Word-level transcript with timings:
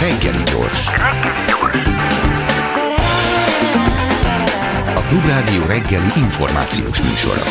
Reggeli 0.00 0.42
gyors. 0.42 0.86
A 4.94 5.00
Klubrádió 5.08 5.66
reggeli 5.66 6.10
információs 6.16 7.02
műsora. 7.02 7.42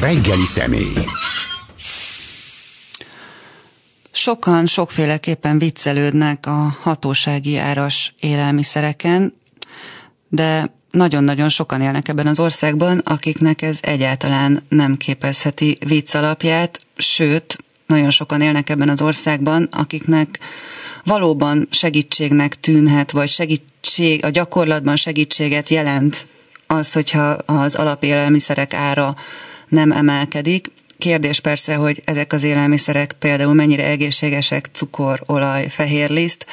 Reggeli 0.00 0.46
személy. 0.46 1.04
Sokan 4.12 4.66
sokféleképpen 4.66 5.58
viccelődnek 5.58 6.46
a 6.46 6.76
hatósági 6.80 7.56
áras 7.56 8.14
élelmiszereken, 8.20 9.32
de 10.28 10.74
nagyon-nagyon 10.92 11.48
sokan 11.48 11.80
élnek 11.80 12.08
ebben 12.08 12.26
az 12.26 12.40
országban, 12.40 12.98
akiknek 12.98 13.62
ez 13.62 13.78
egyáltalán 13.80 14.62
nem 14.68 14.96
képezheti 14.96 15.78
vicc 15.86 16.14
alapját, 16.14 16.78
sőt, 16.96 17.58
nagyon 17.86 18.10
sokan 18.10 18.40
élnek 18.40 18.70
ebben 18.70 18.88
az 18.88 19.02
országban, 19.02 19.68
akiknek 19.70 20.38
valóban 21.04 21.68
segítségnek 21.70 22.60
tűnhet, 22.60 23.10
vagy 23.10 23.28
segítség, 23.28 24.24
a 24.24 24.28
gyakorlatban 24.28 24.96
segítséget 24.96 25.68
jelent 25.68 26.26
az, 26.66 26.92
hogyha 26.92 27.28
az 27.46 27.74
alapélelmiszerek 27.74 28.74
ára 28.74 29.16
nem 29.68 29.92
emelkedik. 29.92 30.70
Kérdés 30.98 31.40
persze, 31.40 31.74
hogy 31.74 32.02
ezek 32.04 32.32
az 32.32 32.42
élelmiszerek 32.42 33.12
például 33.18 33.54
mennyire 33.54 33.84
egészségesek, 33.84 34.68
cukor, 34.72 35.22
olaj, 35.26 35.68
fehér 35.68 36.10
liszt. 36.10 36.46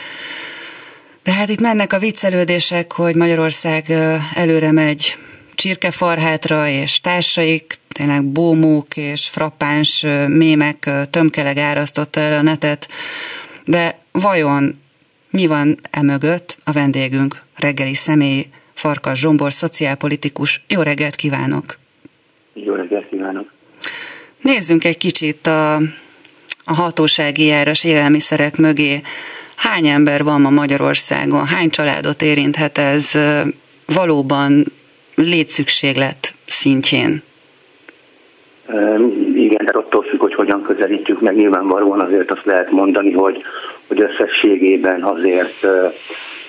De 1.24 1.32
hát 1.32 1.50
itt 1.50 1.60
mennek 1.60 1.94
a 1.94 2.00
viccelődések, 2.00 2.92
hogy 2.92 3.16
Magyarország 3.16 3.84
előre 4.36 4.72
megy 4.72 5.16
csirkefarhátra 5.56 6.68
és 6.68 7.02
társaik, 7.02 7.80
tényleg 7.88 8.24
bómók 8.26 8.98
és 8.98 9.28
frappáns 9.28 10.06
mémek 10.28 10.90
tömkeleg 11.10 11.58
árasztotta 11.58 12.20
el 12.20 12.34
a 12.34 12.42
netet, 12.42 12.88
de 13.66 14.00
vajon 14.12 14.82
mi 15.30 15.48
van 15.48 15.78
emögött 15.92 16.58
a 16.64 16.72
vendégünk, 16.72 17.44
reggeli 17.56 17.94
személy, 17.94 18.48
Farkas 18.74 19.20
Zsombor, 19.20 19.54
szociálpolitikus. 19.54 20.64
Jó 20.68 20.82
reggelt 20.82 21.16
kívánok! 21.16 21.78
Jó 22.54 22.74
reggelt 22.74 23.10
kívánok! 23.10 23.52
Nézzünk 24.42 24.84
egy 24.84 24.98
kicsit 24.98 25.48
a, 25.48 25.76
a 26.64 26.74
hatósági 26.74 27.46
járás 27.46 27.84
élelmiszerek 27.84 28.58
mögé. 28.58 29.02
Hány 29.60 29.88
ember 29.88 30.24
van 30.24 30.42
ma 30.42 30.50
Magyarországon? 30.50 31.46
Hány 31.46 31.70
családot 31.70 32.22
érinthet 32.22 32.78
ez 32.78 33.12
valóban 33.86 34.66
létszükséglet 35.16 36.34
szintjén? 36.46 37.24
Igen, 39.36 39.66
de 39.66 39.72
attól 39.72 40.04
függ, 40.04 40.20
hogy 40.20 40.34
hogyan 40.34 40.62
közelítjük 40.62 41.22
meg. 41.22 41.36
Nyilvánvalóan 41.36 42.00
azért 42.00 42.32
azt 42.32 42.46
lehet 42.46 42.72
mondani, 42.72 43.12
hogy, 43.12 43.42
hogy 43.88 44.02
összességében 44.02 45.04
azért 45.04 45.60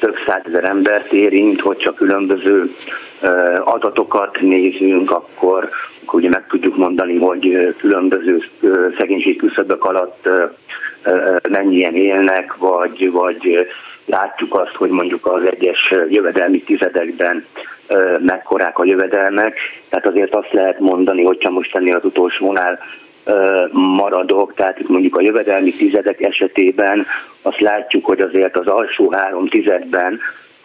több 0.00 0.14
százezer 0.27 0.64
embert 0.64 1.12
érint, 1.12 1.61
hogy 1.61 1.77
csak 1.77 1.94
különböző 1.94 2.75
adatokat 3.64 4.41
nézünk, 4.41 5.11
akkor, 5.11 5.69
akkor 6.03 6.20
ugye 6.20 6.28
meg 6.28 6.47
tudjuk 6.48 6.77
mondani, 6.77 7.16
hogy 7.16 7.75
különböző 7.78 8.42
szegénységküszöbök 8.98 9.84
alatt 9.84 10.28
mennyien 11.48 11.95
élnek, 11.95 12.56
vagy, 12.56 13.11
vagy 13.11 13.69
látjuk 14.06 14.55
azt, 14.55 14.75
hogy 14.75 14.91
mondjuk 14.91 15.27
az 15.27 15.43
egyes 15.51 15.95
jövedelmi 16.09 16.62
tizedekben 16.62 17.47
mekkorák 18.20 18.79
a 18.79 18.84
jövedelmek. 18.84 19.59
Tehát 19.89 20.06
azért 20.06 20.34
azt 20.34 20.53
lehet 20.53 20.78
mondani, 20.78 21.25
hogyha 21.25 21.51
most 21.51 21.77
ennél 21.77 21.97
az 21.97 22.05
utolsónál 22.05 22.78
maradok, 23.73 24.55
tehát 24.55 24.78
itt 24.78 24.89
mondjuk 24.89 25.17
a 25.17 25.21
jövedelmi 25.21 25.73
tizedek 25.73 26.21
esetében 26.21 27.06
azt 27.43 27.61
látjuk, 27.61 28.05
hogy 28.05 28.21
azért 28.21 28.59
az 28.59 28.67
alsó 28.67 29.12
három 29.12 29.48
tizedben 29.48 30.21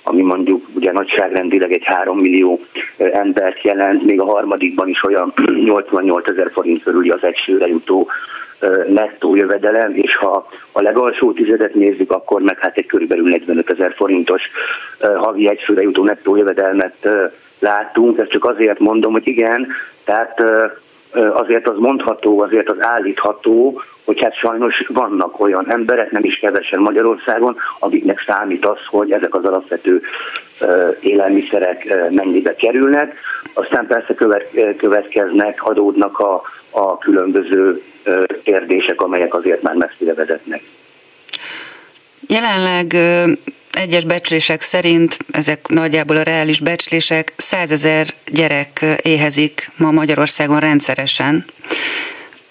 ami 0.08 0.22
mondjuk 0.22 0.66
ugye 0.76 0.92
nagyságrendileg 0.92 1.72
egy 1.72 1.84
3 1.84 2.18
millió 2.18 2.60
embert 2.98 3.62
jelent, 3.64 4.04
még 4.04 4.22
a 4.22 4.26
harmadikban 4.26 4.88
is 4.88 5.04
olyan 5.04 5.34
88 5.66 6.30
ezer 6.30 6.52
forint 6.52 6.84
körüli 6.84 7.10
az 7.10 7.24
egysőre 7.24 7.68
jutó 7.68 8.10
nettó 8.88 9.36
jövedelem, 9.36 9.92
és 9.96 10.16
ha 10.16 10.48
a 10.72 10.82
legalsó 10.82 11.34
tizedet 11.34 11.74
nézzük, 11.74 12.12
akkor 12.12 12.42
meg 12.42 12.60
hát 12.60 12.78
egy 12.78 12.86
körülbelül 12.86 13.28
45 13.28 13.72
ezer 13.72 13.94
forintos 13.96 14.42
havi 15.00 15.50
egyfőre 15.50 15.82
jutó 15.82 16.04
nettó 16.04 16.36
jövedelmet 16.36 17.10
látunk. 17.60 18.20
Ezt 18.20 18.30
csak 18.30 18.46
azért 18.46 18.80
mondom, 18.80 19.12
hogy 19.12 19.28
igen, 19.28 19.68
tehát 20.04 20.44
azért 21.34 21.68
az 21.68 21.78
mondható, 21.78 22.42
azért 22.42 22.70
az 22.70 22.78
állítható, 22.82 23.82
hogy 24.06 24.22
hát 24.22 24.36
sajnos 24.36 24.84
vannak 24.88 25.40
olyan 25.40 25.72
emberek, 25.72 26.12
nem 26.12 26.24
is 26.24 26.36
kevesen 26.36 26.80
Magyarországon, 26.80 27.58
akiknek 27.80 28.24
számít 28.28 28.66
az, 28.66 28.78
hogy 28.90 29.12
ezek 29.12 29.36
az 29.36 29.46
alapvető 29.46 30.02
élelmiszerek 31.00 32.10
mennyibe 32.12 32.56
kerülnek. 32.56 33.18
Aztán 33.54 33.88
persze 33.88 34.14
következnek, 34.78 35.64
adódnak 35.64 36.20
a, 36.20 36.42
a 36.70 36.98
különböző 36.98 37.82
kérdések, 38.44 39.02
amelyek 39.02 39.34
azért 39.34 39.62
már 39.62 39.76
messzire 39.76 40.14
vezetnek. 40.14 40.62
Jelenleg 42.28 42.96
egyes 43.72 44.04
becslések 44.04 44.62
szerint, 44.62 45.18
ezek 45.32 45.68
nagyjából 45.68 46.16
a 46.16 46.24
reális 46.24 46.60
becslések, 46.60 47.34
százezer 47.38 48.14
gyerek 48.32 48.86
éhezik 49.02 49.72
ma 49.78 49.92
Magyarországon 49.92 50.60
rendszeresen. 50.60 51.46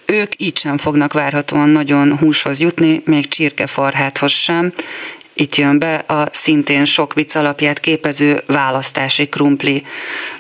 Ők 0.07 0.33
így 0.37 0.59
sem 0.59 0.79
fognak 0.79 1.13
várhatóan 1.13 1.69
nagyon 1.69 2.19
húshoz 2.19 2.59
jutni, 2.59 3.03
még 3.05 3.29
csirkefarháthoz 3.29 4.33
sem. 4.33 4.73
Itt 5.35 5.55
jön 5.55 5.79
be 5.79 5.95
a 5.95 6.29
szintén 6.33 6.85
sok 6.85 7.15
vicc 7.15 7.35
alapját 7.35 7.81
képező 7.81 8.43
választási 8.47 9.29
krumpli. 9.29 9.83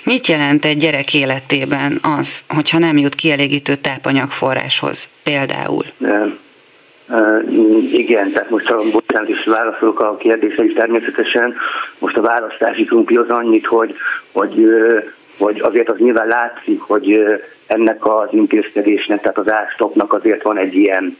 Mit 0.02 0.26
jelent 0.26 0.64
egy 0.64 0.78
gyerek 0.78 1.14
életében 1.14 1.98
az, 2.18 2.44
hogyha 2.48 2.78
nem 2.78 2.98
jut 2.98 3.14
kielégítő 3.14 3.74
tápanyagforráshoz 3.74 5.08
például? 5.22 5.84
Nem 5.98 6.38
igen, 7.92 8.32
tehát 8.32 8.50
most 8.50 8.70
a 8.70 8.80
bocsánat 8.92 9.28
is 9.28 9.44
válaszolok 9.44 10.00
a 10.00 10.16
kérdésre 10.16 10.64
is 10.64 10.72
természetesen. 10.72 11.54
Most 11.98 12.16
a 12.16 12.20
választási 12.20 12.84
krumpli 12.84 13.16
az 13.16 13.28
annyit, 13.28 13.66
hogy, 13.66 13.94
hogy, 14.32 14.66
hogy 15.38 15.60
azért 15.60 15.88
az 15.88 15.98
nyilván 15.98 16.26
látszik, 16.26 16.80
hogy 16.80 17.24
ennek 17.66 18.06
az 18.06 18.28
intézkedésnek, 18.30 19.20
tehát 19.20 19.38
az 19.38 19.50
ástopnak 19.50 20.12
azért 20.12 20.42
van 20.42 20.58
egy 20.58 20.74
ilyen 20.74 21.16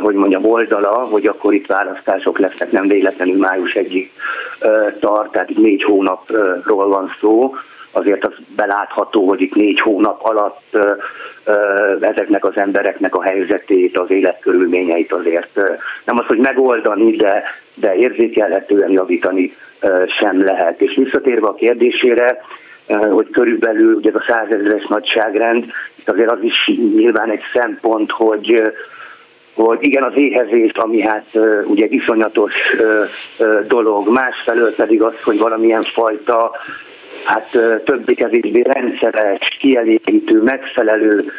hogy 0.00 0.14
mondjam, 0.14 0.44
oldala, 0.44 0.88
hogy 0.88 1.26
akkor 1.26 1.54
itt 1.54 1.66
választások 1.66 2.38
lesznek, 2.38 2.70
nem 2.70 2.88
véletlenül 2.88 3.36
május 3.36 3.74
egyik 3.74 4.12
tart, 5.00 5.32
tehát 5.32 5.48
négy 5.48 5.82
hónapról 5.82 6.88
van 6.88 7.14
szó, 7.20 7.54
azért 7.92 8.26
az 8.26 8.32
belátható, 8.56 9.28
hogy 9.28 9.40
itt 9.40 9.54
négy 9.54 9.80
hónap 9.80 10.24
alatt 10.24 10.76
ezeknek 12.00 12.44
az 12.44 12.56
embereknek 12.56 13.14
a 13.14 13.22
helyzetét, 13.22 13.98
az 13.98 14.10
életkörülményeit 14.10 15.12
azért 15.12 15.60
nem 16.04 16.18
az, 16.18 16.26
hogy 16.26 16.38
megoldani, 16.38 17.16
de, 17.16 17.42
de 17.74 17.94
érzékelhetően 17.94 18.90
javítani 18.90 19.56
sem 20.20 20.44
lehet. 20.44 20.80
És 20.80 20.94
visszatérve 20.96 21.46
a 21.46 21.54
kérdésére, 21.54 22.44
hogy 23.10 23.30
körülbelül 23.30 23.94
ugye 23.94 24.10
a 24.14 24.24
százezeres 24.26 24.86
nagyságrend, 24.88 25.64
itt 25.94 26.10
azért 26.10 26.30
az 26.30 26.42
is 26.42 26.70
nyilván 26.94 27.30
egy 27.30 27.42
szempont, 27.52 28.10
hogy 28.10 28.72
hogy 29.54 29.78
igen, 29.80 30.02
az 30.02 30.12
éhezés, 30.14 30.72
ami 30.72 31.00
hát 31.00 31.26
ugye 31.64 31.86
iszonyatos 31.88 32.54
dolog, 33.66 34.08
másfelől 34.08 34.74
pedig 34.74 35.02
az, 35.02 35.22
hogy 35.22 35.38
valamilyen 35.38 35.82
fajta 35.82 36.50
hát 37.24 37.58
többé-kevésbé 37.84 38.60
rendszeres, 38.60 39.56
kielégítő, 39.60 40.42
megfelelő 40.42 41.32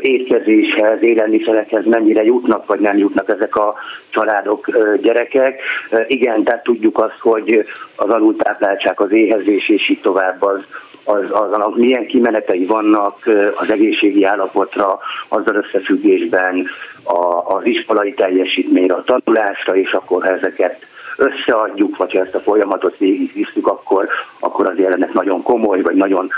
étkezéshez, 0.00 1.02
élelmiszerekhez 1.02 1.84
mennyire 1.84 2.24
jutnak, 2.24 2.66
vagy 2.66 2.80
nem 2.80 2.96
jutnak 2.96 3.28
ezek 3.28 3.56
a 3.56 3.74
családok, 4.10 4.70
gyerekek. 5.02 5.60
Igen, 6.06 6.44
tehát 6.44 6.62
tudjuk 6.62 6.98
azt, 6.98 7.18
hogy 7.20 7.64
az 7.96 8.08
alultápláltság, 8.08 9.00
az 9.00 9.12
éhezés 9.12 9.68
és 9.68 9.88
így 9.88 10.00
tovább 10.00 10.42
az, 10.42 10.60
az, 11.04 11.24
az, 11.30 11.52
az 11.52 11.72
milyen 11.74 12.06
kimenetei 12.06 12.64
vannak 12.64 13.30
az 13.56 13.70
egészségi 13.70 14.24
állapotra, 14.24 14.98
azzal 15.28 15.54
összefüggésben 15.54 16.66
a, 17.02 17.54
az 17.54 17.60
iskolai 17.64 18.14
teljesítményre, 18.14 18.94
a 18.94 19.04
tanulásra, 19.04 19.76
és 19.76 19.92
akkor 19.92 20.26
ezeket 20.26 20.86
összeadjuk, 21.18 21.96
vagy 21.96 22.12
ha 22.12 22.18
ezt 22.18 22.34
a 22.34 22.40
folyamatot 22.40 22.96
végigvisszük, 22.98 23.66
akkor, 23.66 24.08
akkor 24.40 24.70
az 24.70 24.84
ennek 24.84 25.12
nagyon 25.12 25.42
komoly, 25.42 25.80
vagy 25.80 25.94
nagyon 25.94 26.30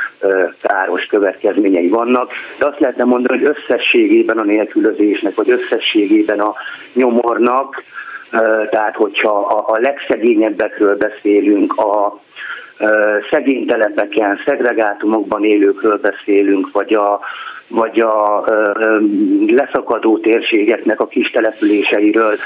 káros 0.62 1.04
következményei 1.04 1.88
vannak. 1.88 2.32
De 2.58 2.66
azt 2.66 2.80
lehetne 2.80 3.04
mondani, 3.04 3.38
hogy 3.38 3.56
összességében 3.56 4.38
a 4.38 4.44
nélkülözésnek, 4.44 5.34
vagy 5.34 5.50
összességében 5.50 6.40
a 6.40 6.54
nyomornak, 6.92 7.82
tehát 8.70 8.96
hogyha 8.96 9.38
a, 9.38 9.72
a 9.72 9.78
legszegényebbekről 9.78 10.96
beszélünk, 10.96 11.76
a 11.76 12.20
szegény 13.30 13.66
telepeken, 13.66 14.40
szegregátumokban 14.44 15.44
élőkről 15.44 15.98
beszélünk, 15.98 16.72
vagy 16.72 16.94
a 16.94 17.20
vagy 17.70 18.00
a 18.00 18.44
leszakadó 19.46 20.18
térségeknek 20.18 21.00
a 21.00 21.06
kis 21.06 21.30
településeiről 21.30 22.36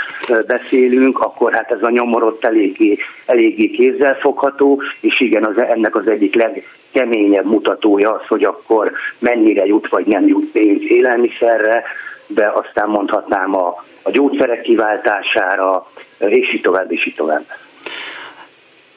beszélünk, 0.46 1.20
akkor 1.20 1.52
hát 1.52 1.70
ez 1.70 1.82
a 1.82 1.90
nyomorott 1.90 2.44
eléggé, 2.44 2.98
eléggé 3.26 3.70
kézzelfogható, 3.70 4.82
és 5.00 5.20
igen, 5.20 5.44
az, 5.44 5.62
ennek 5.68 5.96
az 5.96 6.08
egyik 6.08 6.34
legkeményebb 6.34 7.46
mutatója 7.46 8.12
az, 8.12 8.26
hogy 8.28 8.44
akkor 8.44 8.92
mennyire 9.18 9.66
jut 9.66 9.88
vagy 9.88 10.06
nem 10.06 10.26
jut 10.26 10.50
pénz 10.50 10.82
élelmiszerre, 10.88 11.82
de 12.26 12.52
aztán 12.54 12.88
mondhatnám 12.88 13.56
a, 13.56 13.84
a 14.02 14.10
gyógyszerek 14.10 14.62
kiváltására, 14.62 15.86
és 16.18 16.54
így 16.54 16.60
tovább, 16.60 16.92
és 16.92 17.06
így 17.06 17.14
tovább. 17.14 17.44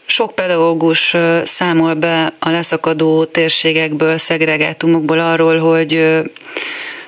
Sok 0.10 0.36
pedagógus 0.36 1.16
számol 1.44 1.94
be 1.94 2.34
a 2.40 2.50
leszakadó 2.50 3.26
térségekből, 3.26 4.18
szegregátumokból 4.18 5.20
arról, 5.20 5.58
hogy 5.58 6.22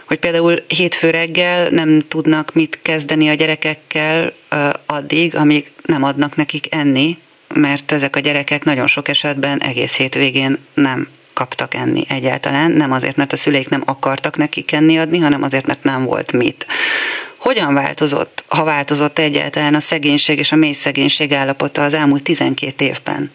hogy 0.06 0.20
például 0.20 0.64
hétfő 0.68 1.10
reggel 1.10 1.70
nem 1.70 2.06
tudnak 2.08 2.54
mit 2.54 2.80
kezdeni 2.82 3.30
a 3.30 3.34
gyerekekkel 3.34 4.34
addig, 4.86 5.36
amíg 5.36 5.72
nem 5.86 6.04
adnak 6.04 6.36
nekik 6.36 6.76
enni, 6.76 7.18
mert 7.54 7.92
ezek 7.92 8.16
a 8.16 8.20
gyerekek 8.20 8.64
nagyon 8.64 8.88
sok 8.88 9.08
esetben 9.08 9.62
egész 9.62 9.96
hétvégén 9.96 10.58
nem 10.74 11.08
kaptak 11.34 11.74
enni 11.74 12.06
egyáltalán, 12.08 12.72
nem 12.72 12.92
azért, 12.92 13.16
mert 13.16 13.34
a 13.34 13.38
szüleik 13.38 13.70
nem 13.70 13.84
akartak 13.86 14.38
nekik 14.38 14.72
enni 14.72 14.98
adni, 14.98 15.20
hanem 15.20 15.44
azért, 15.44 15.66
mert 15.66 15.84
nem 15.84 16.04
volt 16.04 16.32
mit. 16.32 16.66
Hogyan 17.40 17.74
változott, 17.74 18.44
ha 18.48 18.64
változott 18.64 19.20
egyáltalán 19.20 19.76
a 19.76 19.80
szegénység 19.80 20.40
és 20.40 20.52
a 20.52 20.56
mély 20.56 20.72
szegénység 20.72 21.34
állapota 21.34 21.84
az 21.84 21.94
elmúlt 21.94 22.24
12 22.24 22.86
évben? 22.86 23.32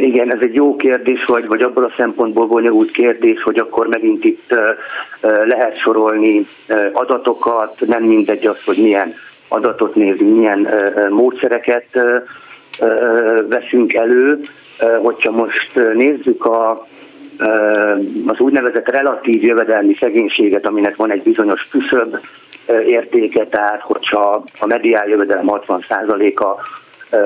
Igen, 0.00 0.32
ez 0.32 0.38
egy 0.40 0.54
jó 0.54 0.76
kérdés, 0.76 1.24
vagy, 1.24 1.46
vagy 1.46 1.62
abból 1.62 1.84
a 1.84 1.94
szempontból 1.96 2.46
bonyolult 2.46 2.90
kérdés, 2.90 3.42
hogy 3.42 3.58
akkor 3.58 3.86
megint 3.86 4.24
itt 4.24 4.54
lehet 5.44 5.78
sorolni 5.78 6.46
adatokat, 6.92 7.80
nem 7.86 8.02
mindegy 8.02 8.46
az, 8.46 8.64
hogy 8.64 8.76
milyen 8.76 9.14
adatot 9.48 9.94
nézünk, 9.94 10.36
milyen 10.36 10.68
módszereket 11.10 11.86
veszünk 13.48 13.94
elő. 13.94 14.40
Hogyha 15.02 15.30
most 15.30 15.70
nézzük 15.94 16.44
a, 16.44 16.86
az 18.26 18.38
úgynevezett 18.38 18.88
relatív 18.88 19.42
jövedelmi 19.42 19.96
szegénységet, 20.00 20.66
aminek 20.66 20.96
van 20.96 21.10
egy 21.10 21.22
bizonyos 21.22 21.68
küszöb 21.68 22.16
értéke, 22.86 23.46
tehát 23.46 23.80
hogyha 23.80 24.44
a 24.58 24.66
mediál 24.66 25.08
jövedelem 25.08 25.46
60%-a 25.48 26.44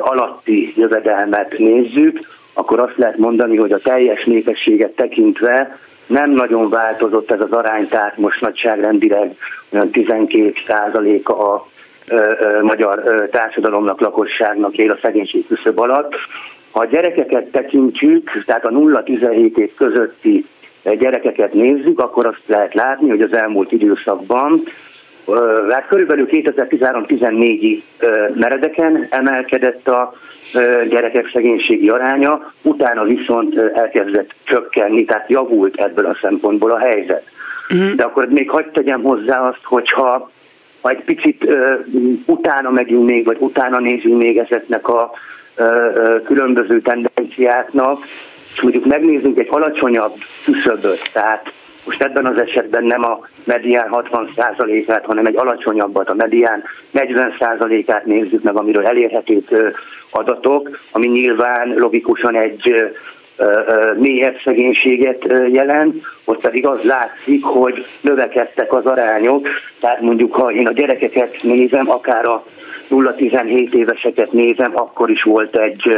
alatti 0.00 0.72
jövedelmet 0.76 1.58
nézzük, 1.58 2.18
akkor 2.52 2.80
azt 2.80 2.96
lehet 2.96 3.16
mondani, 3.16 3.56
hogy 3.56 3.72
a 3.72 3.78
teljes 3.78 4.24
népességet 4.24 4.90
tekintve 4.90 5.78
nem 6.06 6.30
nagyon 6.30 6.68
változott 6.70 7.30
ez 7.30 7.40
az 7.40 7.52
arány, 7.52 7.88
tehát 7.88 8.16
most 8.16 8.40
nagyságrendileg 8.40 9.36
olyan 9.70 9.90
12% 9.92 11.22
a 11.22 11.68
a 12.10 12.62
magyar 12.62 13.28
társadalomnak, 13.30 14.00
lakosságnak 14.00 14.76
él 14.76 14.90
a 14.90 14.98
szegénység 15.02 15.46
küszöb 15.46 15.78
alatt. 15.78 16.14
Ha 16.70 16.81
a 16.81 16.87
gyerekeket 16.87 17.50
tekintjük, 17.50 18.44
tehát 18.46 18.64
a 18.64 18.70
0-17 18.70 19.56
év 19.56 19.75
közötti 19.75 20.46
gyerekeket 20.82 21.52
nézzük, 21.52 22.00
akkor 22.00 22.26
azt 22.26 22.43
lehet 22.46 22.75
látni, 22.75 23.08
hogy 23.08 23.22
az 23.22 23.32
elmúlt 23.32 23.72
időszakban 23.72 24.62
hát 25.70 25.87
körülbelül 25.88 26.28
2013-14-ig 26.31 27.82
meredeken 28.34 29.06
emelkedett 29.11 29.88
a 29.88 30.12
gyerekek 30.88 31.31
szegénységi 31.32 31.88
aránya, 31.88 32.52
utána 32.62 33.05
viszont 33.05 33.58
elkezdett 33.58 34.31
csökkenni, 34.44 35.05
tehát 35.05 35.31
javult 35.31 35.81
ebből 35.81 36.06
a 36.06 36.19
szempontból 36.23 36.70
a 36.70 36.78
helyzet. 36.78 37.23
Uh-huh. 37.70 37.94
De 37.94 38.02
akkor 38.02 38.28
még 38.28 38.50
hagyd 38.50 38.70
tegyem 38.70 39.02
hozzá 39.02 39.40
azt, 39.40 39.62
hogyha 39.62 40.31
ha 40.81 40.90
egy 40.90 41.05
picit 41.05 41.44
uh, 41.44 41.81
utána 42.26 42.70
megyünk 42.70 43.08
még, 43.08 43.25
vagy 43.25 43.37
utána 43.40 43.78
nézünk 43.78 44.23
még 44.23 44.37
ezeknek 44.38 44.88
a 44.88 45.11
különböző 46.25 46.81
tendenciáknak, 46.81 47.99
és 48.55 48.61
mondjuk 48.61 48.85
megnézzünk 48.85 49.38
egy 49.38 49.49
alacsonyabb 49.50 50.14
küszöböt, 50.44 51.11
tehát 51.12 51.52
most 51.85 52.02
ebben 52.02 52.26
az 52.26 52.38
esetben 52.38 52.85
nem 52.85 53.05
a 53.05 53.20
medián 53.44 53.88
60%-át, 53.91 55.05
hanem 55.05 55.26
egy 55.26 55.37
alacsonyabbat, 55.37 56.08
a 56.08 56.14
medián 56.14 56.62
40%-át 56.94 58.05
nézzük 58.05 58.43
meg, 58.43 58.56
amiről 58.56 58.87
elérhetők 58.87 59.50
adatok, 60.11 60.79
ami 60.91 61.06
nyilván 61.06 61.75
logikusan 61.76 62.35
egy 62.37 62.93
mélyebb 63.98 64.37
szegénységet 64.44 65.25
jelent, 65.52 66.04
ott 66.25 66.40
pedig 66.40 66.66
az 66.66 66.82
látszik, 66.82 67.44
hogy 67.44 67.87
növekedtek 68.00 68.72
az 68.72 68.87
arányok, 68.87 69.48
tehát 69.81 70.00
mondjuk 70.00 70.34
ha 70.34 70.52
én 70.52 70.66
a 70.66 70.72
gyerekeket 70.72 71.42
nézem, 71.42 71.90
akár 71.90 72.26
a 72.26 72.44
0-17 72.90 73.72
éveseket 73.72 74.32
nézem, 74.32 74.70
akkor 74.75 75.10
is 75.10 75.22
volt 75.22 75.56
egy 75.56 75.96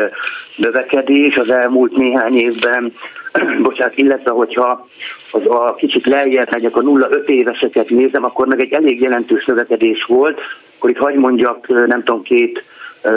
növekedés 0.56 1.36
az 1.36 1.50
elmúlt 1.50 1.96
néhány 1.96 2.36
évben, 2.36 2.92
bocsánat, 3.62 3.96
illetve 3.96 4.30
hogyha 4.30 4.88
az 5.30 5.46
a 5.46 5.74
kicsit 5.74 6.06
lejjebb 6.06 6.50
megyek, 6.50 6.76
a 6.76 6.80
0-5 6.80 7.26
éveseket 7.26 7.90
nézem, 7.90 8.24
akkor 8.24 8.46
meg 8.46 8.60
egy 8.60 8.72
elég 8.72 9.00
jelentős 9.00 9.44
növekedés 9.44 10.04
volt, 10.04 10.40
akkor 10.76 10.90
itt 10.90 10.96
hagy 10.96 11.14
mondjak, 11.14 11.86
nem 11.86 12.02
tudom, 12.02 12.22
két 12.22 12.64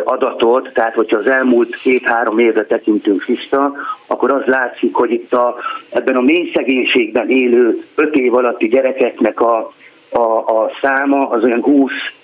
adatot, 0.04 0.70
tehát 0.74 0.94
hogyha 0.94 1.18
az 1.18 1.28
elmúlt 1.28 1.76
két-három 1.76 2.40
évre 2.40 2.66
tekintünk 2.66 3.26
vissza, 3.26 3.74
akkor 4.08 4.32
az 4.32 4.44
látszik, 4.46 4.96
hogy 4.96 5.12
itt 5.12 5.34
a, 5.34 5.56
ebben 5.90 6.16
a 6.16 6.22
mély 6.22 6.52
szegénységben 6.54 7.30
élő 7.30 7.84
5 7.96 8.16
év 8.16 8.34
alatti 8.36 8.68
gyerekeknek 8.68 9.42
a 9.42 9.74
a, 10.16 10.38
a 10.38 10.72
száma 10.82 11.30
az 11.30 11.44
olyan 11.44 11.64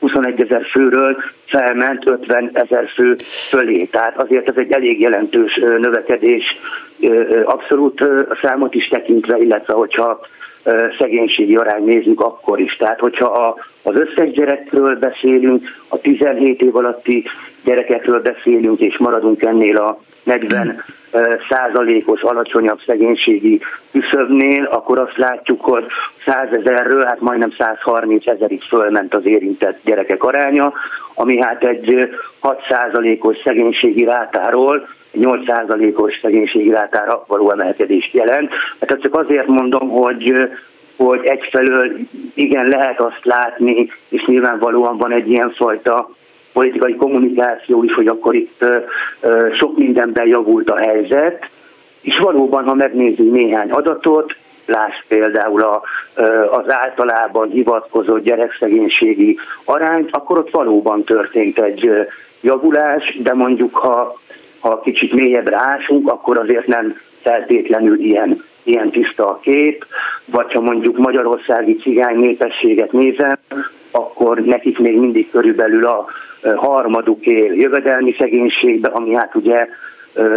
20-21 0.01 0.43
ezer 0.43 0.65
főről 0.71 1.17
felment 1.45 2.07
50 2.07 2.49
ezer 2.53 2.89
fő 2.95 3.15
fölé. 3.49 3.83
Tehát 3.83 4.17
azért 4.21 4.49
ez 4.49 4.55
egy 4.57 4.71
elég 4.71 4.99
jelentős 4.99 5.55
növekedés, 5.55 6.57
abszolút 7.43 8.03
számot 8.41 8.75
is 8.75 8.87
tekintve, 8.87 9.37
illetve 9.37 9.73
hogyha 9.73 10.19
szegénységi 10.99 11.55
arány 11.55 11.83
nézzük 11.83 12.21
akkor 12.21 12.59
is. 12.59 12.75
Tehát, 12.75 12.99
hogyha 12.99 13.25
a, 13.25 13.55
az 13.83 13.95
összes 13.95 14.31
gyerekről 14.31 14.95
beszélünk, 14.95 15.63
a 15.87 15.97
17 15.97 16.61
év 16.61 16.75
alatti 16.75 17.23
gyerekekről 17.63 18.21
beszélünk, 18.21 18.79
és 18.79 18.97
maradunk 18.97 19.41
ennél 19.41 19.77
a 19.77 19.99
40 20.23 20.83
százalékos 21.49 22.21
alacsonyabb 22.21 22.79
szegénységi 22.85 23.61
küszöbnél, 23.91 24.63
akkor 24.63 24.99
azt 24.99 25.17
látjuk, 25.17 25.61
hogy 25.61 25.85
100 26.25 26.47
ezerről, 26.51 27.03
hát 27.03 27.19
majdnem 27.19 27.53
130 27.57 28.27
ezerig 28.27 28.61
fölment 28.61 29.15
az 29.15 29.25
érintett 29.25 29.79
gyerekek 29.83 30.23
aránya, 30.23 30.73
ami 31.13 31.41
hát 31.41 31.63
egy 31.63 32.09
6 32.39 32.59
százalékos 32.69 33.37
szegénységi 33.43 34.03
rátáról 34.03 34.87
8 35.11 35.45
százalékos 35.47 36.19
szegénységi 36.21 36.69
rátára 36.69 37.23
való 37.27 37.51
emelkedést 37.51 38.13
jelent. 38.13 38.49
Hát 38.79 39.01
csak 39.01 39.15
azért 39.15 39.47
mondom, 39.47 39.89
hogy 39.89 40.33
hogy 40.97 41.25
egyfelől 41.25 41.97
igen 42.33 42.67
lehet 42.67 42.99
azt 42.99 43.19
látni, 43.23 43.91
és 44.09 44.25
nyilvánvalóan 44.25 44.97
van 44.97 45.11
egy 45.11 45.29
ilyen 45.29 45.51
fajta 45.51 46.09
politikai 46.53 46.95
kommunikáció 46.95 47.83
is, 47.83 47.93
hogy 47.93 48.07
akkor 48.07 48.35
itt 48.35 48.65
sok 49.59 49.77
mindenben 49.77 50.27
javult 50.27 50.69
a 50.69 50.77
helyzet, 50.77 51.49
és 52.01 52.17
valóban, 52.17 52.63
ha 52.63 52.73
megnézzük 52.73 53.31
néhány 53.31 53.71
adatot, 53.71 54.35
láss 54.65 55.03
például 55.07 55.61
a, 55.61 55.81
az 56.51 56.71
általában 56.71 57.49
hivatkozott 57.49 58.23
gyerekszegénységi 58.23 59.37
arányt, 59.65 60.09
akkor 60.11 60.37
ott 60.37 60.49
valóban 60.51 61.03
történt 61.03 61.59
egy 61.59 61.91
javulás, 62.41 63.17
de 63.23 63.33
mondjuk 63.33 63.75
ha, 63.75 64.19
ha 64.61 64.79
kicsit 64.79 65.13
mélyebbre 65.13 65.57
ásunk, 65.57 66.11
akkor 66.11 66.37
azért 66.37 66.67
nem 66.67 66.95
feltétlenül 67.21 67.99
ilyen, 67.99 68.43
ilyen 68.63 68.89
tiszta 68.89 69.27
a 69.27 69.39
kép, 69.41 69.85
vagy 70.25 70.53
ha 70.53 70.61
mondjuk 70.61 70.97
magyarországi 70.97 71.75
cigány 71.75 72.17
népességet 72.17 72.91
nézem, 72.91 73.37
akkor 73.91 74.39
nekik 74.39 74.79
még 74.79 74.99
mindig 74.99 75.29
körülbelül 75.31 75.85
a 75.85 76.05
harmaduk 76.55 77.25
él 77.25 77.53
jövedelmi 77.53 78.15
szegénységbe, 78.19 78.87
ami 78.87 79.13
hát 79.15 79.35
ugye 79.35 79.67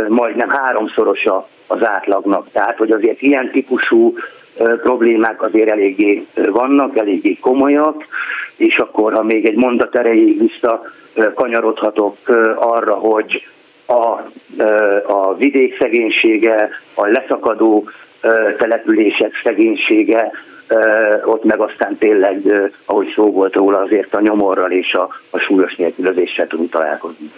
majdnem 0.08 0.48
háromszorosa 0.48 1.48
az 1.66 1.86
átlagnak. 1.86 2.46
Tehát, 2.52 2.76
hogy 2.76 2.90
azért 2.90 3.22
ilyen 3.22 3.50
típusú 3.50 4.14
problémák 4.82 5.42
azért 5.42 5.70
eléggé 5.70 6.26
vannak, 6.34 6.98
eléggé 6.98 7.38
komolyak, 7.40 8.04
és 8.56 8.76
akkor, 8.76 9.12
ha 9.12 9.22
még 9.22 9.46
egy 9.46 9.56
mondat 9.56 9.96
erejéig 9.96 10.40
vissza 10.40 10.82
kanyarodhatok 11.34 12.16
arra, 12.56 12.94
hogy 12.94 13.46
a, 13.86 14.30
a 15.06 15.34
vidék 15.36 15.78
szegénysége, 15.78 16.68
a 16.94 17.06
leszakadó 17.06 17.88
települések 18.58 19.40
szegénysége, 19.42 20.30
ott 21.24 21.44
meg 21.44 21.60
aztán 21.60 21.96
tényleg, 21.98 22.42
ahogy 22.84 23.12
szó 23.14 23.32
volt 23.32 23.54
róla, 23.54 23.78
azért 23.78 24.14
a 24.14 24.20
nyomorral 24.20 24.70
és 24.70 24.92
a, 24.92 25.08
a 25.30 25.38
súlyos 25.38 25.74
nélkülözéssel 25.74 26.46
tudunk 26.46 26.70
találkozni. 26.70 27.32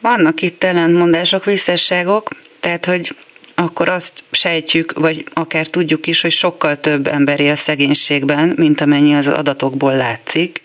Vannak 0.00 0.42
itt 0.42 0.64
ellentmondások, 0.64 1.44
visszasságok, 1.44 2.28
tehát 2.60 2.84
hogy 2.84 3.14
akkor 3.54 3.88
azt 3.88 4.24
sejtjük, 4.30 4.92
vagy 4.92 5.24
akár 5.34 5.66
tudjuk 5.66 6.06
is, 6.06 6.22
hogy 6.22 6.30
sokkal 6.30 6.76
több 6.76 7.06
ember 7.06 7.40
él 7.40 7.54
szegénységben, 7.54 8.52
mint 8.56 8.80
amennyi 8.80 9.14
az 9.14 9.26
adatokból 9.26 9.96
látszik. 9.96 10.62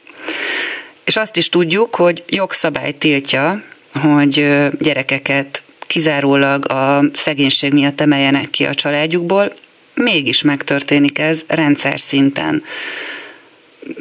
És 1.04 1.16
azt 1.16 1.38
is 1.38 1.50
tudjuk, 1.50 1.96
hogy 1.96 2.24
jogszabály 2.28 2.92
tiltja, 2.92 3.62
hogy 3.94 4.48
gyerekeket 4.80 5.64
kizárólag 5.88 6.72
a 6.72 7.04
szegénység 7.14 7.74
miatt 7.74 8.02
emeljenek 8.02 8.50
ki 8.50 8.66
a 8.66 8.74
családjukból, 8.74 9.54
mégis 9.94 10.42
megtörténik 10.42 11.20
ez 11.20 11.42
rendszer 11.48 12.00
szinten. 12.00 12.64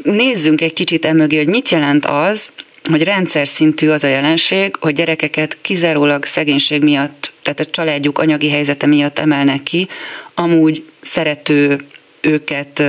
Nézzünk 0.03 0.61
egy 0.61 0.73
kicsit 0.73 1.05
emögé, 1.05 1.37
hogy 1.37 1.49
mit 1.49 1.69
jelent 1.69 2.05
az, 2.05 2.51
hogy 2.91 3.03
rendszer 3.03 3.47
szintű 3.47 3.89
az 3.89 4.05
a 4.05 4.09
jelenség, 4.09 4.77
hogy 4.81 4.95
gyerekeket 4.95 5.57
kizárólag 5.61 6.25
szegénység 6.25 6.83
miatt, 6.83 7.33
tehát 7.43 7.61
a 7.61 7.65
családjuk 7.65 8.19
anyagi 8.19 8.51
helyzete 8.51 8.87
miatt 8.87 9.19
emelnek 9.19 9.63
ki, 9.63 9.89
amúgy 10.35 10.85
szerető, 11.01 11.77
őket 12.21 12.83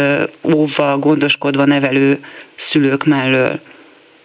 óvva, 0.54 0.98
gondoskodva 0.98 1.66
nevelő 1.66 2.20
szülők 2.56 3.06
mellől. 3.06 3.60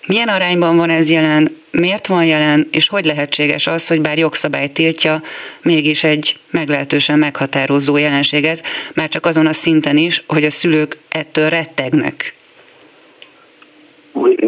Milyen 0.06 0.28
arányban 0.28 0.76
van 0.76 0.90
ez 0.90 1.10
jelen, 1.10 1.56
miért 1.70 2.06
van 2.06 2.24
jelen, 2.24 2.68
és 2.72 2.88
hogy 2.88 3.04
lehetséges 3.04 3.66
az, 3.66 3.88
hogy 3.88 4.00
bár 4.00 4.18
jogszabály 4.18 4.68
tiltja, 4.68 5.22
mégis 5.62 6.04
egy 6.04 6.36
meglehetősen 6.50 7.18
meghatározó 7.18 7.96
jelenség 7.96 8.44
ez, 8.44 8.62
már 8.94 9.08
csak 9.08 9.26
azon 9.26 9.46
a 9.46 9.52
szinten 9.52 9.96
is, 9.96 10.24
hogy 10.28 10.44
a 10.44 10.50
szülők 10.50 10.96
ettől 11.10 11.48
rettegnek. 11.48 12.34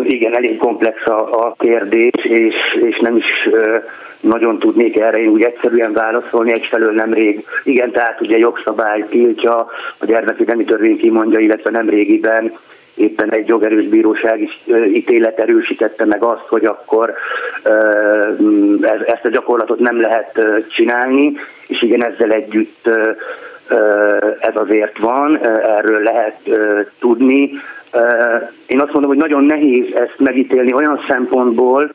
Igen, 0.02 0.34
elég 0.34 0.56
komplex 0.56 1.06
a, 1.06 1.46
a 1.46 1.56
kérdés, 1.58 2.24
és, 2.24 2.54
és 2.88 2.98
nem 2.98 3.16
is 3.16 3.24
nagyon 4.20 4.58
tudnék 4.58 4.96
erre 4.96 5.18
én 5.18 5.28
úgy 5.28 5.42
egyszerűen 5.42 5.92
válaszolni, 5.92 6.52
egyfelől 6.52 6.92
nemrég. 6.92 7.44
Igen, 7.64 7.90
tehát 7.90 8.20
ugye 8.20 8.38
jogszabály 8.38 9.06
tiltja, 9.10 9.66
a 9.98 10.04
gyermekvédelmi 10.04 10.64
törvény 10.64 10.98
kimondja, 10.98 11.38
illetve 11.38 11.70
nem 11.70 11.88
régiben 11.88 12.52
éppen 12.96 13.32
egy 13.32 13.48
jogerős 13.48 13.88
bíróság 13.88 14.40
is 14.40 14.60
ítélet 14.94 15.38
erősítette 15.38 16.04
meg 16.04 16.22
azt, 16.22 16.46
hogy 16.48 16.64
akkor 16.64 17.14
ezt 19.06 19.24
a 19.24 19.30
gyakorlatot 19.30 19.78
nem 19.78 20.00
lehet 20.00 20.40
csinálni, 20.68 21.32
és 21.66 21.82
igen, 21.82 22.04
ezzel 22.04 22.30
együtt 22.30 22.90
ez 24.40 24.54
azért 24.54 24.98
van, 24.98 25.38
erről 25.64 26.02
lehet 26.02 26.40
tudni. 26.98 27.50
Én 28.66 28.80
azt 28.80 28.92
mondom, 28.92 29.10
hogy 29.10 29.20
nagyon 29.20 29.44
nehéz 29.44 29.94
ezt 29.94 30.18
megítélni 30.18 30.72
olyan 30.72 31.04
szempontból, 31.08 31.94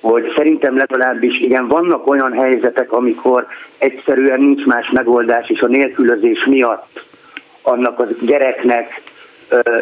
hogy 0.00 0.32
szerintem 0.36 0.76
legalábbis 0.76 1.40
igen, 1.40 1.68
vannak 1.68 2.10
olyan 2.10 2.32
helyzetek, 2.32 2.92
amikor 2.92 3.46
egyszerűen 3.78 4.40
nincs 4.40 4.64
más 4.64 4.90
megoldás, 4.90 5.48
és 5.48 5.60
a 5.60 5.66
nélkülözés 5.66 6.44
miatt 6.44 7.04
annak 7.62 7.98
a 7.98 8.06
gyereknek 8.20 9.02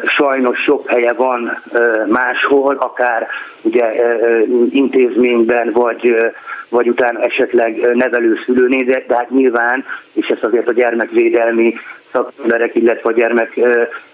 sajnos 0.05 0.59
sok 0.59 0.89
helye 0.89 1.13
van 1.13 1.63
máshol, 2.07 2.77
akár 2.77 3.27
ugye 3.63 3.93
intézményben, 4.71 5.73
vagy, 5.73 6.17
vagy 6.69 6.89
utána 6.89 7.21
esetleg 7.21 7.95
nevelőszülőnél, 7.95 8.85
de, 8.85 9.05
de 9.09 9.17
hát 9.17 9.31
nyilván, 9.31 9.85
és 10.13 10.29
ezt 10.29 10.45
azért 10.45 10.69
a 10.69 10.73
gyermekvédelmi 10.73 11.75
szakemberek, 12.13 12.75
illetve 12.75 13.09
a 13.09 13.13
gyermek 13.13 13.61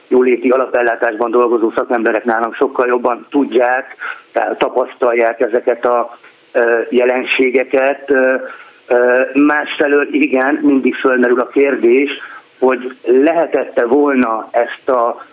jóléti 0.08 0.48
alapellátásban 0.48 1.30
dolgozó 1.30 1.72
szakemberek 1.76 2.24
nálam 2.24 2.52
sokkal 2.52 2.86
jobban 2.86 3.26
tudják, 3.30 3.96
tapasztalják 4.58 5.40
ezeket 5.40 5.84
a 5.86 6.18
jelenségeket. 6.88 8.12
Másfelől 9.34 10.08
igen, 10.10 10.58
mindig 10.62 10.94
fölmerül 10.94 11.40
a 11.40 11.46
kérdés, 11.46 12.10
hogy 12.58 12.96
lehetette 13.04 13.86
volna 13.86 14.48
ezt 14.50 14.88
a 14.88 15.24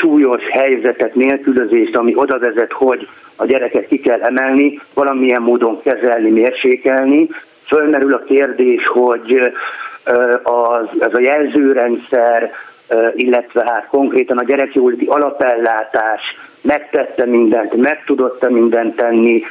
súlyos 0.00 0.42
helyzetet, 0.50 1.14
nélkülözést, 1.14 1.96
ami 1.96 2.12
oda 2.16 2.38
vezet, 2.38 2.72
hogy 2.72 3.08
a 3.36 3.46
gyereket 3.46 3.86
ki 3.86 3.98
kell 3.98 4.20
emelni, 4.20 4.80
valamilyen 4.94 5.42
módon 5.42 5.82
kezelni, 5.82 6.30
mérsékelni. 6.30 7.28
Fölmerül 7.66 8.14
a 8.14 8.24
kérdés, 8.24 8.86
hogy 8.86 9.52
az, 10.42 10.86
ez 11.00 11.14
a 11.14 11.20
jelzőrendszer, 11.20 12.52
illetve 13.14 13.64
hát 13.66 13.86
konkrétan 13.86 14.38
a 14.38 14.44
gyerekjóléti 14.44 15.06
alapellátás 15.06 16.20
megtette 16.62 17.26
mindent, 17.26 17.74
meg 17.74 18.04
tudott 18.04 18.48
mindent 18.48 18.96
tenni, 18.96 19.42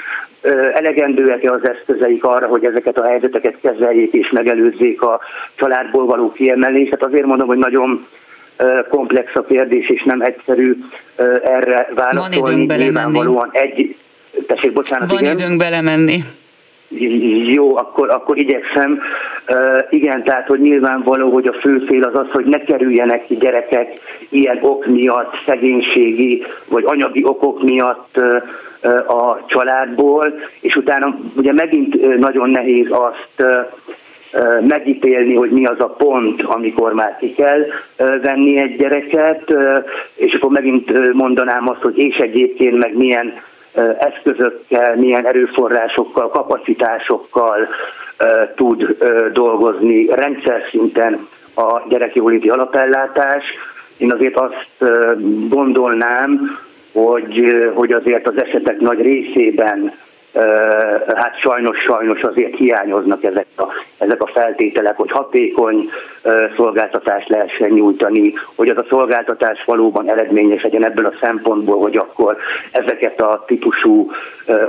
elegendőek-e 0.73 1.51
az 1.51 1.69
eszközeik 1.69 2.23
arra, 2.23 2.47
hogy 2.47 2.65
ezeket 2.65 2.97
a 2.97 3.07
helyzeteket 3.07 3.55
kezeljék 3.61 4.13
és 4.13 4.29
megelőzzék 4.29 5.01
a 5.01 5.19
családból 5.55 6.05
való 6.05 6.31
kiemelést. 6.31 6.91
Hát 6.91 7.03
azért 7.03 7.25
mondom, 7.25 7.47
hogy 7.47 7.57
nagyon 7.57 8.07
komplex 8.89 9.35
a 9.35 9.41
kérdés, 9.41 9.89
és 9.89 10.03
nem 10.03 10.21
egyszerű 10.21 10.77
erre 11.43 11.89
válaszolni. 11.95 12.39
Van 12.39 12.51
időnk 12.51 12.67
belemenni. 12.67 13.19
egy... 13.51 13.95
Tessék, 14.47 14.73
bocsánat, 14.73 15.11
Van 15.11 15.19
igen? 15.19 15.37
időnk 15.37 15.57
belemenni. 15.57 16.23
Jó, 17.53 17.77
akkor, 17.77 18.09
akkor 18.09 18.37
igyekszem. 18.37 18.99
Uh, 19.49 19.83
igen, 19.89 20.23
tehát, 20.23 20.47
hogy 20.47 20.59
nyilvánvaló, 20.59 21.29
hogy 21.31 21.47
a 21.47 21.53
fő 21.53 21.83
cél 21.87 22.03
az 22.03 22.15
az, 22.15 22.27
hogy 22.31 22.45
ne 22.45 22.59
kerüljenek 22.59 23.25
ki 23.25 23.35
gyerekek 23.35 23.87
ilyen 24.29 24.59
ok 24.61 24.85
miatt, 24.85 25.33
szegénységi 25.45 26.43
vagy 26.67 26.83
anyagi 26.85 27.23
okok 27.25 27.63
miatt 27.63 28.17
uh, 28.17 28.43
a 29.07 29.45
családból, 29.47 30.33
és 30.59 30.75
utána 30.75 31.17
ugye 31.35 31.53
megint 31.53 32.17
nagyon 32.17 32.49
nehéz 32.49 32.87
azt 32.89 33.43
megítélni, 34.67 35.35
hogy 35.35 35.49
mi 35.51 35.65
az 35.65 35.79
a 35.79 35.87
pont, 35.87 36.41
amikor 36.41 36.93
már 36.93 37.17
ki 37.19 37.33
kell 37.33 37.65
venni 38.21 38.57
egy 38.57 38.75
gyereket, 38.75 39.53
és 40.15 40.33
akkor 40.33 40.51
megint 40.51 41.13
mondanám 41.13 41.69
azt, 41.69 41.81
hogy 41.81 41.97
és 41.97 42.15
egyébként 42.15 42.77
meg 42.77 42.97
milyen 42.97 43.33
eszközökkel, 43.99 44.95
milyen 44.95 45.25
erőforrásokkal, 45.25 46.29
kapacitásokkal 46.29 47.67
tud 48.55 48.97
dolgozni 49.33 50.05
rendszer 50.05 50.61
szinten 50.69 51.27
a 51.55 51.87
gyerekjóléti 51.89 52.49
alapellátás. 52.49 53.43
Én 53.97 54.11
azért 54.11 54.39
azt 54.39 54.91
gondolnám, 55.49 56.59
hogy, 56.93 57.43
hogy 57.73 57.91
azért 57.91 58.27
az 58.27 58.37
esetek 58.37 58.79
nagy 58.79 59.01
részében 59.01 59.93
hát 61.15 61.39
sajnos, 61.41 61.77
sajnos 61.77 62.21
azért 62.21 62.55
hiányoznak 62.55 63.23
ezek 63.23 63.47
a, 63.57 63.67
ezek 63.97 64.23
a 64.23 64.29
feltételek, 64.33 64.95
hogy 64.95 65.11
hatékony 65.11 65.89
szolgáltatást 66.55 67.29
lehessen 67.29 67.69
nyújtani, 67.69 68.33
hogy 68.55 68.69
az 68.69 68.77
a 68.77 68.85
szolgáltatás 68.89 69.63
valóban 69.65 70.09
eredményes 70.09 70.61
legyen 70.61 70.85
ebből 70.85 71.05
a 71.05 71.17
szempontból, 71.21 71.81
hogy 71.81 71.97
akkor 71.97 72.37
ezeket 72.71 73.21
a 73.21 73.43
típusú 73.47 74.11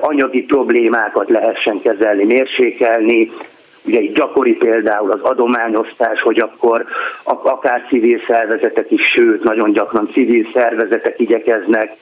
anyagi 0.01 0.43
problémákat 0.43 1.31
lehessen 1.31 1.81
kezelni, 1.81 2.25
mérsékelni, 2.25 3.31
Ugye 3.85 3.99
egy 3.99 4.13
gyakori 4.13 4.53
például 4.53 5.11
az 5.11 5.21
adományosztás, 5.23 6.21
hogy 6.21 6.39
akkor 6.39 6.85
akár 7.25 7.85
civil 7.89 8.21
szervezetek 8.27 8.91
is, 8.91 9.03
sőt, 9.15 9.43
nagyon 9.43 9.73
gyakran 9.73 10.11
civil 10.13 10.47
szervezetek 10.53 11.19
igyekeznek 11.19 11.97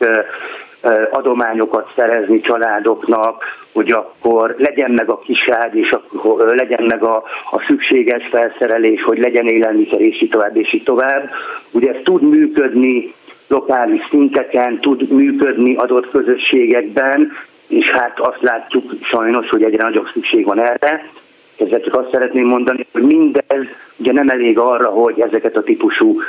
adományokat 1.10 1.92
szerezni 1.96 2.40
családoknak, 2.40 3.44
hogy 3.72 3.90
akkor 3.90 4.54
legyen 4.58 4.90
meg 4.90 5.10
a 5.10 5.18
kiságy, 5.18 5.74
és 5.74 5.90
akkor 5.90 6.54
legyen 6.54 6.84
meg 6.84 7.02
a, 7.02 7.16
a 7.50 7.64
szükséges 7.66 8.28
felszerelés, 8.30 9.02
hogy 9.02 9.18
legyen 9.18 9.46
élelmiszer, 9.46 10.00
és 10.00 10.22
így 10.22 10.30
tovább, 10.30 10.56
és 10.56 10.74
így 10.74 10.82
tovább. 10.82 11.30
Ugye 11.70 11.90
ez 11.90 12.00
tud 12.04 12.22
működni 12.22 13.14
lokális 13.48 14.06
szinteken, 14.10 14.80
tud 14.80 15.10
működni 15.10 15.74
adott 15.74 16.10
közösségekben, 16.10 17.32
és 17.68 17.90
hát 17.90 18.20
azt 18.20 18.42
látjuk 18.42 18.92
sajnos, 19.02 19.48
hogy 19.48 19.62
egyre 19.62 19.82
nagyobb 19.82 20.06
szükség 20.12 20.44
van 20.44 20.60
erre. 20.60 21.10
Ezzel 21.58 21.80
csak 21.80 21.96
azt 21.96 22.12
szeretném 22.12 22.46
mondani, 22.46 22.86
hogy 22.92 23.02
mindez 23.02 23.66
ugye 23.96 24.12
nem 24.12 24.28
elég 24.28 24.58
arra, 24.58 24.88
hogy 24.88 25.20
ezeket 25.20 25.56
a 25.56 25.62
típusú 25.62 26.20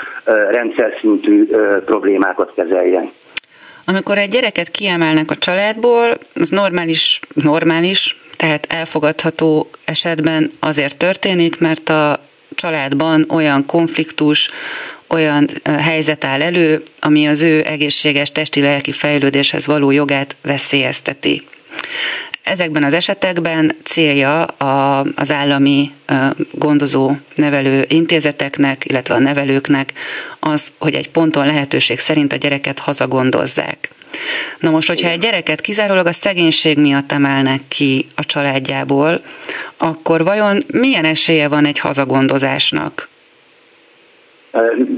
rendszer 0.51 0.97
szintű 0.99 1.45
problémákat 1.85 2.51
kezeljen. 2.55 3.11
Amikor 3.89 4.17
egy 4.17 4.29
gyereket 4.29 4.71
kiemelnek 4.71 5.31
a 5.31 5.37
családból, 5.37 6.17
az 6.33 6.49
normális, 6.49 7.19
normális, 7.33 8.17
tehát 8.35 8.65
elfogadható 8.69 9.69
esetben 9.85 10.51
azért 10.59 10.97
történik, 10.97 11.59
mert 11.59 11.89
a 11.89 12.23
családban 12.55 13.25
olyan 13.29 13.65
konfliktus, 13.65 14.49
olyan 15.07 15.49
helyzet 15.63 16.23
áll 16.23 16.41
elő, 16.41 16.83
ami 16.99 17.27
az 17.27 17.41
ő 17.41 17.65
egészséges 17.65 18.31
testi-lelki 18.31 18.91
fejlődéshez 18.91 19.65
való 19.65 19.91
jogát 19.91 20.35
veszélyezteti. 20.41 21.43
Ezekben 22.43 22.83
az 22.83 22.93
esetekben 22.93 23.75
célja 23.83 24.43
a, 24.43 25.05
az 25.15 25.31
állami 25.31 25.91
gondozó 26.51 27.11
nevelő 27.35 27.85
intézeteknek, 27.87 28.85
illetve 28.85 29.13
a 29.13 29.19
nevelőknek 29.19 29.93
az, 30.39 30.71
hogy 30.79 30.93
egy 30.93 31.09
ponton 31.09 31.45
lehetőség 31.45 31.99
szerint 31.99 32.33
a 32.33 32.35
gyereket 32.35 32.79
hazagondozzák. 32.79 33.89
Na 34.59 34.69
most, 34.69 34.87
hogyha 34.87 35.09
egy 35.09 35.19
gyereket 35.19 35.61
kizárólag 35.61 36.05
a 36.05 36.11
szegénység 36.11 36.77
miatt 36.77 37.11
emelnek 37.11 37.61
ki 37.67 38.05
a 38.15 38.25
családjából, 38.25 39.21
akkor 39.77 40.23
vajon 40.23 40.57
milyen 40.73 41.05
esélye 41.05 41.47
van 41.47 41.65
egy 41.65 41.79
hazagondozásnak? 41.79 43.07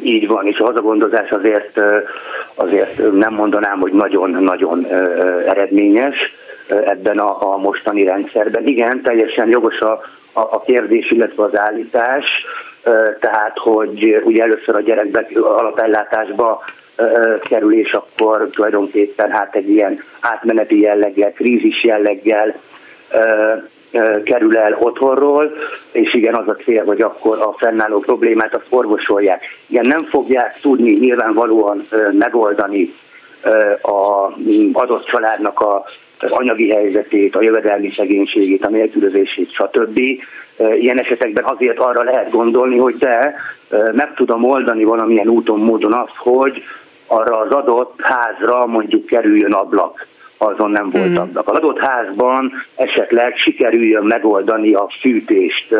Így 0.03 0.27
van, 0.27 0.47
és 0.47 0.57
a 0.57 0.65
hazagondozás 0.65 1.29
azért, 1.29 1.81
azért 2.55 3.11
nem 3.11 3.33
mondanám, 3.33 3.79
hogy 3.79 3.91
nagyon-nagyon 3.91 4.87
eredményes 5.47 6.15
ebben 6.85 7.17
a, 7.17 7.53
a 7.53 7.57
mostani 7.57 8.03
rendszerben. 8.03 8.67
Igen, 8.67 9.01
teljesen 9.01 9.49
jogos 9.49 9.79
a, 9.79 9.91
a, 10.33 10.39
a 10.39 10.61
kérdés, 10.61 11.11
illetve 11.11 11.43
az 11.43 11.57
állítás, 11.57 12.25
tehát, 13.19 13.57
hogy 13.57 14.21
ugye 14.23 14.43
először 14.43 14.75
a 14.75 14.81
gyerekbe 14.81 15.27
alapellátásba 15.33 16.63
kerül, 17.49 17.73
és 17.73 17.91
akkor 17.91 18.49
tulajdonképpen 18.51 19.31
hát 19.31 19.55
egy 19.55 19.69
ilyen 19.69 20.03
átmeneti 20.19 20.79
jelleggel, 20.79 21.31
krízis 21.31 21.83
jelleggel 21.83 22.55
kerül 24.23 24.57
el 24.57 24.77
otthonról, 24.79 25.51
és 25.91 26.13
igen, 26.13 26.35
az 26.35 26.47
a 26.47 26.55
cél, 26.63 26.85
hogy 26.85 27.01
akkor 27.01 27.37
a 27.39 27.55
fennálló 27.57 27.99
problémát 27.99 28.55
azt 28.55 28.65
orvosolják. 28.69 29.43
Igen, 29.67 29.87
nem 29.87 29.99
fogják 29.99 30.59
tudni 30.61 30.91
nyilvánvalóan 30.91 31.87
megoldani 32.11 32.93
a 33.81 34.31
adott 34.73 35.05
családnak 35.05 35.59
a 35.59 35.83
anyagi 36.29 36.69
helyzetét, 36.69 37.35
a 37.35 37.41
jövedelmi 37.41 37.89
szegénységét, 37.89 38.65
a 38.65 38.69
nélkülözését, 38.69 39.51
stb. 39.51 39.99
Ilyen 40.73 40.99
esetekben 40.99 41.43
azért 41.43 41.79
arra 41.79 42.03
lehet 42.03 42.31
gondolni, 42.31 42.77
hogy 42.77 42.95
de 42.95 43.35
meg 43.69 44.13
tudom 44.15 44.43
oldani 44.43 44.83
valamilyen 44.83 45.27
úton, 45.27 45.59
módon 45.59 45.93
azt, 45.93 46.15
hogy 46.15 46.63
arra 47.07 47.37
az 47.37 47.51
adott 47.51 47.99
házra 48.01 48.65
mondjuk 48.65 49.05
kerüljön 49.05 49.53
ablak 49.53 50.07
azon 50.41 50.71
nem 50.71 50.89
volt 50.89 51.17
ablak. 51.17 51.47
Az 51.47 51.55
adott 51.55 51.79
házban 51.79 52.51
esetleg 52.75 53.37
sikerüljön 53.37 54.03
megoldani 54.03 54.73
a 54.73 54.89
fűtést, 54.99 55.75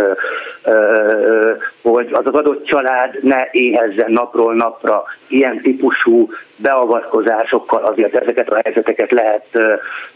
hogy 1.81 2.09
az 2.11 2.25
az 2.25 2.33
adott 2.33 2.65
család 2.65 3.23
ne 3.23 3.47
éhezzen 3.51 4.11
napról 4.11 4.55
napra. 4.55 5.03
Ilyen 5.27 5.61
típusú 5.61 6.29
beavatkozásokkal 6.55 7.83
azért 7.83 8.15
ezeket 8.15 8.49
a 8.49 8.59
helyzeteket 8.63 9.11
lehet, 9.11 9.45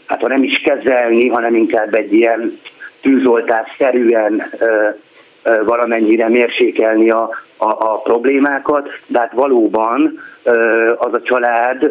hát 0.06 0.20
ha 0.20 0.28
nem 0.28 0.42
is 0.42 0.58
kezelni, 0.58 1.28
hanem 1.28 1.54
inkább 1.54 1.94
egy 1.94 2.12
ilyen 2.12 2.58
tűzoltás 3.00 3.74
szerűen 3.78 4.50
valamennyire 5.64 6.28
mérsékelni 6.28 7.10
a, 7.10 7.30
a, 7.56 7.66
a 7.68 8.00
problémákat, 8.00 8.88
de 9.06 9.18
hát 9.18 9.32
valóban 9.32 10.20
az 10.96 11.12
a 11.12 11.22
család 11.22 11.90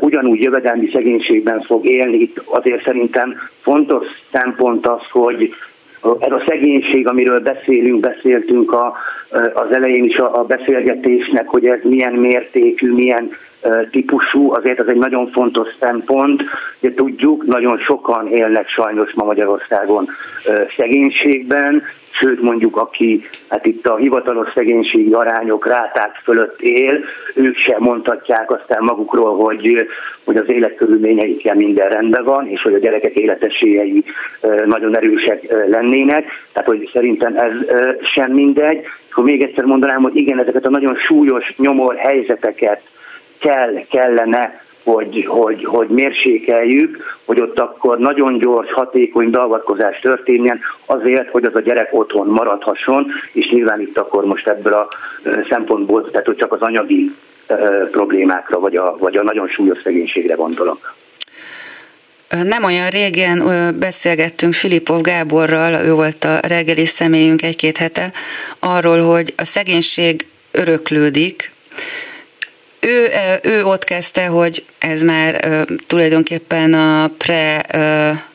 ugyanúgy 0.00 0.42
jövedelmi 0.42 0.90
szegénységben 0.92 1.60
fog 1.60 1.86
élni. 1.86 2.16
Itt 2.16 2.42
azért 2.44 2.84
szerintem 2.84 3.34
fontos 3.62 4.06
szempont 4.32 4.86
az, 4.86 5.00
hogy 5.10 5.54
ez 6.18 6.32
a 6.32 6.42
szegénység, 6.46 7.08
amiről 7.08 7.40
beszélünk, 7.40 8.00
beszéltünk 8.00 8.72
a, 8.72 8.96
az 9.54 9.72
elején 9.72 10.04
is 10.04 10.16
a, 10.16 10.38
a 10.38 10.44
beszélgetésnek, 10.44 11.48
hogy 11.48 11.66
ez 11.66 11.78
milyen 11.82 12.12
mértékű, 12.12 12.92
milyen 12.92 13.30
típusú, 13.90 14.52
azért 14.52 14.80
az 14.80 14.88
egy 14.88 14.96
nagyon 14.96 15.30
fontos 15.30 15.68
szempont. 15.80 16.42
Ugye 16.80 16.94
tudjuk, 16.94 17.46
nagyon 17.46 17.78
sokan 17.78 18.28
élnek 18.28 18.68
sajnos 18.68 19.12
ma 19.14 19.24
Magyarországon 19.24 20.08
szegénységben, 20.76 21.82
sőt 22.20 22.42
mondjuk 22.42 22.76
aki 22.76 23.28
hát 23.48 23.66
itt 23.66 23.86
a 23.86 23.96
hivatalos 23.96 24.48
szegénységi 24.54 25.12
arányok 25.12 25.66
ráták 25.66 26.20
fölött 26.24 26.60
él, 26.60 27.04
ők 27.34 27.56
sem 27.56 27.82
mondhatják 27.82 28.50
aztán 28.50 28.82
magukról, 28.82 29.36
hogy, 29.36 29.88
hogy 30.24 30.36
az 30.36 30.50
életkörülményeikkel 30.50 31.54
minden 31.54 31.88
rendben 31.88 32.24
van, 32.24 32.48
és 32.48 32.62
hogy 32.62 32.74
a 32.74 32.78
gyerekek 32.78 33.14
életesélyei 33.14 34.04
nagyon 34.64 34.96
erősek 34.96 35.54
lennének, 35.70 36.24
tehát 36.52 36.68
hogy 36.68 36.90
szerintem 36.92 37.36
ez 37.36 37.52
sem 38.14 38.32
mindegy. 38.32 38.84
Ha 39.10 39.22
még 39.22 39.42
egyszer 39.42 39.64
mondanám, 39.64 40.02
hogy 40.02 40.16
igen, 40.16 40.40
ezeket 40.40 40.66
a 40.66 40.70
nagyon 40.70 40.96
súlyos 40.96 41.54
nyomor 41.56 41.96
helyzeteket 41.96 42.80
kell, 43.38 43.84
kellene 43.90 44.66
hogy, 44.90 45.24
hogy, 45.28 45.64
hogy 45.64 45.88
mérsékeljük, 45.88 47.18
hogy 47.24 47.40
ott 47.40 47.60
akkor 47.60 47.98
nagyon 47.98 48.38
gyors, 48.38 48.72
hatékony 48.72 49.30
beavatkozás 49.30 49.98
történjen 50.00 50.60
azért, 50.86 51.30
hogy 51.30 51.44
az 51.44 51.54
a 51.54 51.60
gyerek 51.60 51.88
otthon 51.90 52.26
maradhasson, 52.26 53.06
és 53.32 53.50
nyilván 53.50 53.80
itt 53.80 53.98
akkor 53.98 54.24
most 54.24 54.48
ebből 54.48 54.72
a 54.72 54.88
szempontból, 55.48 56.10
tehát 56.10 56.26
hogy 56.26 56.36
csak 56.36 56.52
az 56.52 56.60
anyagi 56.60 57.14
problémákra, 57.90 58.60
vagy 58.60 58.76
a, 58.76 58.96
vagy 58.98 59.16
a 59.16 59.22
nagyon 59.22 59.48
súlyos 59.48 59.78
szegénységre 59.82 60.34
gondolok. 60.34 60.94
Nem 62.42 62.64
olyan 62.64 62.88
régen 62.88 63.42
beszélgettünk 63.78 64.52
Filipov 64.52 65.00
Gáborral, 65.00 65.84
ő 65.84 65.92
volt 65.92 66.24
a 66.24 66.38
reggeli 66.48 66.86
személyünk 66.86 67.42
egy-két 67.42 67.76
hete, 67.76 68.12
arról, 68.58 69.00
hogy 69.00 69.32
a 69.36 69.44
szegénység 69.44 70.26
öröklődik, 70.50 71.52
ő, 72.80 73.10
ő 73.42 73.64
ott 73.64 73.84
kezdte, 73.84 74.26
hogy 74.26 74.64
ez 74.78 75.02
már 75.02 75.64
tulajdonképpen 75.86 76.74
a 76.74 77.10
pre, 77.18 77.60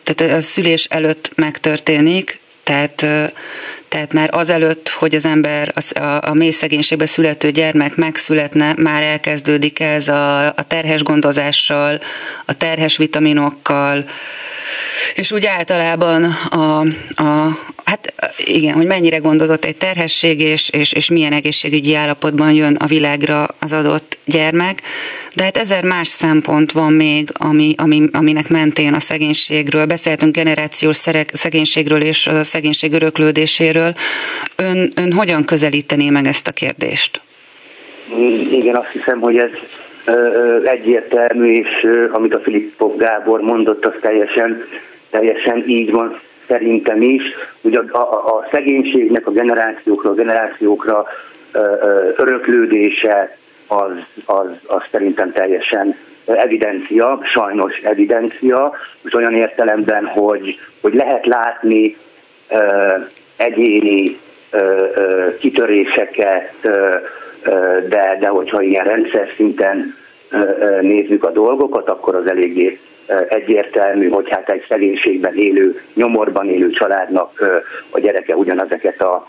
tehát 0.03 0.34
a 0.38 0.41
szülés 0.41 0.86
előtt 0.86 1.32
megtörténik, 1.36 2.39
tehát 2.63 3.06
tehát 3.93 4.13
már 4.13 4.29
azelőtt, 4.32 4.89
hogy 4.89 5.15
az 5.15 5.25
ember, 5.25 5.73
a, 5.75 5.99
a, 5.99 6.21
a 6.29 6.34
mély 6.34 6.49
szegénységbe 6.49 7.06
születő 7.06 7.51
gyermek 7.51 7.95
megszületne, 7.95 8.73
már 8.77 9.03
elkezdődik 9.03 9.79
ez 9.79 10.08
a, 10.08 10.47
a 10.47 10.63
terhes 10.67 11.03
gondozással, 11.03 11.99
a 12.45 12.58
terhes 12.58 12.97
vitaminokkal, 12.97 14.06
és 15.15 15.32
úgy 15.32 15.45
általában 15.45 16.23
a, 16.49 16.80
a, 17.23 17.58
hát 17.86 18.13
igen, 18.38 18.73
hogy 18.73 18.86
mennyire 18.86 19.17
gondozott 19.17 19.65
egy 19.65 19.76
terhesség, 19.76 20.39
és, 20.39 20.69
és, 20.69 20.93
és 20.93 21.10
milyen 21.10 21.34
egészségügyi 21.34 21.95
állapotban 21.95 22.52
jön 22.52 22.76
a 22.76 22.86
világra 22.86 23.47
az 23.60 23.71
adott 23.71 24.17
gyermek. 24.26 24.82
De 25.36 25.43
hát 25.43 25.58
ezer 25.58 25.84
más 25.84 26.08
szempont 26.08 26.71
van 26.71 26.93
még, 26.93 27.30
ami, 27.34 27.73
ami, 27.78 28.08
aminek 28.12 28.49
mentén 28.49 28.93
a 28.93 28.99
szegénységről, 28.99 29.86
beszéltünk 29.86 30.36
generációs 30.36 30.95
szegénységről 31.34 32.02
és 32.02 32.30
szegénység 32.41 32.93
öröklődéséről. 32.93 33.93
Ön, 34.56 34.91
ön 34.95 35.13
hogyan 35.13 35.45
közelítené 35.45 36.10
meg 36.10 36.26
ezt 36.26 36.47
a 36.47 36.52
kérdést? 36.52 37.21
Igen, 38.52 38.76
azt 38.76 38.89
hiszem, 38.91 39.19
hogy 39.19 39.38
ez 39.38 39.49
egyértelmű, 40.63 41.54
és 41.54 41.88
amit 42.12 42.36
a 42.36 42.39
Filippov 42.39 42.97
Gábor 42.97 43.41
mondott, 43.41 43.86
az 43.86 43.93
teljesen, 44.02 44.65
teljesen 45.13 45.63
így 45.67 45.91
van 45.91 46.19
szerintem 46.47 47.02
is. 47.02 47.23
Ugye 47.62 47.80
a, 47.80 47.97
a, 47.97 48.38
a 48.38 48.47
szegénységnek 48.52 49.28
a 49.28 49.32
generációkra, 49.32 50.10
a 50.10 50.13
generációkra 50.13 51.06
öröklődése 52.15 53.38
az, 53.67 53.91
az, 54.26 54.47
az 54.65 54.82
szerintem 54.91 55.32
teljesen 55.32 55.95
evidencia, 56.26 57.19
sajnos 57.23 57.78
evidencia, 57.78 58.73
most 59.02 59.15
olyan 59.15 59.36
értelemben, 59.36 60.06
hogy, 60.06 60.60
hogy 60.82 60.93
lehet 60.93 61.26
látni 61.26 61.97
egyéni 63.38 64.19
kitöréseket, 65.39 66.54
de, 67.88 68.17
de 68.19 68.28
hogyha 68.28 68.62
ilyen 68.62 68.86
rendszer 68.86 69.30
szinten 69.36 69.95
nézzük 70.82 71.23
a 71.23 71.32
dolgokat, 71.32 71.89
akkor 71.89 72.15
az 72.15 72.30
eléggé 72.30 72.80
egyértelmű, 73.29 74.09
hogy 74.09 74.29
hát 74.29 74.49
egy 74.49 74.65
szegénységben 74.69 75.37
élő, 75.37 75.81
nyomorban 75.93 76.49
élő 76.49 76.69
családnak 76.69 77.61
a 77.89 77.99
gyereke 77.99 78.35
ugyanezeket 78.35 79.01
a 79.01 79.27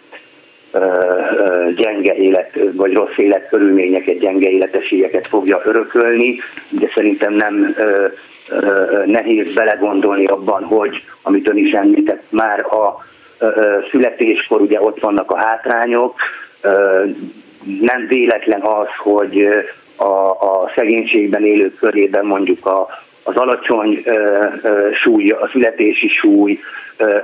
gyenge 1.76 2.14
élet, 2.14 2.58
vagy 2.72 2.92
rossz 2.92 3.16
életkörülményeket, 3.16 4.18
gyenge 4.18 4.48
életességeket 4.48 5.26
fogja 5.26 5.62
örökölni, 5.64 6.37
de 6.68 6.90
szerintem 6.94 7.32
nem 7.32 7.74
nehéz 9.06 9.54
belegondolni 9.54 10.24
abban, 10.24 10.64
hogy, 10.64 11.02
amit 11.22 11.48
ön 11.48 11.56
is 11.56 11.72
említett, 11.72 12.22
már 12.28 12.60
a 12.60 13.04
születéskor 13.90 14.60
ugye 14.60 14.80
ott 14.80 15.00
vannak 15.00 15.30
a 15.30 15.38
hátrányok, 15.38 16.14
nem 17.80 18.06
véletlen 18.08 18.60
az, 18.62 18.88
hogy 18.98 19.48
a, 19.96 20.30
a 20.30 20.70
szegénységben 20.74 21.44
élők 21.44 21.78
körében 21.78 22.24
mondjuk 22.24 22.66
a, 22.66 22.88
az 23.24 23.37
alacsony 23.37 24.02
súly, 25.02 25.28
a 25.28 25.48
születési 25.52 26.08
súly 26.08 26.58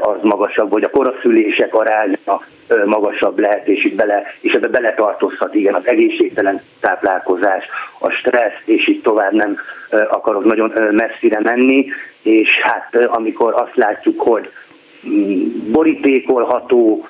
az 0.00 0.16
magasabb, 0.22 0.70
vagy 0.70 0.82
a 0.82 0.90
koraszülések 0.90 1.74
aránya 1.74 2.40
magasabb 2.84 3.38
lehet, 3.38 3.68
és 3.68 3.84
itt 3.84 3.94
bele, 3.94 4.22
és 4.40 4.52
ebbe 4.52 4.68
beletartozhat, 4.68 5.54
igen, 5.54 5.74
az 5.74 5.86
egészségtelen 5.86 6.62
táplálkozás, 6.80 7.64
a 7.98 8.10
stressz, 8.10 8.62
és 8.64 8.88
itt 8.88 9.02
tovább 9.02 9.32
nem 9.32 9.56
akarok 10.10 10.44
nagyon 10.44 10.72
messzire 10.90 11.40
menni, 11.42 11.86
és 12.22 12.60
hát 12.62 13.06
amikor 13.06 13.54
azt 13.54 13.76
látjuk, 13.76 14.20
hogy 14.20 14.50
mm, 15.08 15.72
borítékolható, 15.72 17.08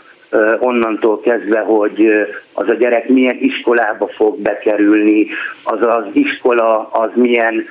onnantól 0.59 1.20
kezdve, 1.20 1.61
hogy 1.61 2.11
az 2.53 2.68
a 2.68 2.74
gyerek 2.74 3.09
milyen 3.09 3.37
iskolába 3.40 4.09
fog 4.09 4.38
bekerülni, 4.38 5.26
az 5.64 5.87
az 5.87 6.05
iskola 6.12 6.88
az 6.92 7.11
milyen 7.14 7.66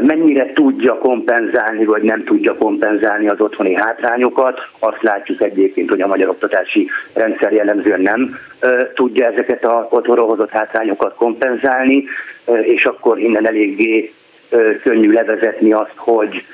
mennyire 0.00 0.52
tudja 0.52 0.98
kompenzálni, 0.98 1.84
vagy 1.84 2.02
nem 2.02 2.24
tudja 2.24 2.54
kompenzálni 2.56 3.28
az 3.28 3.40
otthoni 3.40 3.74
hátrányokat. 3.74 4.58
Azt 4.78 5.02
látjuk 5.02 5.42
egyébként, 5.42 5.90
hogy 5.90 6.00
a 6.00 6.06
magyar 6.06 6.28
oktatási 6.28 6.88
rendszer 7.14 7.52
jellemzően 7.52 8.00
nem 8.00 8.38
tudja 8.94 9.26
ezeket 9.26 9.64
a 9.64 9.88
otthonról 9.90 10.28
hozott 10.28 10.50
hátrányokat 10.50 11.14
kompenzálni, 11.14 12.04
és 12.62 12.84
akkor 12.84 13.18
innen 13.18 13.46
eléggé 13.46 14.12
könnyű 14.82 15.10
levezetni 15.12 15.72
azt, 15.72 15.94
hogy 15.96 16.44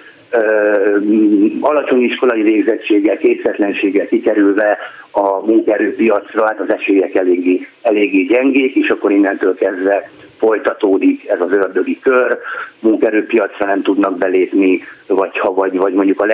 alacsony 1.61 2.03
iskolai 2.03 2.43
végzettséggel, 2.43 3.17
képzetlenséggel 3.17 4.07
kikerülve 4.07 4.79
a 5.11 5.47
munkaerőpiacra, 5.47 6.47
hát 6.47 6.61
az 6.61 6.73
esélyek 6.73 7.15
eléggé, 7.15 7.67
eléggé 7.83 8.23
gyengék, 8.23 8.75
és 8.75 8.89
akkor 8.89 9.13
innentől 9.13 9.55
kezdve 9.55 10.11
folytatódik 10.41 11.29
ez 11.29 11.41
az 11.41 11.53
ördögi 11.53 11.99
kör, 11.99 12.39
munkerőpiacra 12.79 13.67
nem 13.67 13.83
tudnak 13.83 14.19
belépni, 14.19 14.83
vagy 15.07 15.39
ha 15.39 15.55
vagy, 15.55 15.77
vagy 15.77 15.93
mondjuk 15.93 16.21
a 16.21 16.27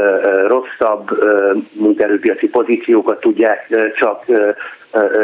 legrosszabb 0.00 1.10
munkerőpiaci 1.72 2.48
pozíciókat 2.48 3.20
tudják 3.20 3.74
csak 3.96 4.24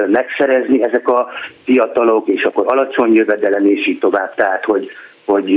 megszerezni 0.07 0.83
ezek 0.83 1.09
a 1.09 1.29
fiatalok, 1.65 2.29
és 2.29 2.43
akkor 2.43 2.65
alacsony 2.67 3.15
jövedelem, 3.15 3.67
és 3.67 3.87
így 3.87 3.99
tovább. 3.99 4.35
Tehát, 4.35 4.65
hogy, 4.65 4.91
hogy 5.25 5.49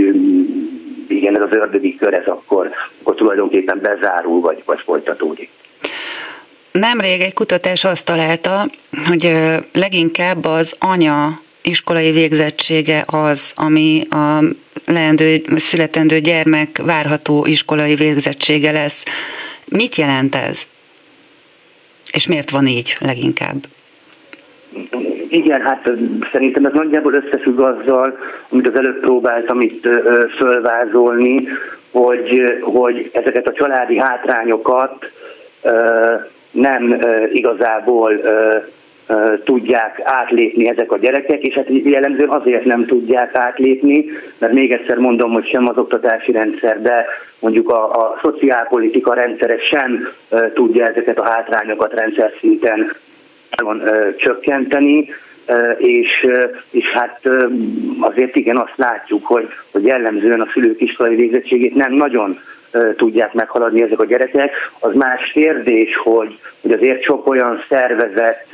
igen, 1.08 1.36
ez 1.36 1.41
az 1.41 1.58
ördögi 1.58 1.95
kör, 1.95 2.13
ez 2.13 2.28
akkor, 2.28 2.69
akkor 3.02 3.15
tulajdonképpen 3.15 3.80
bezárul, 3.82 4.41
vagy, 4.41 4.62
vagy 4.65 4.80
folytatódik. 4.86 5.49
Nemrég 6.71 7.21
egy 7.21 7.34
kutatás 7.34 7.84
azt 7.84 8.06
találta, 8.06 8.65
hogy 9.08 9.32
leginkább 9.73 10.45
az 10.45 10.76
anya 10.80 11.41
iskolai 11.63 12.12
végzettsége 12.12 13.04
az, 13.08 13.52
ami 13.56 14.08
a 14.10 14.43
leendő, 14.86 15.41
születendő 15.56 16.19
gyermek 16.19 16.82
várható 16.86 17.45
iskolai 17.45 17.95
végzettsége 17.95 18.71
lesz. 18.71 19.04
Mit 19.65 19.95
jelent 19.95 20.36
ez? 20.36 20.62
És 22.12 22.28
miért 22.28 22.49
van 22.49 22.65
így 22.65 22.97
leginkább? 22.99 23.63
Igen, 25.30 25.62
hát 25.62 25.91
szerintem 26.32 26.65
ez 26.65 26.73
nagyjából 26.73 27.13
összefügg 27.13 27.60
azzal, 27.60 28.17
amit 28.49 28.67
az 28.67 28.76
előbb 28.76 28.99
próbáltam 28.99 29.62
itt 29.62 29.88
fölvázolni, 30.38 31.47
hogy, 31.91 32.43
hogy 32.62 33.10
ezeket 33.13 33.47
a 33.47 33.54
családi 33.54 33.97
hátrányokat 33.97 35.12
nem 36.52 36.99
igazából 37.32 38.13
tudják 39.43 40.02
átlépni 40.04 40.69
ezek 40.69 40.91
a 40.91 40.97
gyerekek, 40.97 41.41
és 41.41 41.54
hát 41.54 41.67
jellemzően 41.69 42.30
azért 42.30 42.65
nem 42.65 42.86
tudják 42.86 43.36
átlépni, 43.36 44.06
mert 44.38 44.54
még 44.54 44.71
egyszer 44.71 44.97
mondom, 44.97 45.32
hogy 45.32 45.47
sem 45.47 45.67
az 45.67 45.78
oktatási 45.78 46.32
rendszer, 46.32 46.82
de 46.82 47.06
mondjuk 47.39 47.69
a, 47.69 47.91
a 47.91 48.19
szociálpolitika 48.21 49.13
rendszere 49.13 49.58
sem 49.60 50.10
tudja 50.54 50.86
ezeket 50.86 51.19
a 51.19 51.30
hátrányokat 51.30 51.93
rendszer 51.93 52.32
szinten 52.39 52.95
csökkenteni, 54.17 55.10
és, 55.78 56.28
és 56.71 56.88
hát 56.89 57.19
azért 57.99 58.36
igen 58.36 58.58
azt 58.58 58.73
látjuk, 58.76 59.26
hogy, 59.26 59.47
hogy 59.71 59.86
jellemzően 59.86 60.41
a 60.41 60.49
szülők 60.54 60.82
iskolai 60.82 61.15
végzettségét 61.15 61.76
nem 61.76 61.93
nagyon 61.93 62.39
tudják 62.97 63.33
meghaladni 63.33 63.81
ezek 63.81 63.99
a 63.99 64.05
gyerekek. 64.05 64.51
Az 64.79 64.93
más 64.93 65.31
kérdés, 65.33 65.95
hogy, 66.03 66.39
hogy 66.62 66.71
azért 66.71 67.03
sok 67.03 67.27
olyan 67.27 67.63
szervezet 67.69 68.47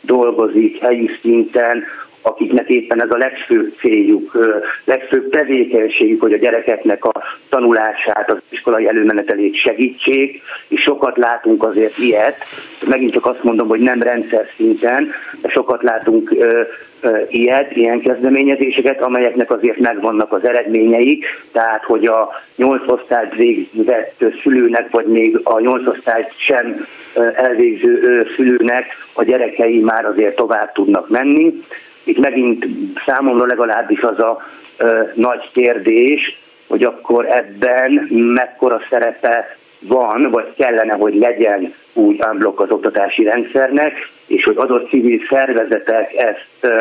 dolgozik 0.00 0.78
helyi 0.80 1.10
szinten, 1.20 1.84
akiknek 2.22 2.68
éppen 2.68 3.02
ez 3.02 3.10
a 3.10 3.16
legfőbb 3.16 3.74
céljuk, 3.78 4.38
legfőbb 4.84 5.30
tevékenységük, 5.30 6.20
hogy 6.20 6.32
a 6.32 6.38
gyerekeknek 6.38 7.04
a 7.04 7.22
tanulását, 7.48 8.30
az 8.30 8.38
iskolai 8.48 8.88
előmenetelét 8.88 9.56
segítsék, 9.56 10.42
és 10.68 10.80
sokat 10.80 11.16
látunk 11.16 11.64
azért 11.64 11.98
ilyet, 11.98 12.36
megint 12.86 13.12
csak 13.12 13.26
azt 13.26 13.42
mondom, 13.42 13.68
hogy 13.68 13.80
nem 13.80 14.02
rendszer 14.02 14.46
szinten, 14.56 15.10
de 15.42 15.48
sokat 15.48 15.82
látunk 15.82 16.34
ilyet, 17.28 17.76
ilyen 17.76 18.00
kezdeményezéseket, 18.00 19.02
amelyeknek 19.02 19.52
azért 19.52 19.78
megvannak 19.78 20.32
az 20.32 20.44
eredményeik, 20.44 21.24
tehát 21.52 21.84
hogy 21.84 22.06
a 22.06 22.28
nyolc 22.56 22.92
osztályt 22.92 23.34
végzett 23.34 24.24
szülőnek, 24.42 24.90
vagy 24.90 25.06
még 25.06 25.40
a 25.42 25.60
nyolc 25.60 25.86
osztályt 25.86 26.32
sem 26.36 26.86
elvégző 27.34 28.26
szülőnek 28.36 28.86
a 29.12 29.24
gyerekei 29.24 29.80
már 29.80 30.04
azért 30.04 30.36
tovább 30.36 30.72
tudnak 30.72 31.08
menni. 31.08 31.62
Itt 32.04 32.18
megint 32.18 32.66
számomra 33.06 33.46
legalábbis 33.46 34.00
az 34.00 34.18
a 34.18 34.38
nagy 35.14 35.50
kérdés, 35.52 36.38
hogy 36.68 36.84
akkor 36.84 37.26
ebben 37.26 38.08
mekkora 38.10 38.80
szerepe 38.90 39.56
van, 39.80 40.30
vagy 40.30 40.54
kellene, 40.56 40.94
hogy 40.94 41.14
legyen 41.14 41.74
úgy 41.92 42.24
unblock 42.30 42.60
az 42.60 42.70
oktatási 42.70 43.22
rendszernek, 43.22 43.92
és 44.26 44.44
hogy 44.44 44.56
adott 44.56 44.88
civil 44.88 45.20
szervezetek 45.28 46.14
ezt 46.14 46.74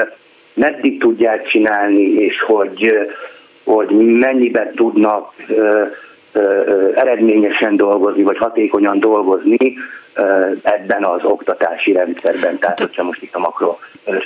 meddig 0.53 0.99
tudják 0.99 1.47
csinálni, 1.47 2.03
és 2.03 2.41
hogy, 2.41 2.93
hogy 3.63 3.89
mennyiben 4.17 4.73
tudnak 4.73 5.33
eredményesen 6.95 7.75
dolgozni, 7.75 8.23
vagy 8.23 8.37
hatékonyan 8.37 8.99
dolgozni 8.99 9.57
ebben 10.61 11.03
az 11.03 11.23
oktatási 11.23 11.93
rendszerben. 11.93 12.59
Tehát, 12.59 12.79
hogyha 12.79 13.03
most 13.03 13.21
itt 13.21 13.35
a 13.35 13.39
makro 13.39 13.77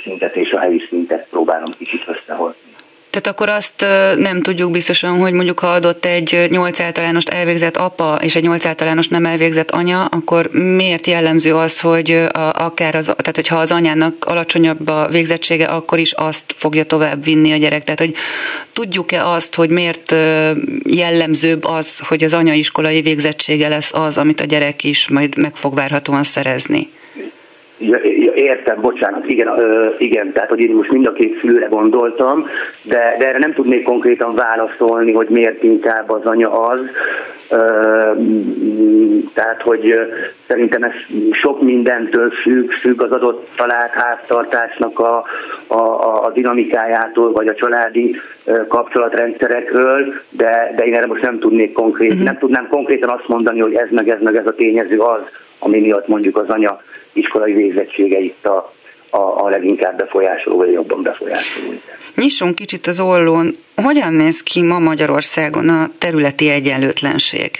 szintet 0.02 0.36
és 0.36 0.52
a 0.52 0.58
helyi 0.58 0.82
szintet 0.88 1.26
próbálom 1.30 1.70
kicsit 1.78 2.02
összehozni. 2.06 2.71
Tehát 3.12 3.26
akkor 3.26 3.48
azt 3.48 3.86
nem 4.16 4.40
tudjuk 4.40 4.70
biztosan, 4.70 5.18
hogy 5.18 5.32
mondjuk 5.32 5.58
ha 5.58 5.66
adott 5.66 6.04
egy 6.04 6.46
8 6.50 6.80
általánost 6.80 7.28
elvégzett 7.28 7.76
apa 7.76 8.18
és 8.22 8.34
egy 8.34 8.42
8 8.42 8.64
általános 8.64 9.08
nem 9.08 9.26
elvégzett 9.26 9.70
anya, 9.70 10.04
akkor 10.04 10.50
miért 10.52 11.06
jellemző 11.06 11.54
az, 11.54 11.80
hogy 11.80 12.10
a, 12.10 12.52
akár 12.64 12.94
az, 12.94 13.04
tehát 13.04 13.34
hogyha 13.34 13.56
az 13.56 13.70
anyának 13.70 14.24
alacsonyabb 14.24 14.88
a 14.88 15.08
végzettsége, 15.10 15.64
akkor 15.64 15.98
is 15.98 16.12
azt 16.12 16.44
fogja 16.56 16.84
tovább 16.84 17.24
vinni 17.24 17.52
a 17.52 17.56
gyerek. 17.56 17.84
Tehát, 17.84 18.00
hogy 18.00 18.14
tudjuk-e 18.72 19.26
azt, 19.26 19.54
hogy 19.54 19.70
miért 19.70 20.14
jellemzőbb 20.84 21.64
az, 21.64 21.98
hogy 21.98 22.24
az 22.24 22.32
anyaiskolai 22.32 23.00
végzettsége 23.00 23.68
lesz 23.68 23.92
az, 23.92 24.18
amit 24.18 24.40
a 24.40 24.44
gyerek 24.44 24.84
is 24.84 25.08
majd 25.08 25.36
meg 25.36 25.56
fog 25.56 25.74
várhatóan 25.74 26.24
szerezni? 26.24 26.88
Ja, 27.82 27.98
értem, 28.34 28.80
bocsánat, 28.80 29.28
igen, 29.28 29.58
ö, 29.58 29.88
igen, 29.98 30.32
tehát 30.32 30.48
hogy 30.48 30.60
én 30.60 30.74
most 30.74 30.90
mind 30.90 31.06
a 31.06 31.12
két 31.12 31.38
szülőre 31.40 31.66
gondoltam, 31.66 32.46
de, 32.82 33.14
de 33.18 33.28
erre 33.28 33.38
nem 33.38 33.52
tudnék 33.52 33.82
konkrétan 33.82 34.34
válaszolni, 34.34 35.12
hogy 35.12 35.28
miért 35.28 35.62
inkább 35.62 36.10
az 36.10 36.24
anya 36.24 36.60
az. 36.60 36.80
Ö, 37.50 37.58
tehát, 39.34 39.62
hogy 39.62 39.94
szerintem 40.46 40.82
ez 40.82 40.92
sok 41.30 41.62
mindentől 41.62 42.30
függ, 42.30 42.70
függ 42.70 43.02
az 43.02 43.10
adott 43.10 43.48
talált 43.56 43.90
háztartásnak 43.90 44.98
a, 44.98 45.24
a, 45.66 46.24
a 46.24 46.30
dinamikájától, 46.34 47.32
vagy 47.32 47.46
a 47.46 47.54
családi 47.54 48.16
kapcsolatrendszerekről, 48.68 50.14
de, 50.30 50.72
de 50.76 50.84
én 50.84 50.94
erre 50.94 51.06
most 51.06 51.22
nem 51.22 51.38
tudnék 51.38 51.72
konkrét, 51.72 52.10
uh-huh. 52.10 52.24
nem 52.24 52.38
tudnám 52.38 52.68
konkrétan 52.70 53.08
azt 53.08 53.28
mondani, 53.28 53.60
hogy 53.60 53.74
ez 53.74 53.88
meg 53.90 54.08
ez 54.08 54.20
meg 54.20 54.36
ez 54.36 54.46
a 54.46 54.54
tényező 54.54 54.98
az, 54.98 55.20
ami 55.58 55.80
miatt 55.80 56.06
mondjuk 56.06 56.36
az 56.36 56.48
anya 56.48 56.80
iskolai 57.12 57.52
végzettsége 57.52 58.18
itt 58.18 58.46
a, 58.46 58.72
a, 59.10 59.44
a 59.44 59.48
leginkább 59.48 59.98
befolyásoló, 59.98 60.56
vagy 60.56 60.72
jobban 60.72 61.02
befolyásoló. 61.02 61.72
Nyissunk 62.16 62.54
kicsit 62.54 62.86
az 62.86 63.00
ollón. 63.00 63.54
Hogyan 63.76 64.12
néz 64.12 64.42
ki 64.42 64.62
ma 64.62 64.78
Magyarországon 64.78 65.68
a 65.68 65.90
területi 65.98 66.48
egyenlőtlenség? 66.48 67.50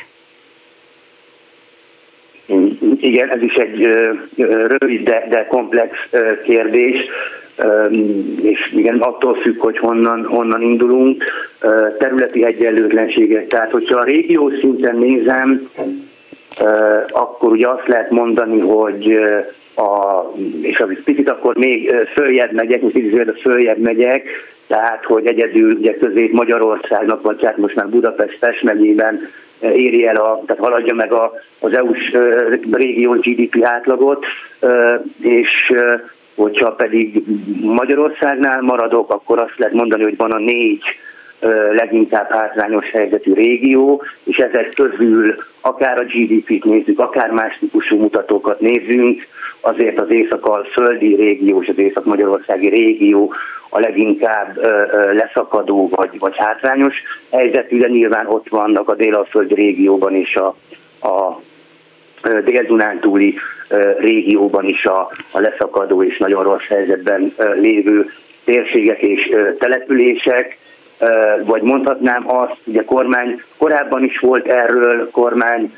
Igen, 3.00 3.28
ez 3.28 3.42
is 3.42 3.54
egy 3.54 3.88
rövid, 4.36 5.02
de, 5.02 5.26
de 5.28 5.46
komplex 5.46 5.90
kérdés, 6.44 7.06
és 8.42 8.72
igen, 8.76 8.98
attól 8.98 9.34
függ, 9.34 9.60
hogy 9.60 9.78
honnan, 9.78 10.24
honnan 10.24 10.62
indulunk. 10.62 11.24
Területi 11.98 12.44
egyenlőtlenségek, 12.44 13.46
tehát 13.46 13.70
hogyha 13.70 13.98
a 13.98 14.04
régió 14.04 14.50
szinten 14.60 14.96
nézem, 14.96 15.70
akkor 17.08 17.50
ugye 17.50 17.68
azt 17.68 17.86
lehet 17.86 18.10
mondani, 18.10 18.60
hogy 18.60 19.18
a, 19.76 20.22
és 20.62 20.80
az 20.80 20.88
picit 21.04 21.30
akkor 21.30 21.56
még 21.56 21.94
följebb 22.14 22.52
megyek, 22.52 22.80
most 22.80 22.94
idézőjelben 22.94 23.34
följebb 23.34 23.78
megyek, 23.78 24.28
tehát 24.66 25.04
hogy 25.04 25.26
egyedül 25.26 25.72
ugye 25.72 25.96
közép 25.96 26.32
Magyarországnak, 26.32 27.22
vagy 27.22 27.44
hát 27.44 27.56
most 27.56 27.74
már 27.74 27.88
Budapest 27.88 28.38
Pest 28.38 28.62
megyében 28.62 29.20
éri 29.60 30.06
el, 30.06 30.16
a, 30.16 30.42
tehát 30.46 30.62
haladja 30.62 30.94
meg 30.94 31.12
a, 31.12 31.32
az 31.60 31.76
EU-s 31.76 32.16
régió 32.72 33.12
GDP 33.12 33.64
átlagot, 33.64 34.24
és 35.20 35.72
hogyha 36.34 36.72
pedig 36.72 37.22
Magyarországnál 37.60 38.60
maradok, 38.60 39.12
akkor 39.12 39.40
azt 39.40 39.58
lehet 39.58 39.74
mondani, 39.74 40.02
hogy 40.02 40.16
van 40.16 40.30
a 40.30 40.38
négy 40.38 40.82
leginkább 41.74 42.32
hátrányos 42.32 42.90
helyzetű 42.90 43.32
régió, 43.32 44.02
és 44.24 44.36
ezek 44.36 44.72
közül 44.74 45.34
akár 45.60 46.00
a 46.00 46.04
GDP-t 46.04 46.64
nézzük, 46.64 46.98
akár 46.98 47.30
más 47.30 47.56
típusú 47.58 47.96
mutatókat 47.96 48.60
nézzünk, 48.60 49.26
azért 49.60 50.00
az 50.00 50.10
észak-földi 50.10 51.14
régió 51.14 51.62
és 51.62 51.68
az 51.68 51.78
észak-magyarországi 51.78 52.68
régió 52.68 53.32
a 53.68 53.80
leginkább 53.80 54.56
leszakadó 55.12 55.88
vagy, 55.88 56.18
vagy 56.18 56.36
hátrányos 56.36 56.94
helyzetű, 57.30 57.78
de 57.78 57.88
nyilván 57.88 58.26
ott 58.26 58.48
vannak 58.48 58.88
a 58.88 58.94
dél-földi 58.94 59.54
régióban 59.54 60.14
is 60.14 60.36
a, 60.36 60.56
a 61.08 61.40
dél-dunántúli 62.44 63.34
régióban 63.98 64.64
is 64.64 64.84
a, 64.84 65.10
a 65.30 65.40
leszakadó 65.40 66.02
és 66.02 66.18
nagyon 66.18 66.42
rossz 66.42 66.66
helyzetben 66.68 67.34
lévő 67.54 68.10
térségek 68.44 69.02
és 69.02 69.30
települések, 69.58 70.58
vagy 71.44 71.62
mondhatnám 71.62 72.24
azt, 72.26 72.76
a 72.76 72.84
kormány 72.84 73.42
korábban 73.58 74.04
is 74.04 74.18
volt 74.18 74.46
erről 74.46 75.10
kormány 75.10 75.74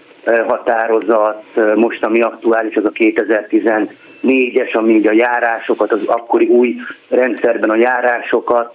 határozat, 0.47 1.43
most 1.75 2.05
ami 2.05 2.21
aktuális, 2.21 2.77
az 2.77 2.85
a 2.85 2.91
2014-es, 2.91 4.73
ami 4.73 5.07
a 5.07 5.13
járásokat, 5.13 5.93
az 5.93 6.01
akkori 6.07 6.47
új 6.47 6.77
rendszerben 7.09 7.71
a 7.71 7.77
járásokat 7.77 8.75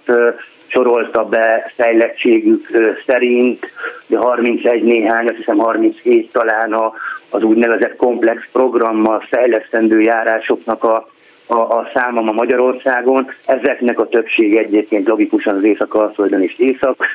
sorolta 0.66 1.24
be 1.24 1.72
fejlettségük 1.76 2.68
szerint, 3.06 3.66
de 4.06 4.18
31 4.18 4.82
néhány, 4.82 5.26
azt 5.26 5.36
hiszem 5.36 5.58
37 5.58 6.32
talán 6.32 6.74
az 7.30 7.42
úgynevezett 7.42 7.96
komplex 7.96 8.42
programmal 8.52 9.24
fejlesztendő 9.30 10.00
járásoknak 10.00 10.84
a 10.84 11.08
a, 11.50 11.78
a 11.78 11.90
száma 11.94 12.20
ma 12.20 12.32
Magyarországon. 12.32 13.30
Ezeknek 13.46 14.00
a 14.00 14.08
többség 14.08 14.56
egyébként 14.56 15.08
logikusan 15.08 15.56
az 15.56 15.64
Észak-Alföldön 15.64 16.42
és 16.42 16.58
Észak 16.58 17.06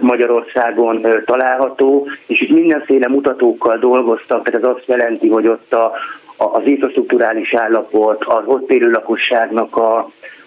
Magyarországon 0.00 1.06
található, 1.24 2.08
és 2.26 2.40
itt 2.40 2.50
mindenféle 2.50 3.08
mutatókkal 3.08 3.78
dolgoztak, 3.78 4.44
tehát 4.44 4.62
ez 4.62 4.68
azt 4.68 4.86
jelenti, 4.86 5.28
hogy 5.28 5.46
ott 5.46 5.72
a, 5.72 5.92
a, 6.36 6.44
az 6.44 6.62
infrastruktúrális 6.64 7.54
állapot, 7.54 8.24
az 8.24 8.42
ott 8.44 8.70
élő 8.70 8.90
lakosságnak 8.90 9.76
a, 9.76 9.98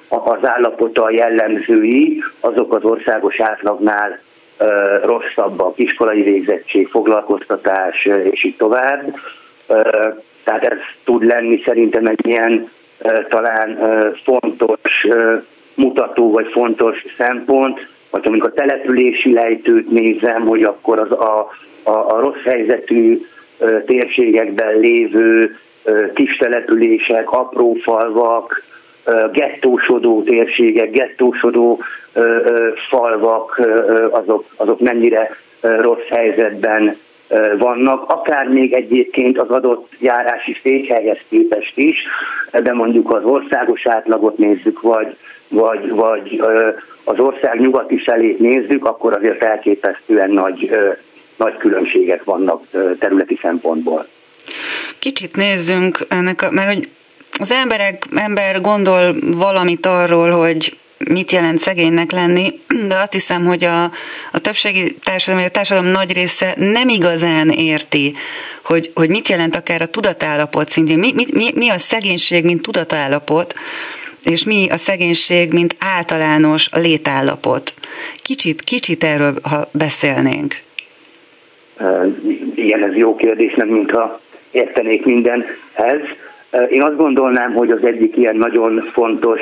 a, 0.07 0.15
az 0.15 0.45
állapota 0.47 1.09
jellemzői, 1.11 2.23
azok 2.39 2.75
az 2.75 2.83
országos 2.83 3.39
átlagnál 3.39 4.19
ö, 4.57 4.97
rosszabbak, 5.03 5.79
iskolai 5.79 6.21
végzettség, 6.21 6.87
foglalkoztatás, 6.87 8.05
és 8.31 8.43
így 8.43 8.55
tovább. 8.55 9.15
Ö, 9.67 9.81
tehát 10.43 10.63
ez 10.63 10.77
tud 11.03 11.23
lenni 11.23 11.61
szerintem 11.65 12.05
egy 12.05 12.27
ilyen 12.27 12.69
talán 13.29 13.79
fontos 14.23 15.07
mutató 15.75 16.31
vagy 16.31 16.47
fontos 16.51 17.05
szempont, 17.17 17.87
vagy 18.09 18.21
amikor 18.25 18.49
a 18.49 18.53
települési 18.53 19.33
lejtőt 19.33 19.91
nézem, 19.91 20.41
hogy 20.41 20.63
akkor 20.63 20.99
az 20.99 21.11
a, 21.11 21.49
a, 21.83 21.91
a 21.91 22.19
rossz 22.19 22.43
helyzetű 22.45 23.21
térségekben 23.85 24.79
lévő 24.79 25.57
kis 26.13 26.37
települések, 26.37 27.31
apró 27.31 27.73
falvak, 27.73 28.63
gettósodó 29.31 30.23
térségek, 30.23 30.91
gettósodó 30.91 31.81
falvak, 32.89 33.61
azok, 34.11 34.45
azok 34.55 34.79
mennyire 34.79 35.29
rossz 35.61 36.07
helyzetben 36.09 36.97
vannak, 37.57 38.09
akár 38.09 38.47
még 38.47 38.73
egyébként 38.73 39.39
az 39.39 39.49
adott 39.49 39.91
járási 39.99 40.57
székhelyhez 40.63 41.19
képest 41.29 41.77
is, 41.77 41.97
de 42.51 42.73
mondjuk 42.73 43.13
az 43.13 43.23
országos 43.23 43.87
átlagot 43.87 44.37
nézzük, 44.37 44.81
vagy, 44.81 45.17
vagy, 45.49 45.89
vagy 45.89 46.41
az 47.03 47.19
ország 47.19 47.59
nyugati 47.59 47.97
felét 47.97 48.39
nézzük, 48.39 48.85
akkor 48.85 49.13
azért 49.13 49.43
elképesztően 49.43 50.31
nagy, 50.31 50.69
nagy 51.37 51.57
különbségek 51.57 52.23
vannak 52.23 52.63
területi 52.99 53.39
szempontból. 53.41 54.07
Kicsit 54.99 55.35
nézzünk 55.35 55.97
ennek, 56.09 56.49
mert 56.51 56.73
hogy 56.73 56.89
az 57.39 57.51
emberek, 57.51 58.03
ember 58.15 58.61
gondol 58.61 59.15
valamit 59.35 59.85
arról, 59.85 60.31
hogy 60.31 60.77
mit 61.09 61.31
jelent 61.31 61.59
szegénynek 61.59 62.11
lenni, 62.11 62.59
de 62.87 62.97
azt 62.97 63.13
hiszem, 63.13 63.45
hogy 63.45 63.63
a, 63.63 63.83
a 64.31 64.39
többségi 64.41 64.95
társadalom, 65.03 65.45
a 65.45 65.49
társadalom 65.49 65.91
nagy 65.91 66.13
része 66.13 66.53
nem 66.57 66.89
igazán 66.89 67.49
érti, 67.49 68.13
hogy, 68.63 68.91
hogy 68.93 69.09
mit 69.09 69.27
jelent 69.27 69.55
akár 69.55 69.81
a 69.81 69.85
tudatállapot 69.85 70.69
szintén. 70.69 70.99
Mi, 70.99 71.11
mi, 71.15 71.25
mi, 71.33 71.49
mi 71.55 71.69
a 71.69 71.77
szegénység, 71.77 72.45
mint 72.45 72.61
tudatállapot, 72.61 73.53
és 74.23 74.43
mi 74.43 74.69
a 74.69 74.77
szegénység, 74.77 75.53
mint 75.53 75.75
általános 75.79 76.69
létállapot. 76.71 77.73
Kicsit, 78.21 78.61
kicsit 78.61 79.03
erről, 79.03 79.33
ha 79.41 79.69
beszélnénk. 79.71 80.55
Igen, 82.55 82.83
ez 82.83 82.95
jó 82.95 83.15
kérdés, 83.15 83.53
nem 83.53 83.67
mintha 83.67 84.19
értenék 84.51 85.05
mindenhez. 85.05 86.01
Én 86.69 86.83
azt 86.83 86.95
gondolnám, 86.95 87.53
hogy 87.53 87.71
az 87.71 87.85
egyik 87.85 88.17
ilyen 88.17 88.35
nagyon 88.35 88.89
fontos 88.93 89.39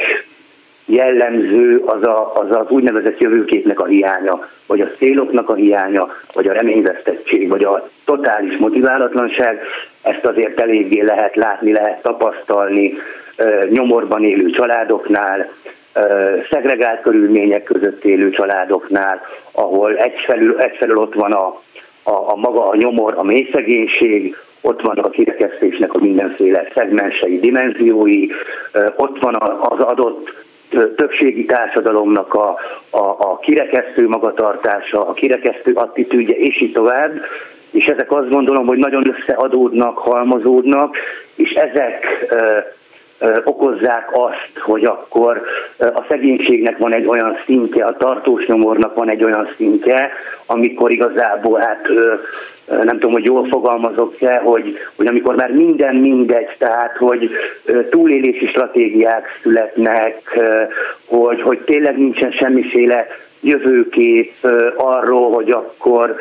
jellemző 0.86 1.82
az, 1.86 2.08
a, 2.08 2.32
az 2.36 2.56
az 2.56 2.70
úgynevezett 2.70 3.20
jövőképnek 3.20 3.80
a 3.80 3.86
hiánya, 3.86 4.48
vagy 4.67 4.82
a 4.82 4.91
céloknak 4.98 5.50
a 5.50 5.54
hiánya, 5.54 6.08
vagy 6.34 6.48
a 6.48 6.54
reményvesztettség, 6.54 7.50
vagy 7.50 7.63
a 7.63 7.89
totális 8.06 8.58
motiválatlanság. 8.58 9.60
Ezt 10.02 10.26
azért 10.26 10.60
eléggé 10.60 11.02
lehet 11.02 11.36
látni, 11.36 11.72
lehet 11.72 12.02
tapasztalni 12.02 12.94
nyomorban 13.70 14.24
élő 14.24 14.50
családoknál, 14.50 15.50
szegregált 16.52 17.02
körülmények 17.02 17.63
között 17.63 18.04
élő 18.04 18.30
családoknál, 18.30 19.22
ahol 19.52 19.98
egyfelül, 19.98 20.60
egyfelül 20.60 20.98
ott 20.98 21.13
van 21.13 21.32
a, 21.32 21.46
a, 22.04 22.32
a 22.32 22.36
maga 22.36 22.70
a 22.70 22.76
nyomor, 22.76 23.13
a 23.17 23.24
mély 23.24 23.50
szegénység, 23.54 24.36
ott 24.62 24.82
vannak 24.82 25.06
a 25.06 25.10
kirekesztésnek 25.10 25.94
a 25.94 26.00
mindenféle 26.00 26.67
szegmensei, 26.76 27.39
dimenziói, 27.39 28.28
ott 28.96 29.20
van 29.20 29.36
az 29.60 29.80
adott 29.80 30.34
többségi 30.95 31.45
társadalomnak 31.45 32.34
a, 32.34 32.57
a, 32.89 33.15
a 33.19 33.39
kirekesztő 33.41 34.07
magatartása, 34.07 35.07
a 35.07 35.13
kirekesztő 35.13 35.71
attitűdje, 35.73 36.36
és 36.36 36.62
így 36.62 36.71
tovább, 36.71 37.12
és 37.71 37.86
ezek 37.86 38.12
azt 38.12 38.29
gondolom, 38.29 38.65
hogy 38.65 38.77
nagyon 38.77 39.15
összeadódnak, 39.17 39.97
halmozódnak, 39.97 40.97
és 41.36 41.51
ezek 41.51 42.25
ö, 42.29 42.57
ö, 43.19 43.39
okozzák 43.43 44.10
azt, 44.12 44.60
hogy 44.60 44.86
akkor 44.86 45.41
a 45.77 46.05
szegénységnek 46.10 46.77
van 46.77 46.93
egy 46.93 47.05
olyan 47.05 47.38
szintje, 47.45 47.86
a 47.86 47.97
tartós 47.97 48.45
nyomornak 48.45 48.95
van 48.95 49.10
egy 49.10 49.23
olyan 49.23 49.53
szintje, 49.57 50.12
amikor 50.45 50.91
igazából 50.91 51.60
hát 51.60 51.89
ö, 51.89 52.13
nem 52.67 53.00
tudom, 53.00 53.12
hogy 53.12 53.24
jól 53.24 53.45
fogalmazok-e, 53.45 54.38
hogy, 54.43 54.78
hogy 54.95 55.08
amikor 55.08 55.36
már 55.36 55.52
minden 55.52 55.95
mindegy, 55.95 56.56
tehát 56.58 56.97
hogy 56.97 57.32
túlélési 57.89 58.47
stratégiák 58.47 59.26
születnek, 59.41 60.39
hogy, 61.06 61.41
hogy 61.41 61.60
tényleg 61.60 61.97
nincsen 61.97 62.32
semmiféle 62.32 63.08
jövőkép 63.41 64.34
arról, 64.76 65.32
hogy 65.32 65.52
akkor 65.52 66.15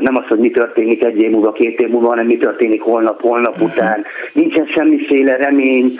nem 0.00 0.16
az, 0.16 0.24
hogy 0.28 0.38
mi 0.38 0.50
történik 0.50 1.04
egy 1.04 1.20
év 1.20 1.30
múlva, 1.30 1.52
két 1.52 1.80
év 1.80 1.88
múlva, 1.88 2.08
hanem 2.08 2.26
mi 2.26 2.36
történik 2.36 2.82
holnap, 2.82 3.20
holnap 3.20 3.54
uh-huh. 3.54 3.68
után. 3.68 4.04
Nincsen 4.32 4.66
semmiféle 4.66 5.36
remény 5.36 5.98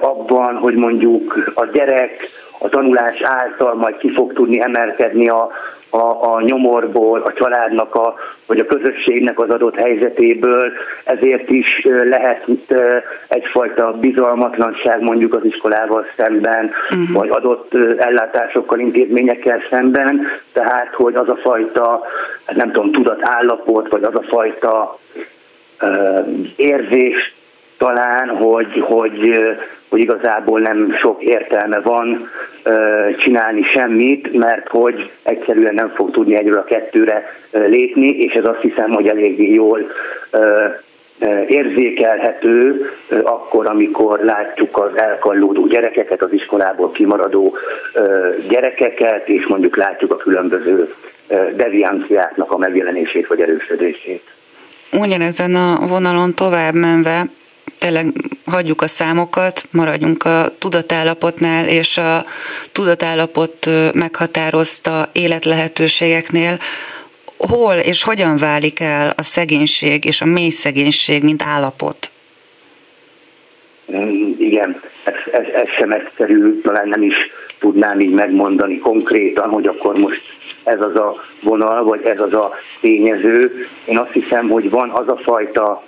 abban, 0.00 0.54
hogy 0.54 0.74
mondjuk 0.74 1.52
a 1.54 1.64
gyerek 1.64 2.10
a 2.58 2.68
tanulás 2.68 3.20
által 3.22 3.74
majd 3.74 3.96
ki 3.96 4.10
fog 4.10 4.32
tudni 4.32 4.60
emelkedni 4.60 5.28
a, 5.28 5.50
a, 5.94 6.34
a 6.34 6.40
nyomorból, 6.40 7.20
a 7.20 7.32
családnak, 7.32 7.94
a, 7.94 8.14
vagy 8.46 8.58
a 8.58 8.66
közösségnek 8.66 9.40
az 9.40 9.50
adott 9.50 9.76
helyzetéből, 9.76 10.72
ezért 11.04 11.50
is 11.50 11.86
lehet 12.04 12.46
egyfajta 13.28 13.92
bizalmatlanság 13.92 15.02
mondjuk 15.02 15.34
az 15.34 15.44
iskolával 15.44 16.06
szemben, 16.16 16.70
uh-huh. 16.90 17.12
vagy 17.12 17.28
adott 17.28 17.74
ellátásokkal, 17.98 18.78
intézményekkel 18.78 19.62
szemben, 19.70 20.26
tehát 20.52 20.94
hogy 20.94 21.14
az 21.14 21.28
a 21.28 21.36
fajta, 21.42 22.02
nem 22.54 22.72
tudom, 22.72 22.92
tudatállapot, 22.92 23.88
vagy 23.88 24.02
az 24.02 24.14
a 24.14 24.22
fajta 24.22 24.98
uh, 25.80 26.26
érzés 26.56 27.34
talán, 27.82 28.28
hogy, 28.28 28.80
hogy, 28.80 29.38
hogy 29.88 30.00
igazából 30.00 30.60
nem 30.60 30.94
sok 31.00 31.22
értelme 31.22 31.80
van 31.80 32.28
csinálni 33.18 33.62
semmit, 33.62 34.32
mert 34.32 34.68
hogy 34.68 35.10
egyszerűen 35.22 35.74
nem 35.74 35.92
fog 35.94 36.10
tudni 36.10 36.34
egyről 36.34 36.58
a 36.58 36.64
kettőre 36.64 37.36
lépni, 37.50 38.08
és 38.08 38.32
ez 38.32 38.44
azt 38.44 38.60
hiszem, 38.60 38.90
hogy 38.90 39.08
eléggé 39.08 39.52
jól 39.52 39.90
érzékelhető 41.48 42.90
akkor, 43.22 43.66
amikor 43.66 44.20
látjuk 44.24 44.78
az 44.78 44.98
elkallódó 44.98 45.66
gyerekeket, 45.66 46.22
az 46.22 46.32
iskolából 46.32 46.90
kimaradó 46.90 47.56
gyerekeket, 48.48 49.28
és 49.28 49.46
mondjuk 49.46 49.76
látjuk 49.76 50.12
a 50.12 50.16
különböző 50.16 50.94
devianciáknak 51.56 52.52
a 52.52 52.58
megjelenését 52.58 53.26
vagy 53.26 53.40
erősödését. 53.40 54.22
Ugyanezen 54.92 55.54
a 55.54 55.86
vonalon 55.86 56.34
tovább 56.34 56.74
menve, 56.74 57.24
tényleg 57.82 58.06
hagyjuk 58.44 58.82
a 58.82 58.86
számokat, 58.86 59.62
maradjunk 59.70 60.24
a 60.24 60.52
tudatállapotnál, 60.58 61.68
és 61.68 61.96
a 61.96 62.24
tudatállapot 62.72 63.68
meghatározta 63.94 65.08
életlehetőségeknél, 65.12 66.58
hol 67.36 67.74
és 67.74 68.02
hogyan 68.02 68.36
válik 68.36 68.80
el 68.80 69.12
a 69.16 69.22
szegénység 69.22 70.04
és 70.04 70.20
a 70.20 70.24
mély 70.24 70.50
szegénység, 70.50 71.22
mint 71.22 71.42
állapot? 71.42 72.10
Igen, 74.38 74.80
ez, 75.04 75.14
ez, 75.32 75.46
ez 75.54 75.68
sem 75.78 75.92
egyszerű, 75.92 76.60
talán 76.60 76.88
nem 76.88 77.02
is 77.02 77.14
tudnám 77.58 78.00
így 78.00 78.14
megmondani 78.14 78.78
konkrétan, 78.78 79.48
hogy 79.48 79.66
akkor 79.66 79.98
most 79.98 80.22
ez 80.64 80.80
az 80.80 80.94
a 80.94 81.14
vonal, 81.42 81.84
vagy 81.84 82.04
ez 82.04 82.20
az 82.20 82.34
a 82.34 82.50
tényező. 82.80 83.66
Én 83.84 83.98
azt 83.98 84.12
hiszem, 84.12 84.48
hogy 84.48 84.70
van 84.70 84.90
az 84.90 85.08
a 85.08 85.16
fajta 85.16 85.84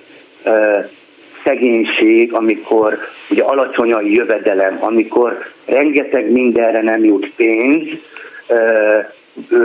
szegénység, 1.44 2.32
amikor 2.32 2.98
ugye 3.30 3.42
alacsony 3.42 3.92
a 3.92 4.00
jövedelem, 4.00 4.78
amikor 4.80 5.38
rengeteg 5.64 6.30
mindenre 6.30 6.82
nem 6.82 7.04
jut 7.04 7.30
pénz, 7.36 7.88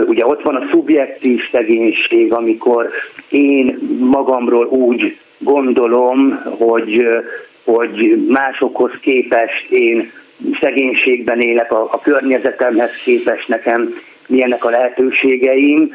ugye 0.06 0.26
ott 0.26 0.42
van 0.42 0.54
a 0.54 0.68
szubjektív 0.70 1.40
szegénység, 1.52 2.32
amikor 2.32 2.88
én 3.28 3.78
magamról 3.98 4.66
úgy 4.66 5.16
gondolom, 5.38 6.42
hogy, 6.58 7.06
hogy 7.64 8.26
másokhoz 8.28 8.92
képest 9.00 9.70
én 9.70 10.12
szegénységben 10.60 11.40
élek, 11.40 11.72
a, 11.72 11.82
a 11.82 12.00
környezetemhez 12.00 12.92
képest 13.04 13.48
nekem 13.48 13.94
milyenek 14.26 14.64
a 14.64 14.70
lehetőségeim. 14.70 15.92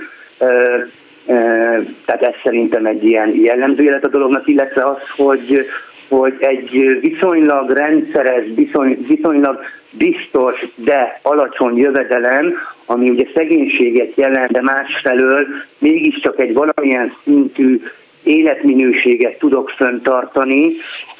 Tehát 2.06 2.22
ez 2.22 2.34
szerintem 2.44 2.86
egy 2.86 3.04
ilyen 3.04 3.36
jellemző 3.36 3.84
élet 3.84 4.06
a 4.06 4.10
dolognak, 4.10 4.48
illetve 4.48 4.84
az, 4.84 5.10
hogy, 5.10 5.66
hogy 6.08 6.34
egy 6.40 7.00
viszonylag 7.02 7.70
rendszeres, 7.70 8.44
viszony, 8.56 9.06
viszonylag 9.08 9.60
biztos, 9.92 10.66
de 10.76 11.20
alacsony 11.22 11.78
jövedelem, 11.78 12.54
ami 12.86 13.10
ugye 13.10 13.26
szegénységet 13.36 14.16
jelent, 14.16 14.52
de 14.52 14.62
másfelől 14.62 15.48
mégiscsak 15.78 16.40
egy 16.40 16.54
valamilyen 16.54 17.14
szintű 17.24 17.82
életminőséget 18.24 19.38
tudok 19.38 19.70
föntartani. 19.70 20.72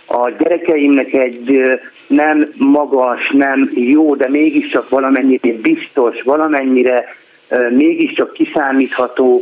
A 0.08 0.30
gyerekeimnek 0.30 1.14
egy 1.14 1.62
nem 2.08 2.48
magas, 2.58 3.30
nem 3.34 3.72
jó, 3.74 4.16
de 4.16 4.30
mégiscsak 4.30 4.90
valamennyire 4.90 5.54
biztos, 5.62 6.22
valamennyire 6.22 7.06
mégiscsak 7.70 8.34
kiszámítható 8.34 9.42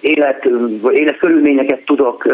élet, 0.00 0.48
életkörülményeket 0.92 1.84
tudok 1.84 2.26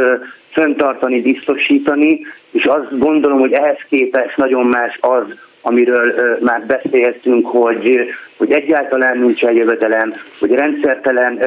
föntartani, 0.53 1.21
biztosítani, 1.21 2.21
és 2.51 2.65
azt 2.65 2.99
gondolom, 2.99 3.39
hogy 3.39 3.53
ehhez 3.53 3.79
képest 3.89 4.37
nagyon 4.37 4.67
más 4.67 4.99
az, 5.01 5.23
amiről 5.63 6.15
már 6.41 6.67
beszéltünk, 6.67 7.47
hogy, 7.47 7.99
hogy 8.37 8.53
egyáltalán 8.53 9.19
nincsen 9.19 9.53
jövedelem, 9.53 10.13
hogy 10.39 10.51
rendszertelen 10.51 11.39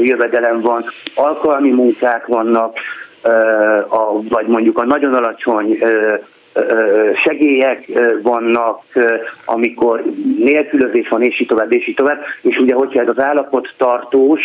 jövedelem 0.00 0.60
van, 0.60 0.84
alkalmi 1.14 1.70
munkák 1.70 2.26
vannak, 2.26 2.78
a, 3.88 4.22
vagy 4.28 4.46
mondjuk 4.46 4.78
a 4.78 4.84
nagyon 4.84 5.14
alacsony 5.14 5.78
segélyek 7.24 7.84
vannak, 8.22 8.82
amikor 9.44 10.02
nélkülözés 10.38 11.08
van, 11.08 11.22
és 11.22 11.40
így 11.40 11.46
tovább, 11.46 11.72
és 11.72 11.88
így 11.88 11.94
tovább. 11.94 12.20
És 12.42 12.56
ugye, 12.56 12.74
hogyha 12.74 13.00
ez 13.00 13.08
az 13.08 13.20
állapot 13.20 13.74
tartós, 13.76 14.40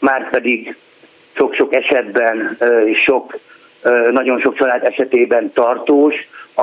már 0.00 0.30
pedig 0.30 0.76
sok-sok 1.36 1.74
esetben, 1.74 2.58
sok, 3.06 3.38
nagyon 4.10 4.40
sok 4.40 4.54
család 4.56 4.84
esetében 4.84 5.52
tartós, 5.52 6.14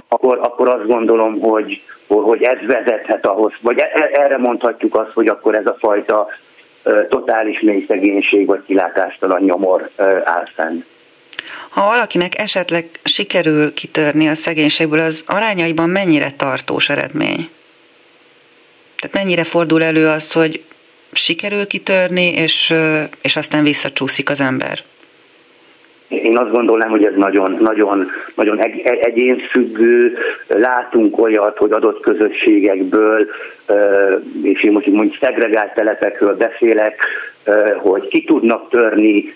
akkor, 0.08 0.40
akkor 0.42 0.70
azt 0.70 0.88
gondolom, 0.88 1.40
hogy, 1.40 1.82
hogy 2.08 2.42
ez 2.42 2.58
vezethet 2.68 3.26
ahhoz, 3.26 3.54
vagy 3.62 3.80
e, 3.80 3.92
e, 3.94 4.22
erre 4.22 4.38
mondhatjuk 4.38 4.96
azt, 4.96 5.12
hogy 5.14 5.28
akkor 5.28 5.56
ez 5.56 5.66
a 5.66 5.78
fajta 5.80 6.28
totális 7.10 7.60
mély 7.60 7.86
szegénység 7.88 8.48
vagy 8.48 8.64
kilátástalan 8.66 9.42
nyomor 9.42 9.90
áll 10.24 10.46
fenn. 10.56 10.80
Ha 11.70 11.86
valakinek 11.86 12.38
esetleg 12.38 12.90
sikerül 13.04 13.74
kitörni 13.74 14.28
a 14.28 14.36
szegénységből, 14.36 15.00
az 15.00 15.24
arányaiban 15.26 15.90
mennyire 15.90 16.32
tartós 16.32 16.90
eredmény? 16.90 17.50
Tehát 18.96 19.16
mennyire 19.16 19.44
fordul 19.44 19.84
elő 19.84 20.08
az, 20.08 20.32
hogy 20.32 20.64
sikerül 21.12 21.68
kitörni, 21.68 22.26
és, 22.26 22.74
és 23.22 23.36
aztán 23.36 23.64
visszacsúszik 23.64 24.30
az 24.30 24.40
ember? 24.40 24.84
Én 26.12 26.38
azt 26.38 26.52
gondolom, 26.52 26.90
hogy 26.90 27.06
ez 27.06 27.14
nagyon, 27.16 27.58
nagyon, 27.60 28.12
nagyon 28.36 28.60
egy, 28.60 28.80
egyénfüggő. 29.02 30.18
Látunk 30.48 31.20
olyat, 31.20 31.58
hogy 31.58 31.72
adott 31.72 32.00
közösségekből, 32.00 33.28
és 34.44 34.64
én 34.64 34.72
most 34.72 34.88
mondjuk 34.88 35.18
szegregált 35.22 35.74
telepekről 35.74 36.36
beszélek, 36.36 37.06
hogy 37.78 38.08
ki 38.08 38.24
tudnak 38.24 38.70
törni 38.70 39.34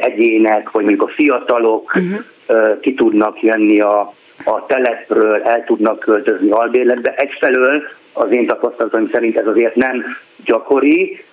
egyének, 0.00 0.70
vagy 0.70 0.84
mondjuk 0.84 1.08
a 1.08 1.12
fiatalok 1.12 1.94
uh-huh. 1.94 2.80
ki 2.80 2.94
tudnak 2.94 3.42
jönni 3.42 3.80
a, 3.80 4.14
a 4.44 4.66
telepről, 4.66 5.42
el 5.42 5.64
tudnak 5.64 5.98
költözni 5.98 6.50
albérletbe. 6.50 7.14
Egyfelől 7.16 7.82
az 8.12 8.32
én 8.32 8.46
tapasztalatom 8.46 9.08
szerint 9.12 9.36
ez 9.36 9.46
azért 9.46 9.74
nem 9.74 10.04
gyakori, 10.44 11.24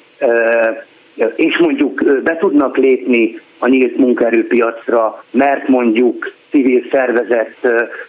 és 1.35 1.57
mondjuk 1.57 2.21
be 2.23 2.37
tudnak 2.37 2.77
lépni 2.77 3.39
a 3.59 3.67
nyílt 3.67 3.97
munkaerőpiacra, 3.97 5.23
mert 5.31 5.67
mondjuk 5.67 6.33
civil 6.49 6.83
szervezet 6.91 7.55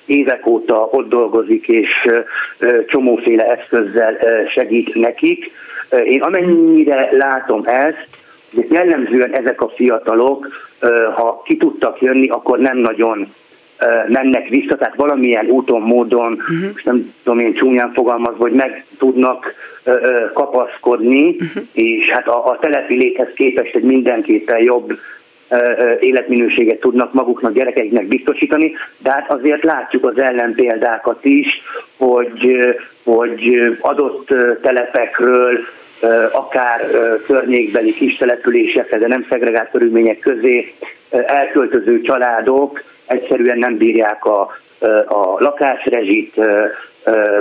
évek 0.07 0.47
óta 0.47 0.89
ott 0.93 1.09
dolgozik, 1.09 1.69
és 1.69 2.09
csomóféle 2.87 3.45
eszközzel 3.45 4.17
segít 4.49 4.95
nekik. 4.95 5.51
Én 6.05 6.21
amennyire 6.21 7.09
látom 7.13 7.63
ezt, 7.65 8.09
jellemzően 8.71 9.33
ezek 9.33 9.61
a 9.61 9.73
fiatalok, 9.77 10.49
ha 11.15 11.43
ki 11.45 11.57
tudtak 11.57 12.01
jönni, 12.01 12.29
akkor 12.29 12.59
nem 12.59 12.77
nagyon 12.77 13.33
mennek 14.09 14.49
vissza, 14.49 14.77
tehát 14.77 14.95
valamilyen 14.95 15.47
úton, 15.47 15.81
módon, 15.81 16.33
uh-huh. 16.33 16.73
most 16.73 16.85
nem 16.85 17.13
tudom 17.23 17.39
én 17.39 17.55
csúnyán 17.55 17.93
fogalmazva, 17.93 18.43
hogy 18.43 18.53
meg 18.53 18.85
tudnak 18.99 19.55
kapaszkodni, 20.33 21.29
uh-huh. 21.29 21.63
és 21.73 22.11
hát 22.11 22.29
a, 22.29 22.47
a 22.47 22.59
telepi 22.61 22.97
léthez 22.97 23.29
képest 23.35 23.75
egy 23.75 23.83
mindenképpen 23.83 24.63
jobb 24.63 24.99
életminőséget 26.01 26.81
tudnak 26.81 27.13
maguknak, 27.13 27.53
gyerekeiknek 27.53 28.07
biztosítani, 28.07 28.73
de 28.99 29.11
hát 29.11 29.33
azért 29.33 29.65
látjuk 29.65 30.07
az 30.07 30.19
ellenpéldákat 30.19 31.25
is, 31.25 31.63
hogy, 31.97 32.59
hogy 33.05 33.61
adott 33.81 34.35
telepekről, 34.63 35.59
akár 36.33 36.81
környékbeli 37.27 37.93
kis 37.93 38.17
településekre, 38.17 38.99
de 38.99 39.07
nem 39.07 39.27
szegregált 39.31 39.71
körülmények 39.71 40.19
közé 40.19 40.75
elköltöző 41.11 42.01
családok 42.01 42.83
egyszerűen 43.07 43.59
nem 43.59 43.77
bírják 43.77 44.25
a, 44.25 44.57
a 45.07 45.37
lakásrezsit, 45.39 46.35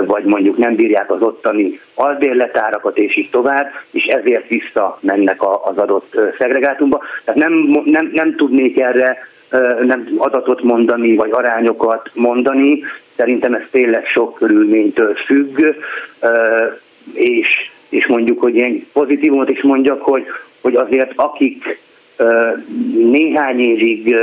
vagy 0.06 0.24
mondjuk 0.24 0.56
nem 0.56 0.74
bírják 0.74 1.10
az 1.10 1.22
ottani 1.22 1.80
albérletárakat, 1.94 2.98
és 2.98 3.16
így 3.16 3.30
tovább, 3.30 3.70
és 3.90 4.04
ezért 4.04 4.48
visszamennek 4.48 5.42
az 5.42 5.76
adott 5.76 6.18
szegregátumba. 6.38 7.02
Tehát 7.24 7.40
nem, 7.40 7.82
nem, 7.84 8.10
nem 8.12 8.36
tudnék 8.36 8.80
erre 8.80 9.18
nem 9.82 10.14
adatot 10.16 10.62
mondani, 10.62 11.14
vagy 11.14 11.30
arányokat 11.32 12.10
mondani. 12.14 12.82
Szerintem 13.16 13.54
ez 13.54 13.62
tényleg 13.70 14.06
sok 14.06 14.34
körülménytől 14.34 15.14
függ, 15.14 15.60
és, 17.12 17.48
és 17.88 18.06
mondjuk, 18.06 18.40
hogy 18.40 18.54
ilyen 18.54 18.86
pozitívumot 18.92 19.50
is 19.50 19.62
mondjak, 19.62 20.02
hogy, 20.02 20.26
hogy 20.60 20.74
azért 20.74 21.12
akik 21.16 21.80
néhány 23.10 23.60
évig 23.60 24.16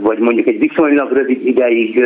vagy 0.00 0.18
mondjuk 0.18 0.46
egy 0.46 0.58
viszonylag 0.58 1.12
rövid 1.12 1.46
ideig 1.46 2.04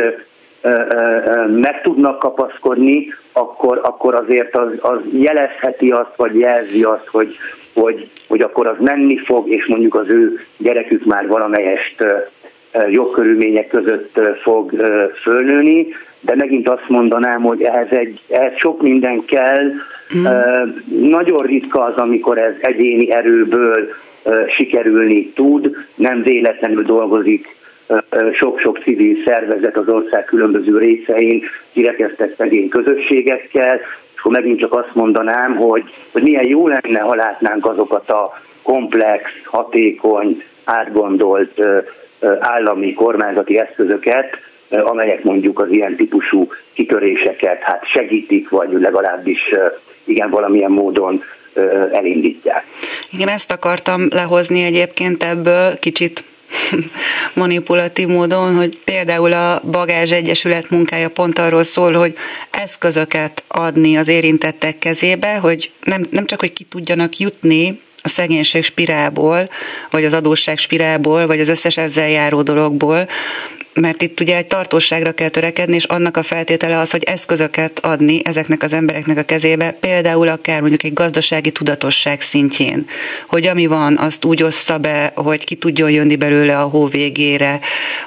meg 1.47 1.81
tudnak 1.81 2.19
kapaszkodni, 2.19 3.13
akkor, 3.31 3.79
akkor 3.83 4.15
azért 4.15 4.57
az, 4.57 4.69
az 4.79 4.99
jelezheti 5.11 5.91
azt, 5.91 6.15
vagy 6.15 6.39
jelzi 6.39 6.83
azt, 6.83 7.07
hogy, 7.07 7.37
hogy, 7.73 8.09
hogy 8.27 8.41
akkor 8.41 8.67
az 8.67 8.75
menni 8.79 9.17
fog, 9.17 9.49
és 9.49 9.67
mondjuk 9.67 9.95
az 9.95 10.09
ő 10.09 10.39
gyerekük 10.57 11.05
már 11.05 11.27
valamelyest 11.27 12.05
jobb 12.89 13.11
körülmények 13.11 13.67
között 13.67 14.19
fog 14.41 14.71
fölnőni, 15.21 15.87
de 16.19 16.35
megint 16.35 16.69
azt 16.69 16.89
mondanám, 16.89 17.41
hogy 17.41 17.61
ehhez, 17.61 17.91
egy, 17.91 18.21
ehhez 18.29 18.53
sok 18.57 18.81
minden 18.81 19.25
kell. 19.25 19.63
Mm. 20.17 20.25
Nagyon 21.09 21.45
ritka 21.45 21.83
az, 21.83 21.95
amikor 21.95 22.37
ez 22.37 22.53
egyéni 22.59 23.11
erőből 23.11 23.87
sikerülni 24.57 25.29
tud, 25.29 25.75
nem 25.95 26.23
véletlenül 26.23 26.83
dolgozik 26.83 27.55
sok-sok 28.33 28.79
civil 28.79 29.17
szervezet 29.25 29.77
az 29.77 29.87
ország 29.87 30.25
különböző 30.25 30.77
részein, 30.77 31.43
kirekesztett 31.73 32.35
szegény 32.35 32.69
közösségekkel, 32.69 33.75
és 34.13 34.19
akkor 34.19 34.31
megint 34.31 34.59
csak 34.59 34.73
azt 34.73 34.93
mondanám, 34.95 35.55
hogy, 35.55 35.83
hogy 36.11 36.23
milyen 36.23 36.47
jó 36.47 36.67
lenne, 36.67 36.99
ha 36.99 37.15
látnánk 37.15 37.65
azokat 37.65 38.09
a 38.09 38.41
komplex, 38.61 39.23
hatékony, 39.43 40.43
átgondolt 40.63 41.61
állami 42.39 42.93
kormányzati 42.93 43.59
eszközöket, 43.59 44.37
amelyek 44.69 45.23
mondjuk 45.23 45.59
az 45.59 45.71
ilyen 45.71 45.95
típusú 45.95 46.47
kitöréseket 46.73 47.61
hát 47.61 47.85
segítik, 47.93 48.49
vagy 48.49 48.71
legalábbis 48.71 49.53
igen 50.03 50.29
valamilyen 50.29 50.71
módon 50.71 51.23
elindítják. 51.91 52.63
Igen, 53.15 53.27
ezt 53.27 53.51
akartam 53.51 54.07
lehozni 54.09 54.63
egyébként 54.63 55.23
ebből 55.23 55.79
kicsit 55.79 56.23
manipulatív 57.33 58.07
módon, 58.07 58.55
hogy 58.55 58.77
például 58.83 59.33
a 59.33 59.61
Bagázs 59.71 60.11
Egyesület 60.11 60.69
munkája 60.69 61.09
pont 61.09 61.39
arról 61.39 61.63
szól, 61.63 61.93
hogy 61.93 62.15
eszközöket 62.51 63.43
adni 63.47 63.95
az 63.95 64.07
érintettek 64.07 64.77
kezébe, 64.77 65.35
hogy 65.37 65.71
nem, 65.83 66.07
nem 66.09 66.25
csak, 66.25 66.39
hogy 66.39 66.53
ki 66.53 66.63
tudjanak 66.63 67.17
jutni 67.17 67.79
a 68.01 68.07
szegénység 68.07 68.63
spirálból, 68.63 69.49
vagy 69.91 70.05
az 70.05 70.13
adósság 70.13 70.57
spirálból, 70.57 71.27
vagy 71.27 71.39
az 71.39 71.49
összes 71.49 71.77
ezzel 71.77 72.09
járó 72.09 72.41
dologból, 72.41 73.07
mert 73.81 74.01
itt 74.01 74.19
ugye 74.19 74.37
egy 74.37 74.47
tartóságra 74.47 75.11
kell 75.11 75.29
törekedni, 75.29 75.75
és 75.75 75.83
annak 75.83 76.17
a 76.17 76.23
feltétele 76.23 76.79
az, 76.79 76.91
hogy 76.91 77.03
eszközöket 77.03 77.79
adni 77.79 78.21
ezeknek 78.23 78.63
az 78.63 78.73
embereknek 78.73 79.17
a 79.17 79.23
kezébe, 79.23 79.71
például 79.71 80.27
akár 80.27 80.59
mondjuk 80.59 80.83
egy 80.83 80.93
gazdasági 80.93 81.51
tudatosság 81.51 82.21
szintjén, 82.21 82.85
hogy 83.27 83.47
ami 83.47 83.65
van, 83.65 83.97
azt 83.97 84.25
úgy 84.25 84.43
ossza 84.43 84.77
be, 84.77 85.11
hogy 85.15 85.43
ki 85.43 85.55
tudjon 85.55 85.89
jönni 85.89 86.15
belőle 86.15 86.59
a 86.59 86.67
hó 86.67 86.87
végére, 86.87 87.59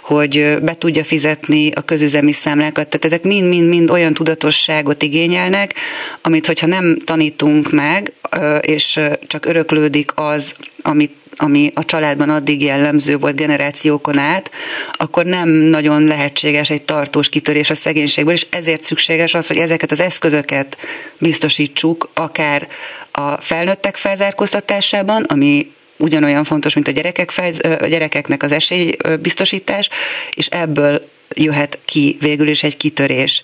hogy 0.03 0.59
be 0.63 0.75
tudja 0.75 1.05
fizetni 1.05 1.71
a 1.71 1.81
közüzemi 1.81 2.33
számlákat. 2.33 2.89
Tehát 2.89 3.05
ezek 3.05 3.23
mind-mind-mind 3.23 3.91
olyan 3.91 4.15
tudatosságot 4.15 5.03
igényelnek, 5.03 5.75
amit 6.23 6.47
hogyha 6.47 6.67
nem 6.67 6.99
tanítunk 7.05 7.73
meg, 7.73 8.13
és 8.61 9.01
csak 9.27 9.47
öröklődik 9.47 10.11
az, 10.15 10.53
amit 10.83 11.13
ami 11.41 11.71
a 11.75 11.85
családban 11.85 12.31
addig 12.31 12.63
jellemző 12.63 13.17
volt 13.17 13.37
generációkon 13.37 14.19
át, 14.19 14.51
akkor 14.93 15.25
nem 15.25 15.49
nagyon 15.49 16.03
lehetséges 16.03 16.71
egy 16.71 16.83
tartós 16.83 17.29
kitörés 17.29 17.71
a 17.71 17.75
szegénységből, 17.75 18.35
és 18.35 18.47
ezért 18.51 18.83
szükséges 18.83 19.35
az, 19.35 19.47
hogy 19.47 19.57
ezeket 19.57 19.91
az 19.91 20.01
eszközöket 20.01 20.77
biztosítsuk, 21.19 22.11
akár 22.15 22.69
a 23.11 23.41
felnőttek 23.41 23.97
felzárkóztatásában, 23.97 25.23
ami 25.23 25.73
ugyanolyan 25.97 26.45
fontos, 26.45 26.75
mint 26.75 26.89
a, 26.89 26.91
gyerekek 26.91 27.31
fej, 27.31 27.53
a 27.81 27.87
gyerekeknek 27.87 28.43
az 28.43 28.53
esélybiztosítás, 28.53 29.89
és 30.35 30.47
ebből 30.47 31.09
jöhet 31.35 31.79
ki 31.85 32.17
végül 32.21 32.49
is 32.49 32.63
egy 32.63 32.77
kitörés. 32.77 33.43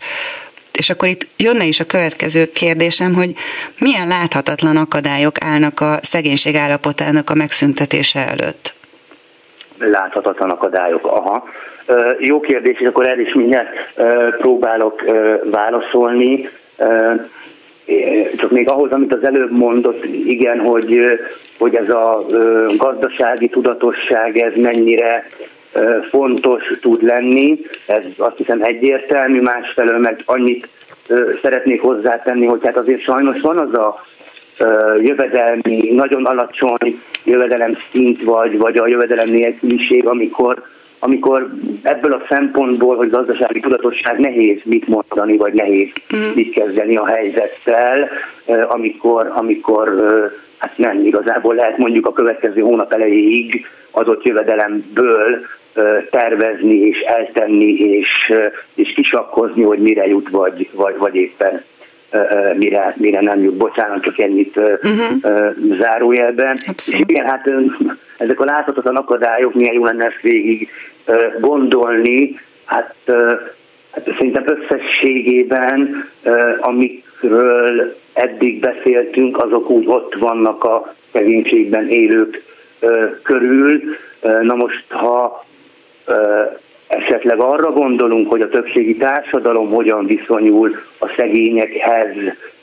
És 0.78 0.90
akkor 0.90 1.08
itt 1.08 1.26
jönne 1.36 1.64
is 1.64 1.80
a 1.80 1.84
következő 1.84 2.50
kérdésem, 2.50 3.14
hogy 3.14 3.32
milyen 3.78 4.08
láthatatlan 4.08 4.76
akadályok 4.76 5.34
állnak 5.44 5.80
a 5.80 5.98
szegénység 6.02 6.56
állapotának 6.56 7.30
a 7.30 7.34
megszüntetése 7.34 8.20
előtt? 8.28 8.74
Láthatatlan 9.78 10.50
akadályok, 10.50 11.06
aha. 11.06 11.44
Jó 12.18 12.40
kérdés, 12.40 12.80
és 12.80 12.86
akkor 12.86 13.08
el 13.08 13.18
is 13.18 13.34
mindjárt 13.34 13.68
próbálok 14.38 15.02
válaszolni. 15.50 16.48
Csak 18.36 18.50
még 18.50 18.68
ahhoz, 18.68 18.90
amit 18.90 19.14
az 19.14 19.24
előbb 19.24 19.52
mondott, 19.52 20.04
igen, 20.04 20.58
hogy, 20.58 21.04
hogy 21.58 21.74
ez 21.74 21.88
a 21.88 22.26
gazdasági 22.76 23.48
tudatosság, 23.48 24.36
ez 24.36 24.52
mennyire 24.56 25.26
fontos 26.10 26.62
tud 26.80 27.02
lenni, 27.02 27.60
ez 27.86 28.06
azt 28.16 28.36
hiszem 28.36 28.62
egyértelmű, 28.62 29.40
másfelől 29.40 29.98
meg 29.98 30.22
annyit 30.24 30.68
szeretnék 31.42 31.80
hozzátenni, 31.80 32.46
hogy 32.46 32.60
hát 32.64 32.76
azért 32.76 33.00
sajnos 33.00 33.40
van 33.40 33.58
az 33.58 33.74
a 33.74 34.04
jövedelmi, 35.00 35.92
nagyon 35.94 36.24
alacsony 36.24 37.00
jövedelem 37.24 37.76
szint 37.92 38.22
vagy, 38.22 38.58
vagy 38.58 38.76
a 38.76 38.86
jövedelem 38.86 39.28
nélküliség, 39.28 40.06
amikor, 40.06 40.62
amikor 40.98 41.54
ebből 41.82 42.12
a 42.12 42.22
szempontból, 42.28 42.96
hogy 42.96 43.10
gazdasági 43.10 43.60
tudatosság 43.60 44.18
nehéz 44.18 44.60
mit 44.64 44.86
mondani, 44.86 45.36
vagy 45.36 45.52
nehéz 45.52 45.88
mm. 46.16 46.30
mit 46.34 46.52
kezdeni 46.52 46.96
a 46.96 47.06
helyzettel, 47.06 48.08
amikor, 48.68 49.32
amikor 49.34 49.92
hát 50.58 50.78
nem 50.78 51.06
igazából 51.06 51.54
lehet 51.54 51.78
mondjuk 51.78 52.06
a 52.06 52.12
következő 52.12 52.60
hónap 52.60 52.92
elejéig 52.92 53.66
adott 53.90 54.24
jövedelemből 54.24 55.46
tervezni 56.10 56.74
és 56.74 57.00
eltenni 57.00 57.74
és, 57.74 58.32
és 58.74 58.92
kisakkozni, 58.94 59.62
hogy 59.62 59.78
mire 59.78 60.06
jut, 60.06 60.28
vagy, 60.28 60.68
vagy, 60.72 60.96
vagy 60.96 61.14
éppen 61.14 61.62
mire, 62.56 62.94
mire 62.96 63.20
nem 63.20 63.42
jut. 63.42 63.56
Bocsánat, 63.56 64.02
csak 64.02 64.18
ennyit 64.18 64.56
uh-huh. 64.56 65.44
zárójelben. 65.80 66.56
És 66.76 66.88
igen, 66.88 67.26
hát 67.26 67.50
ezek 68.18 68.40
a 68.40 68.44
láthatatlan 68.44 68.96
akadályok, 68.96 69.54
milyen 69.54 69.74
jó 69.74 69.84
lenne 69.84 70.04
ezt 70.04 70.20
végig 70.20 70.68
gondolni, 71.40 72.40
hát, 72.64 72.94
hát 73.90 74.10
szerintem 74.16 74.44
összességében, 74.46 76.08
amikről 76.60 77.96
eddig 78.12 78.60
beszéltünk, 78.60 79.42
azok 79.42 79.70
úgy 79.70 79.86
ott 79.86 80.14
vannak 80.14 80.64
a 80.64 80.94
szegénységben 81.12 81.88
élők 81.88 82.42
körül. 83.22 83.82
Na 84.42 84.54
most, 84.54 84.84
ha 84.88 85.44
esetleg 86.86 87.40
arra 87.40 87.70
gondolunk, 87.70 88.28
hogy 88.28 88.40
a 88.40 88.48
többségi 88.48 88.96
társadalom 88.96 89.68
hogyan 89.68 90.07
viszonyul 90.07 90.76
a 90.98 91.09
szegényekhez, 91.16 92.16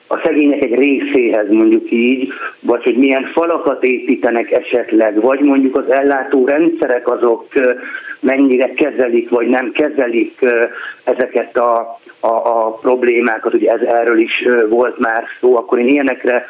a 0.07 0.21
szegények 0.23 0.61
egy 0.61 0.75
részéhez 0.75 1.49
mondjuk 1.49 1.91
így, 1.91 2.33
vagy 2.59 2.83
hogy 2.83 2.97
milyen 2.97 3.29
falakat 3.33 3.83
építenek 3.83 4.51
esetleg, 4.51 5.21
vagy 5.21 5.39
mondjuk 5.39 5.77
az 5.77 5.89
ellátó 5.89 6.45
rendszerek 6.45 7.11
azok 7.11 7.47
mennyire 8.19 8.73
kezelik, 8.73 9.29
vagy 9.29 9.47
nem 9.47 9.71
kezelik 9.71 10.39
ezeket 11.03 11.57
a, 11.57 11.99
a, 12.19 12.27
a 12.27 12.71
problémákat, 12.81 13.53
ugye 13.53 13.71
ez, 13.71 13.81
erről 13.81 14.19
is 14.19 14.47
volt 14.69 14.99
már 14.99 15.23
szó, 15.39 15.57
akkor 15.57 15.79
én 15.79 15.87
ilyenekre 15.87 16.49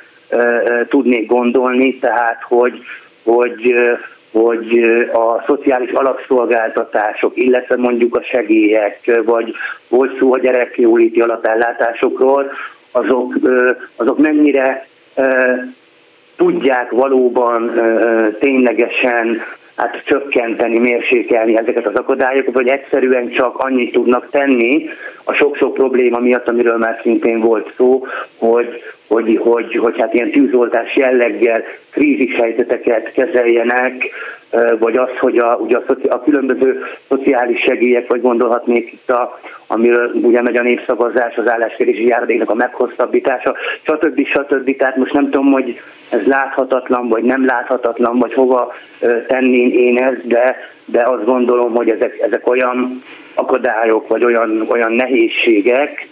tudnék 0.89 1.28
gondolni, 1.28 1.98
tehát 1.98 2.42
hogy, 2.48 2.80
hogy 3.24 3.76
hogy 4.32 4.84
a 5.14 5.44
szociális 5.46 5.92
alapszolgáltatások, 5.92 7.38
illetve 7.38 7.76
mondjuk 7.78 8.16
a 8.16 8.24
segélyek, 8.24 9.22
vagy 9.26 9.54
volt 9.88 10.18
szó 10.20 10.34
a 10.34 10.40
gyerekjóléti 10.40 11.22
alapellátásokról, 11.22 12.52
azok, 12.92 13.34
azok 13.96 14.18
mennyire 14.18 14.88
tudják 16.36 16.92
valóban 16.92 17.72
ténylegesen 18.40 19.42
hát 19.76 20.02
csökkenteni, 20.06 20.80
mérsékelni 20.80 21.58
ezeket 21.58 21.88
az 21.88 21.96
akadályokat, 21.96 22.54
vagy 22.54 22.68
egyszerűen 22.68 23.30
csak 23.30 23.58
annyit 23.58 23.92
tudnak 23.92 24.30
tenni 24.30 24.90
a 25.24 25.34
sok-sok 25.34 25.74
probléma 25.74 26.20
miatt, 26.20 26.48
amiről 26.50 26.78
már 26.78 27.00
szintén 27.02 27.40
volt 27.40 27.74
szó, 27.78 28.06
hogy, 28.38 28.84
hogy, 29.12 29.39
hogy, 29.43 29.76
hogy 29.76 29.95
hát 29.99 30.14
ilyen 30.14 30.32
tűzoltás 30.32 30.95
jelleggel 30.95 31.64
krízis 31.89 32.36
helyzeteket 32.36 33.12
kezeljenek, 33.12 34.09
vagy 34.80 34.97
az, 34.97 35.09
hogy 35.20 35.38
a, 35.38 35.55
ugye 35.55 35.78
a, 35.78 35.95
a 36.09 36.24
különböző 36.24 36.84
szociális 37.07 37.62
segélyek, 37.62 38.07
vagy 38.07 38.22
gondolhatnék 38.22 38.91
itt, 38.91 39.09
a, 39.12 39.39
amiről 39.68 40.12
ugye 40.14 40.41
megy 40.41 40.55
a 40.55 40.62
népszavazás, 40.62 41.36
az 41.36 41.49
álláskérési 41.49 42.05
járadéknak 42.07 42.49
a 42.49 42.53
meghosszabbítása, 42.55 43.55
stb. 43.82 44.28
stb. 44.28 44.76
Tehát 44.78 44.95
most 44.95 45.14
nem 45.14 45.24
tudom, 45.30 45.51
hogy 45.51 45.80
ez 46.09 46.26
láthatatlan, 46.26 47.07
vagy 47.07 47.24
nem 47.24 47.45
láthatatlan, 47.45 48.20
vagy 48.20 48.34
hova 48.34 48.74
tenni 49.28 49.74
én 49.74 49.97
ezt, 49.97 50.28
de, 50.28 50.57
de 50.86 51.01
azt 51.01 51.26
gondolom, 51.26 51.76
hogy 51.76 51.89
ezek, 51.89 52.20
ezek 52.20 52.47
olyan 52.47 53.03
akadályok, 53.34 54.07
vagy 54.07 54.26
olyan, 54.26 54.66
olyan 54.70 54.91
nehézségek, 54.91 56.09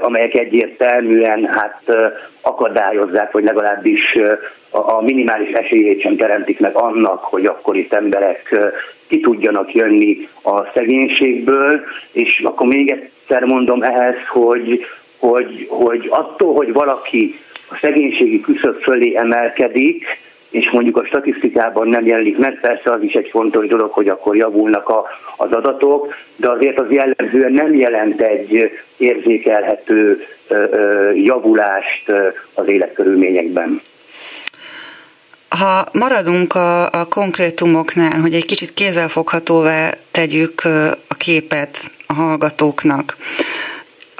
amelyek 0.00 0.34
egyértelműen 0.34 1.44
hát 1.44 1.82
akadályozzák, 2.40 3.32
vagy 3.32 3.44
legalábbis 3.44 4.18
a 4.70 5.02
minimális 5.02 5.50
esélyét 5.50 6.00
sem 6.00 6.16
teremtik 6.16 6.60
meg 6.60 6.76
annak, 6.76 7.24
hogy 7.24 7.46
akkor 7.46 7.76
itt 7.76 7.92
emberek 7.92 8.56
ki 9.06 9.20
tudjanak 9.20 9.74
jönni 9.74 10.28
a 10.42 10.64
szegénységből, 10.74 11.80
és 12.12 12.40
akkor 12.44 12.66
még 12.66 12.90
egyszer 12.90 13.42
mondom 13.44 13.82
ehhez, 13.82 14.16
hogy, 14.28 14.86
hogy, 15.18 15.66
hogy 15.68 16.06
attól, 16.10 16.54
hogy 16.54 16.72
valaki 16.72 17.38
a 17.70 17.76
szegénységi 17.76 18.40
küszöb 18.40 18.82
fölé 18.82 19.16
emelkedik, 19.16 20.04
és 20.50 20.70
mondjuk 20.70 20.96
a 20.96 21.04
statisztikában 21.04 21.88
nem 21.88 22.06
jelenik 22.06 22.38
meg, 22.38 22.60
persze 22.60 22.90
az 22.90 23.02
is 23.02 23.12
egy 23.12 23.28
fontos 23.30 23.66
dolog, 23.66 23.92
hogy 23.92 24.08
akkor 24.08 24.36
javulnak 24.36 24.88
a, 24.88 25.04
az 25.36 25.52
adatok, 25.52 26.14
de 26.36 26.50
azért 26.50 26.80
az 26.80 26.90
jellemzően 26.90 27.52
nem 27.52 27.74
jelent 27.74 28.20
egy 28.22 28.70
érzékelhető 28.96 30.26
javulást 31.14 32.12
az 32.54 32.68
életkörülményekben. 32.68 33.80
Ha 35.48 35.86
maradunk 35.92 36.54
a, 36.54 36.90
a 36.90 37.04
konkrétumoknál, 37.08 38.20
hogy 38.20 38.34
egy 38.34 38.44
kicsit 38.44 38.74
kézzelfoghatóvá 38.74 39.90
tegyük 40.10 40.62
a 41.08 41.14
képet 41.14 41.78
a 42.06 42.12
hallgatóknak, 42.12 43.16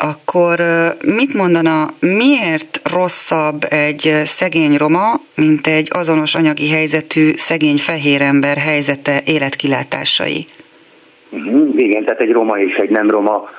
akkor 0.03 0.59
mit 1.05 1.34
mondana, 1.34 1.86
miért 2.01 2.80
rosszabb 2.92 3.64
egy 3.68 4.20
szegény 4.24 4.76
roma, 4.76 5.20
mint 5.34 5.66
egy 5.66 5.88
azonos 5.92 6.34
anyagi 6.34 6.68
helyzetű 6.68 7.32
szegény 7.36 7.76
fehér 7.76 8.22
ember 8.22 8.57
helyzete, 8.57 9.20
életkilátásai? 9.24 10.44
Igen, 11.76 12.05
tehát 12.05 12.20
egy 12.20 12.32
roma 12.32 12.59
és 12.59 12.74
egy 12.74 12.90
nem 12.90 13.11
roma 13.11 13.51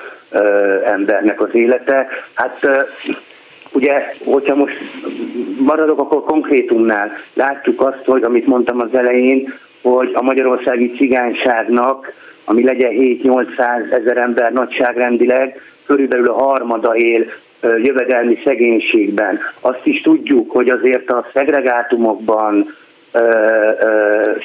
embernek 0.84 1.42
az 1.42 1.48
élete. 1.52 2.06
Hát 2.34 2.66
ugye, 3.72 4.12
hogyha 4.24 4.54
most 4.54 4.78
maradok, 5.58 6.00
akkor 6.00 6.24
konkrétumnál 6.24 7.12
látjuk 7.34 7.80
azt, 7.80 8.04
hogy 8.04 8.22
amit 8.22 8.46
mondtam 8.46 8.80
az 8.80 8.94
elején, 8.94 9.54
hogy 9.82 10.10
a 10.14 10.22
magyarországi 10.22 10.92
cigányságnak, 10.96 12.12
ami 12.44 12.64
legyen 12.64 12.90
7-800 12.92 13.92
ezer 13.92 14.16
ember 14.16 14.52
nagyságrendileg, 14.52 15.60
körülbelül 15.92 16.28
a 16.28 16.42
harmada 16.44 16.94
él 16.96 17.24
jövedelmi 17.62 18.38
szegénységben. 18.44 19.40
Azt 19.60 19.86
is 19.86 20.00
tudjuk, 20.00 20.50
hogy 20.50 20.70
azért 20.70 21.10
a 21.10 21.26
szegregátumokban, 21.32 22.74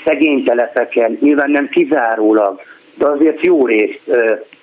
szegény 0.05 0.43
telepeken 0.43 1.17
nyilván 1.21 1.51
nem 1.51 1.69
kizárólag, 1.69 2.61
de 2.97 3.07
azért 3.07 3.41
jó 3.41 3.65
részt 3.65 4.01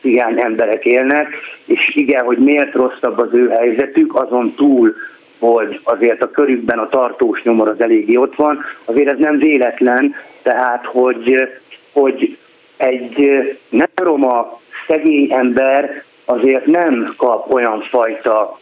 cigány 0.01 0.41
emberek 0.41 0.85
élnek, 0.85 1.29
és 1.65 1.95
igen, 1.95 2.25
hogy 2.25 2.39
miért 2.39 2.75
rosszabb 2.75 3.19
az 3.19 3.29
ő 3.33 3.49
helyzetük, 3.49 4.15
azon 4.15 4.55
túl, 4.57 4.95
hogy 5.39 5.81
azért 5.85 6.23
a 6.23 6.31
körükben 6.31 6.79
a 6.79 6.89
tartós 6.89 7.43
nyomor 7.43 7.69
az 7.69 7.81
eléggé 7.81 8.17
ott 8.17 8.35
van, 8.35 8.65
azért 8.85 9.09
ez 9.09 9.19
nem 9.19 9.39
véletlen, 9.39 10.15
tehát 10.43 10.85
hogy, 10.85 11.49
hogy 11.93 12.39
egy 12.77 13.33
nem 13.69 13.91
roma 13.95 14.61
szegény 14.87 15.33
ember 15.33 16.05
azért 16.25 16.67
nem 16.67 17.15
kap 17.17 17.53
olyan 17.53 17.81
fajta 17.81 18.59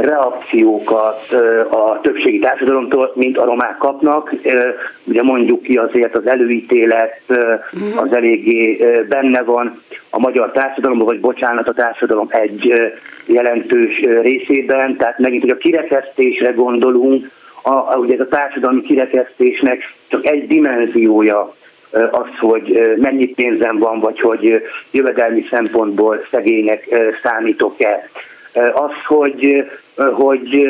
reakciókat 0.00 1.32
a 1.70 2.00
többségi 2.02 2.38
társadalomtól, 2.38 3.12
mint 3.14 3.38
a 3.38 3.44
romák 3.44 3.76
kapnak. 3.76 4.34
Ugye 5.04 5.22
mondjuk 5.22 5.62
ki 5.62 5.76
azért 5.76 6.16
az 6.16 6.26
előítélet 6.26 7.20
mhm. 7.28 7.98
az 7.98 8.12
eléggé 8.12 8.84
benne 9.08 9.42
van 9.42 9.82
a 10.10 10.18
magyar 10.18 10.52
társadalomban, 10.52 11.06
vagy 11.06 11.20
bocsánat, 11.20 11.68
a 11.68 11.72
társadalom 11.72 12.26
egy 12.30 12.92
jelentős 13.26 14.00
részében. 14.00 14.96
Tehát 14.96 15.18
megint, 15.18 15.42
hogy 15.42 15.50
a 15.50 15.56
kirekesztésre 15.56 16.50
gondolunk, 16.50 17.30
a, 17.62 17.70
a, 17.70 17.96
ugye 17.96 18.14
ez 18.14 18.20
a 18.20 18.28
társadalmi 18.28 18.82
kirekesztésnek 18.82 19.94
csak 20.08 20.26
egy 20.26 20.46
dimenziója 20.46 21.54
az, 22.10 22.28
hogy 22.38 22.94
mennyi 22.96 23.26
pénzem 23.26 23.78
van, 23.78 24.00
vagy 24.00 24.20
hogy 24.20 24.62
jövedelmi 24.90 25.46
szempontból 25.50 26.26
szegénynek 26.30 26.88
számítok-e. 27.22 28.08
Az, 28.74 28.92
hogy, 29.06 29.64
hogy 29.96 30.68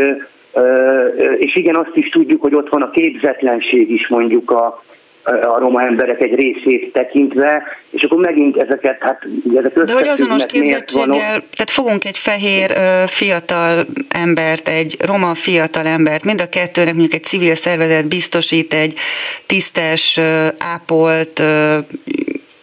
és 1.38 1.56
igen, 1.56 1.76
azt 1.76 1.96
is 1.96 2.08
tudjuk, 2.08 2.42
hogy 2.42 2.54
ott 2.54 2.68
van 2.68 2.82
a 2.82 2.90
képzetlenség 2.90 3.90
is 3.90 4.08
mondjuk 4.08 4.50
a, 4.50 4.82
a 5.24 5.58
roma 5.58 5.82
emberek 5.82 6.22
egy 6.22 6.34
részét 6.34 6.92
tekintve, 6.92 7.62
és 7.90 8.02
akkor 8.02 8.18
megint 8.18 8.56
ezeket, 8.56 8.96
hát 9.00 9.26
ezek 9.56 9.72
De 9.72 9.92
hogy 9.92 10.08
azonos 10.08 10.46
képzettséggel, 10.46 11.16
tehát 11.30 11.70
fogunk 11.70 12.04
egy 12.04 12.18
fehér 12.18 12.72
fiatal 13.06 13.86
embert, 14.08 14.68
egy 14.68 14.96
roma 15.06 15.34
fiatal 15.34 15.86
embert, 15.86 16.24
mind 16.24 16.40
a 16.40 16.48
kettőnek 16.48 16.92
mondjuk 16.92 17.14
egy 17.14 17.24
civil 17.24 17.54
szervezet 17.54 18.06
biztosít 18.06 18.74
egy 18.74 18.98
tisztes, 19.46 20.20
ápolt, 20.58 21.42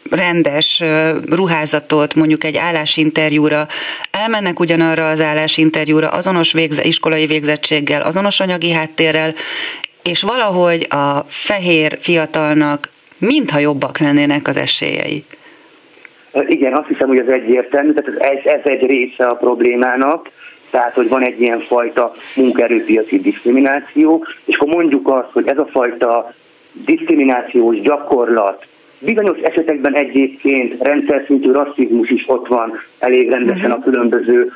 rendes 0.10 0.84
ruházatot 1.30 2.16
mondjuk 2.16 2.44
egy 2.44 2.58
állásinterjúra, 2.58 3.68
elmennek 4.12 4.60
ugyanarra 4.60 5.10
az 5.10 5.22
állásinterjúra 5.22 6.10
azonos 6.10 6.52
végze, 6.52 6.84
iskolai 6.84 7.26
végzettséggel, 7.26 8.02
azonos 8.02 8.40
anyagi 8.40 8.72
háttérrel, 8.72 9.34
és 10.04 10.22
valahogy 10.22 10.88
a 10.90 11.20
fehér 11.28 11.98
fiatalnak 12.00 12.90
mintha 13.18 13.60
jobbak 13.60 13.98
lennének 13.98 14.48
az 14.48 14.58
esélyei. 14.58 15.24
Igen, 16.48 16.74
azt 16.74 16.88
hiszem, 16.88 17.08
hogy 17.08 17.18
ez 17.18 17.28
egyértelmű, 17.28 17.94
tehát 17.94 18.22
ez, 18.22 18.52
ez 18.54 18.62
egy 18.64 18.86
része 18.86 19.26
a 19.26 19.36
problémának, 19.36 20.30
tehát 20.70 20.94
hogy 20.94 21.10
van 21.10 21.24
egy 21.24 21.42
ilyen 21.42 21.60
fajta 21.60 22.12
munkaerőpiaci 22.36 23.20
diszkrimináció, 23.20 24.26
és 24.46 24.56
akkor 24.56 24.74
mondjuk 24.74 25.10
azt, 25.10 25.32
hogy 25.32 25.48
ez 25.48 25.58
a 25.58 25.68
fajta 25.72 26.34
diszkriminációs 26.86 27.82
gyakorlat 27.82 28.66
Bizonyos 29.04 29.38
esetekben 29.38 29.96
egyébként 29.96 30.84
rendszer 30.84 31.24
szintű 31.28 31.52
rasszizmus 31.52 32.10
is 32.10 32.24
ott 32.28 32.48
van 32.48 32.80
elég 33.00 33.30
rendesen 33.30 33.72
a 33.72 33.76
mhm. 33.76 33.84
különböző 33.84 34.52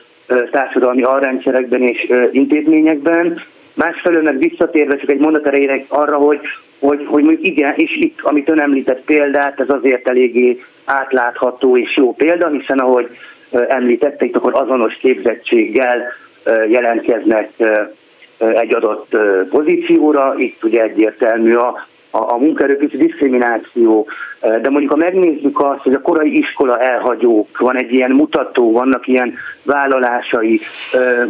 társadalmi 0.52 1.02
arrendszerekben 1.02 1.82
és 1.82 2.12
intézményekben. 2.32 3.42
Másfelől 3.76 4.22
meg 4.22 4.38
visszatérve 4.38 4.98
csak 4.98 5.10
egy 5.10 5.20
mondat 5.20 5.48
erejére 5.48 5.86
arra, 5.88 6.18
hogy, 6.18 6.40
hogy, 6.80 7.06
hogy 7.06 7.24
mondjuk 7.24 7.48
igen, 7.48 7.74
és 7.76 7.98
itt, 8.00 8.20
amit 8.22 8.50
ön 8.50 8.60
említett 8.60 9.04
példát, 9.06 9.60
ez 9.60 9.70
azért 9.70 10.10
eléggé 10.10 10.64
átlátható 10.86 11.78
és 11.78 11.96
jó 11.98 12.14
példa, 12.14 12.48
hiszen 12.48 12.80
ahogy 12.80 13.08
említette, 13.68 14.26
itt 14.26 14.36
akkor 14.36 14.54
azonos 14.56 14.94
képzettséggel 14.94 16.04
jelentkeznek 16.68 17.50
egy 18.38 18.74
adott 18.74 19.18
pozícióra, 19.50 20.34
itt 20.38 20.64
ugye 20.64 20.82
egyértelmű 20.82 21.56
a 21.56 21.88
a, 22.16 22.34
a 22.34 22.38
munkaerőpiaci 22.38 22.98
diszkrimináció, 22.98 24.08
de 24.40 24.70
mondjuk 24.70 24.92
ha 24.92 24.98
megnézzük 24.98 25.60
azt, 25.60 25.82
hogy 25.82 25.94
a 25.94 26.02
korai 26.02 26.38
iskola 26.38 26.80
elhagyók, 26.80 27.58
van 27.58 27.78
egy 27.78 27.94
ilyen 27.94 28.12
mutató, 28.12 28.72
vannak 28.72 29.08
ilyen 29.08 29.34
vállalásai 29.64 30.60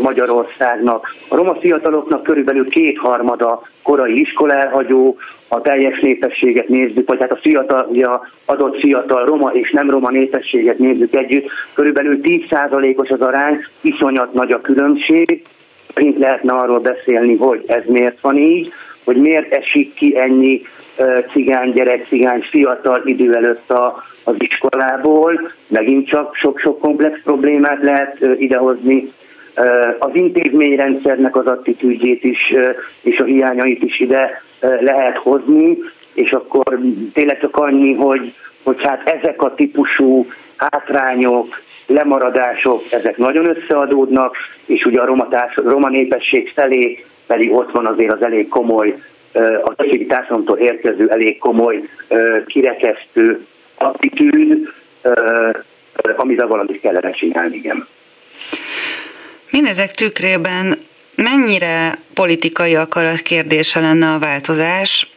Magyarországnak. 0.02 1.16
A 1.28 1.36
roma 1.36 1.56
fiataloknak 1.56 2.24
körülbelül 2.24 2.70
kétharmada 2.70 3.62
korai 3.84 4.20
iskola 4.20 4.54
elhagyó, 4.54 5.18
a 5.48 5.62
teljes 5.62 6.00
népességet 6.00 6.68
nézzük, 6.68 7.08
vagy 7.08 7.20
hát 7.20 7.32
a 7.32 7.40
fiatal, 7.42 7.88
a 7.94 8.28
adott 8.46 8.80
fiatal 8.80 9.26
roma 9.26 9.50
és 9.50 9.72
nem 9.72 9.90
roma 9.90 10.10
népességet 10.10 10.78
nézzük 10.78 11.16
együtt, 11.16 11.50
körülbelül 11.74 12.20
10%-os 12.22 13.10
az 13.10 13.22
arány, 13.22 13.66
iszonyat 13.82 14.34
nagy 14.34 14.52
a 14.52 14.62
különbség. 14.62 15.42
Mint 15.96 16.18
lehetne 16.18 16.54
arról 16.54 16.80
beszélni, 16.80 17.36
hogy 17.36 17.64
ez 17.68 17.82
miért 17.86 18.22
van 18.22 18.38
így, 18.38 18.74
hogy 19.06 19.16
miért 19.16 19.54
esik 19.54 19.94
ki 19.94 20.18
ennyi 20.18 20.62
cigány 21.32 21.72
gyerek, 21.72 22.06
cigány 22.08 22.42
fiatal 22.42 23.02
idő 23.06 23.34
előtt 23.34 23.72
a, 23.72 24.04
az 24.24 24.36
iskolából. 24.38 25.52
Megint 25.68 26.08
csak 26.08 26.36
sok-sok 26.36 26.80
komplex 26.80 27.20
problémát 27.24 27.82
lehet 27.82 28.18
idehozni. 28.38 29.12
Az 30.00 30.10
intézményrendszernek 30.14 31.36
az 31.36 31.46
attitűdjét 31.46 32.24
is 32.24 32.54
és 33.02 33.20
a 33.20 33.24
hiányait 33.24 33.84
is 33.84 34.00
ide 34.00 34.42
lehet 34.80 35.18
hozni, 35.18 35.78
és 36.14 36.32
akkor 36.32 36.80
tényleg 37.14 37.40
csak 37.40 37.58
annyi, 37.58 37.94
hogy, 37.94 38.34
hogy 38.64 38.78
hát 38.84 39.10
ezek 39.10 39.42
a 39.42 39.54
típusú 39.54 40.28
hátrányok, 40.56 41.62
lemaradások, 41.88 42.82
ezek 42.90 43.18
nagyon 43.18 43.58
összeadódnak, 43.58 44.36
és 44.66 44.86
ugye 44.86 45.02
a 45.02 45.06
roma, 45.06 45.28
társ, 45.28 45.56
roma 45.56 45.90
népesség 45.90 46.52
felé 46.56 47.06
pedig 47.28 47.54
ott 47.54 47.72
van 47.72 47.86
azért 47.86 48.12
az 48.12 48.24
elég 48.24 48.48
komoly, 48.48 48.96
a 49.64 49.76
többségi 49.76 50.06
társadalomtól 50.06 50.58
érkező 50.58 51.10
elég 51.10 51.38
komoly 51.38 51.82
kirekesztő 52.46 53.46
attitűd, 53.76 54.74
amivel 56.16 56.48
valamit 56.48 56.80
kellene 56.80 57.12
csinálni, 57.12 57.56
igen. 57.56 57.88
Mindezek 59.52 59.92
tükrében 59.92 60.78
mennyire 61.16 62.00
politikai 62.14 62.76
akarat 62.76 63.22
kérdése 63.22 63.80
lenne 63.80 64.14
a 64.14 64.20
változás, 64.20 65.10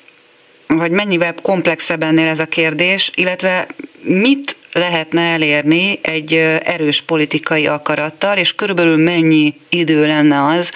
vagy 0.66 0.90
mennyivel 0.90 1.34
komplexebb 1.42 2.02
ennél 2.02 2.26
ez 2.26 2.38
a 2.38 2.46
kérdés, 2.46 3.10
illetve 3.14 3.66
mit 4.02 4.56
lehetne 4.72 5.20
elérni 5.20 5.98
egy 6.02 6.32
erős 6.64 7.02
politikai 7.02 7.66
akarattal, 7.66 8.36
és 8.36 8.54
körülbelül 8.54 8.96
mennyi 8.96 9.54
idő 9.68 10.06
lenne 10.06 10.44
az, 10.46 10.70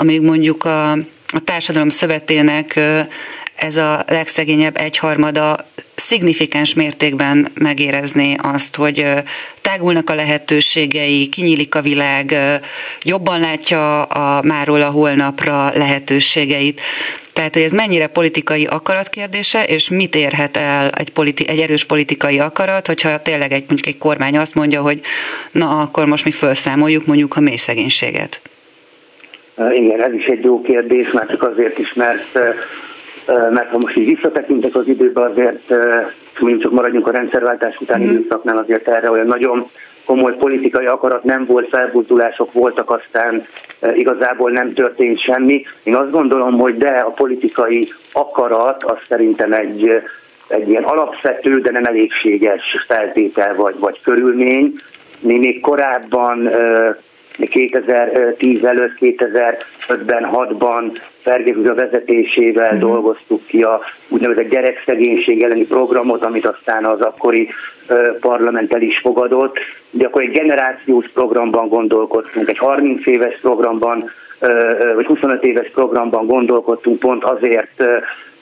amíg 0.00 0.20
mondjuk 0.20 0.64
a, 0.64 0.92
a 1.26 1.40
társadalom 1.44 1.88
szövetének 1.88 2.80
ez 3.54 3.76
a 3.76 4.04
legszegényebb 4.06 4.76
egyharmada 4.76 5.68
szignifikáns 5.94 6.74
mértékben 6.74 7.50
megérezni 7.54 8.36
azt, 8.42 8.76
hogy 8.76 9.06
tágulnak 9.60 10.10
a 10.10 10.14
lehetőségei, 10.14 11.28
kinyílik 11.28 11.74
a 11.74 11.80
világ, 11.80 12.36
jobban 13.02 13.40
látja 13.40 14.02
a 14.02 14.42
máról 14.42 14.82
a 14.82 14.90
holnapra 14.90 15.70
lehetőségeit. 15.74 16.80
Tehát, 17.32 17.54
hogy 17.54 17.62
ez 17.62 17.72
mennyire 17.72 18.06
politikai 18.06 18.64
akarat 18.64 19.08
kérdése, 19.08 19.64
és 19.64 19.88
mit 19.88 20.14
érhet 20.14 20.56
el 20.56 20.90
egy, 20.90 21.10
politi- 21.10 21.48
egy 21.48 21.58
erős 21.58 21.84
politikai 21.84 22.38
akarat, 22.38 22.86
hogyha 22.86 23.22
tényleg 23.22 23.52
egy, 23.52 23.64
mondjuk 23.66 23.86
egy 23.86 23.98
kormány 23.98 24.38
azt 24.38 24.54
mondja, 24.54 24.80
hogy 24.82 25.00
na, 25.52 25.80
akkor 25.80 26.06
most 26.06 26.24
mi 26.24 26.30
felszámoljuk 26.30 27.06
mondjuk 27.06 27.36
a 27.36 27.40
mély 27.40 27.56
szegénységet. 27.56 28.40
Igen, 29.68 30.02
ez 30.02 30.12
is 30.12 30.24
egy 30.24 30.44
jó 30.44 30.60
kérdés, 30.60 31.10
már 31.10 31.26
csak 31.26 31.42
azért 31.42 31.78
is, 31.78 31.92
mert 31.92 32.38
mert 33.26 33.70
ha 33.70 33.78
most 33.78 33.96
így 33.96 34.14
visszatekintek 34.14 34.74
az 34.74 34.86
időbe, 34.86 35.20
azért 35.20 35.74
mondjuk 36.38 36.62
csak 36.62 36.72
maradjunk 36.72 37.06
a 37.06 37.10
rendszerváltás 37.10 37.76
utáni 37.80 38.06
mm. 38.06 38.10
időszaknál, 38.10 38.56
azért 38.56 38.88
erre 38.88 39.10
olyan 39.10 39.26
nagyon 39.26 39.70
komoly 40.04 40.36
politikai 40.36 40.86
akarat 40.86 41.24
nem 41.24 41.44
volt, 41.46 41.68
felbuzdulások 41.68 42.52
voltak, 42.52 42.90
aztán 42.90 43.46
igazából 43.94 44.50
nem 44.50 44.72
történt 44.72 45.22
semmi. 45.22 45.62
Én 45.82 45.94
azt 45.94 46.10
gondolom, 46.10 46.58
hogy 46.58 46.76
de 46.76 46.88
a 46.88 47.10
politikai 47.10 47.92
akarat 48.12 48.82
az 48.82 48.98
szerintem 49.08 49.52
egy, 49.52 50.02
egy 50.48 50.68
ilyen 50.68 50.82
alapvető, 50.82 51.60
de 51.60 51.70
nem 51.70 51.84
elégséges 51.84 52.84
feltétel 52.86 53.54
vagy, 53.54 53.74
vagy 53.78 54.00
körülmény. 54.00 54.72
Mi 55.20 55.38
még 55.38 55.60
korábban 55.60 56.50
2010 57.38 58.64
előtt, 58.64 58.96
2005-ben, 59.00 60.30
6-ban 60.32 60.96
Fergé 61.22 61.54
a 61.68 61.74
vezetésével 61.74 62.64
uh-huh. 62.64 62.80
dolgoztuk 62.80 63.46
ki 63.46 63.62
a 63.62 63.80
úgynevezett 64.08 64.50
gyerekszegénység 64.50 65.42
elleni 65.42 65.66
programot, 65.66 66.22
amit 66.22 66.46
aztán 66.46 66.84
az 66.84 67.00
akkori 67.00 67.48
uh, 67.88 68.18
parlament 68.20 68.74
el 68.74 68.82
is 68.82 68.98
fogadott. 68.98 69.58
De 69.90 70.06
akkor 70.06 70.22
egy 70.22 70.30
generációs 70.30 71.08
programban 71.14 71.68
gondolkodtunk, 71.68 72.48
egy 72.48 72.58
30 72.58 73.06
éves 73.06 73.38
programban, 73.40 74.10
uh, 74.40 74.94
vagy 74.94 75.06
25 75.06 75.44
éves 75.44 75.70
programban 75.70 76.26
gondolkodtunk 76.26 76.98
pont 76.98 77.24
azért, 77.24 77.72
uh, 77.78 77.86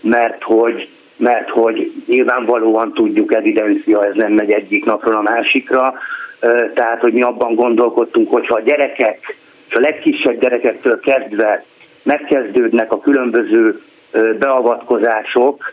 mert 0.00 0.42
hogy 0.42 0.88
mert 1.18 1.50
hogy 1.50 1.92
nyilvánvalóan 2.06 2.92
tudjuk, 2.92 3.34
evidencia, 3.34 4.04
ez 4.04 4.14
nem 4.14 4.32
megy 4.32 4.52
egyik 4.52 4.84
napról 4.84 5.14
a 5.14 5.22
másikra, 5.22 5.94
tehát 6.74 7.00
hogy 7.00 7.12
mi 7.12 7.22
abban 7.22 7.54
gondolkodtunk, 7.54 8.30
hogyha 8.30 8.54
a 8.54 8.60
gyerekek, 8.60 9.36
és 9.68 9.74
a 9.74 9.80
legkisebb 9.80 10.40
gyerekektől 10.40 11.00
kezdve 11.00 11.64
megkezdődnek 12.02 12.92
a 12.92 13.00
különböző 13.00 13.80
beavatkozások, 14.38 15.72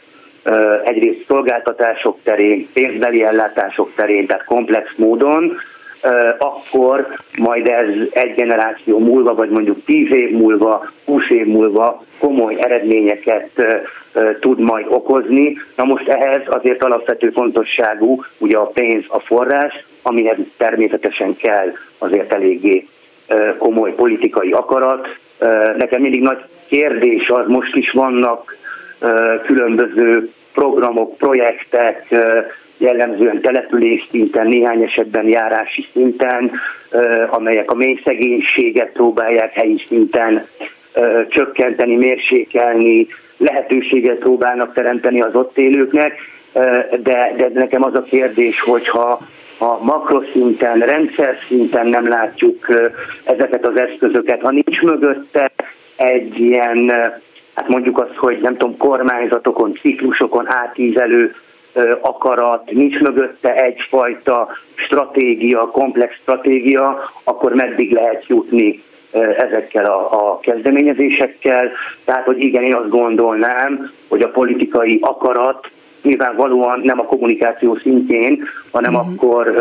egyrészt 0.84 1.26
szolgáltatások 1.28 2.18
terén, 2.24 2.68
pénzbeli 2.74 3.24
ellátások 3.24 3.92
terén, 3.96 4.28
tehát 4.28 4.44
komplex 4.44 4.90
módon, 4.96 5.58
akkor 6.38 7.08
majd 7.38 7.68
ez 7.68 7.88
egy 8.12 8.34
generáció 8.36 9.00
múlva, 9.00 9.36
vagy 9.36 9.50
mondjuk 9.50 9.84
tíz 9.86 10.12
év 10.12 10.32
múlva, 10.32 10.92
húsz 11.06 11.30
év 11.30 11.46
múlva 11.46 12.04
komoly 12.20 12.56
eredményeket 12.60 13.50
tud 14.40 14.60
majd 14.60 14.86
okozni. 14.90 15.58
Na 15.76 15.84
most 15.84 16.08
ehhez 16.08 16.42
azért 16.46 16.84
alapvető 16.84 17.30
fontosságú 17.30 18.24
ugye 18.38 18.58
a 18.58 18.66
pénz, 18.66 19.04
a 19.08 19.20
forrás, 19.20 19.86
amihez 20.02 20.38
természetesen 20.58 21.36
kell 21.36 21.72
azért 21.98 22.34
eléggé 22.34 22.88
komoly 23.58 23.94
politikai 23.94 24.52
akarat. 24.52 25.08
Nekem 25.78 26.02
mindig 26.02 26.22
nagy 26.22 26.44
kérdés 26.68 27.30
az, 27.30 27.48
most 27.48 27.76
is 27.76 27.92
vannak 27.92 28.58
különböző 29.46 30.30
programok, 30.54 31.18
projektek, 31.18 32.16
jellemzően 32.78 33.42
település 33.42 34.08
szinten, 34.12 34.48
néhány 34.48 34.84
esetben 34.84 35.28
járási 35.28 35.88
szinten, 35.94 36.52
amelyek 37.30 37.72
a 37.72 37.76
mély 37.76 38.02
szegénységet 38.04 38.92
próbálják 38.92 39.54
helyi 39.54 39.84
szinten 39.88 40.48
csökkenteni, 41.30 41.96
mérsékelni, 41.96 43.08
lehetőséget 43.38 44.18
próbálnak 44.18 44.74
teremteni 44.74 45.22
az 45.22 45.36
ott 45.36 45.58
élőknek, 45.58 46.14
de, 47.04 47.34
de 47.38 47.50
nekem 47.54 47.84
az 47.84 47.96
a 47.96 48.02
kérdés, 48.02 48.60
hogyha 48.60 49.20
a 49.58 49.84
makroszinten, 49.84 50.80
rendszer 50.80 51.38
szinten 51.48 51.88
nem 51.88 52.08
látjuk 52.08 52.68
ezeket 53.24 53.66
az 53.66 53.80
eszközöket, 53.80 54.42
ha 54.42 54.52
nincs 54.52 54.82
mögötte 54.82 55.52
egy 55.96 56.40
ilyen, 56.40 56.90
hát 57.56 57.68
mondjuk 57.68 58.00
azt, 58.00 58.16
hogy 58.16 58.40
nem 58.42 58.58
tudom, 58.58 58.78
kormányzatokon, 58.78 59.74
ciklusokon 59.82 60.48
átívelő 60.48 61.36
akarat, 62.02 62.72
nincs 62.72 63.00
mögötte 63.00 63.56
egyfajta 63.56 64.48
stratégia, 64.76 65.68
komplex 65.68 66.16
stratégia, 66.22 67.12
akkor 67.24 67.54
meddig 67.54 67.92
lehet 67.92 68.28
jutni 68.28 68.84
ezekkel 69.38 69.86
a, 69.86 70.12
a 70.12 70.40
kezdeményezésekkel. 70.40 71.72
Tehát, 72.06 72.26
hogy 72.26 72.40
igen, 72.40 72.64
én 72.64 72.76
azt 72.76 72.90
gondolnám, 72.90 73.92
hogy 74.08 74.22
a 74.22 74.30
politikai 74.30 75.00
akarat 75.02 75.70
nyilvánvalóan 76.06 76.80
nem 76.84 77.00
a 77.00 77.04
kommunikáció 77.04 77.76
szintjén, 77.76 78.44
hanem 78.72 78.94
uh-huh. 78.94 79.12
akkor 79.14 79.54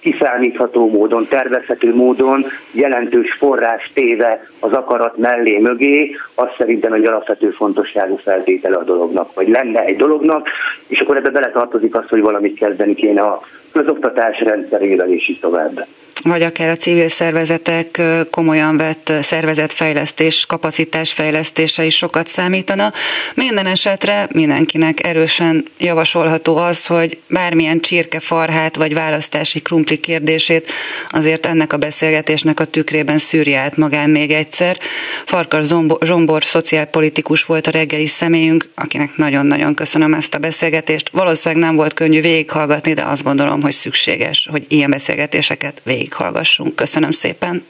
kiszámítható 0.00 0.90
módon, 0.90 1.26
tervezhető 1.28 1.94
módon 1.94 2.44
jelentős 2.72 3.36
forrás 3.38 3.90
téve 3.94 4.46
az 4.60 4.72
akarat 4.72 5.16
mellé 5.16 5.58
mögé, 5.58 6.16
az 6.34 6.48
szerintem 6.58 6.92
egy 6.92 7.04
alapvető 7.04 7.50
fontosságú 7.50 8.16
feltétele 8.16 8.76
a 8.76 8.84
dolognak, 8.84 9.34
vagy 9.34 9.48
lenne 9.48 9.84
egy 9.84 9.96
dolognak, 9.96 10.48
és 10.86 11.00
akkor 11.00 11.16
ebbe 11.16 11.30
beletartozik 11.30 11.96
az, 11.96 12.08
hogy 12.08 12.20
valamit 12.20 12.58
kezdeni 12.58 12.94
kéne 12.94 13.20
a 13.20 13.40
közoktatás 13.72 14.40
rendszerével, 14.40 15.08
és 15.08 15.28
így 15.28 15.40
tovább 15.40 15.86
vagy 16.22 16.42
akár 16.42 16.68
a 16.68 16.76
civil 16.76 17.08
szervezetek 17.08 18.02
komolyan 18.30 18.76
vett 18.76 19.12
szervezetfejlesztés, 19.20 20.46
kapacitásfejlesztése 20.46 21.84
is 21.84 21.96
sokat 21.96 22.26
számítana. 22.26 22.92
Minden 23.34 23.66
esetre 23.66 24.28
mindenkinek 24.32 25.06
erősen 25.06 25.64
javasolható 25.78 26.56
az, 26.56 26.86
hogy 26.86 27.18
bármilyen 27.28 27.80
csirkefarhát 27.80 28.76
vagy 28.76 28.94
választási 28.94 29.60
krumpli 29.60 29.96
kérdését 29.96 30.70
azért 31.10 31.46
ennek 31.46 31.72
a 31.72 31.76
beszélgetésnek 31.76 32.60
a 32.60 32.64
tükrében 32.64 33.18
szűrje 33.18 33.58
át 33.58 33.76
magán 33.76 34.10
még 34.10 34.30
egyszer. 34.30 34.78
Farkar 35.26 35.64
Zsombor 36.00 36.44
szociálpolitikus 36.44 37.44
volt 37.44 37.66
a 37.66 37.70
reggeli 37.70 38.06
személyünk, 38.06 38.68
akinek 38.74 39.16
nagyon-nagyon 39.16 39.74
köszönöm 39.74 40.14
ezt 40.14 40.34
a 40.34 40.38
beszélgetést. 40.38 41.08
Valószínűleg 41.12 41.64
nem 41.64 41.76
volt 41.76 41.94
könnyű 41.94 42.20
végighallgatni, 42.20 42.92
de 42.92 43.02
azt 43.02 43.22
gondolom, 43.22 43.62
hogy 43.62 43.72
szükséges, 43.72 44.48
hogy 44.50 44.64
ilyen 44.68 44.90
beszélgetéseket 44.90 45.80
végig 45.84 46.09
végighallgassunk. 46.10 46.74
Köszönöm 46.74 47.10
szépen. 47.10 47.64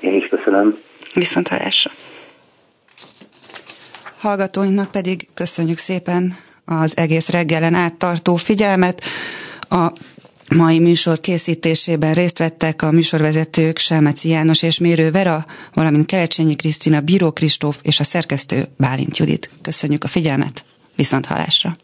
Én 0.00 0.14
is 0.14 0.28
köszönöm. 0.28 0.78
Viszont 1.14 1.48
hallásra. 1.48 1.90
Hallgatóinknak 4.18 4.90
pedig 4.90 5.28
köszönjük 5.34 5.78
szépen 5.78 6.36
az 6.64 6.96
egész 6.96 7.28
reggelen 7.28 7.74
áttartó 7.74 8.36
figyelmet. 8.36 9.04
A 9.68 9.92
mai 10.54 10.78
műsor 10.78 11.20
készítésében 11.20 12.14
részt 12.14 12.38
vettek 12.38 12.82
a 12.82 12.90
műsorvezetők 12.90 13.78
Selmeci 13.78 14.28
János 14.28 14.62
és 14.62 14.78
Mérő 14.78 15.10
Vera, 15.10 15.46
valamint 15.74 16.06
Kelecsényi 16.06 16.56
Krisztina, 16.56 17.00
Bíró 17.00 17.32
Kristóf 17.32 17.78
és 17.82 18.00
a 18.00 18.04
szerkesztő 18.04 18.64
Bálint 18.76 19.18
Judit. 19.18 19.50
Köszönjük 19.62 20.04
a 20.04 20.08
figyelmet, 20.08 20.64
viszont 20.96 21.26
halásra! 21.26 21.76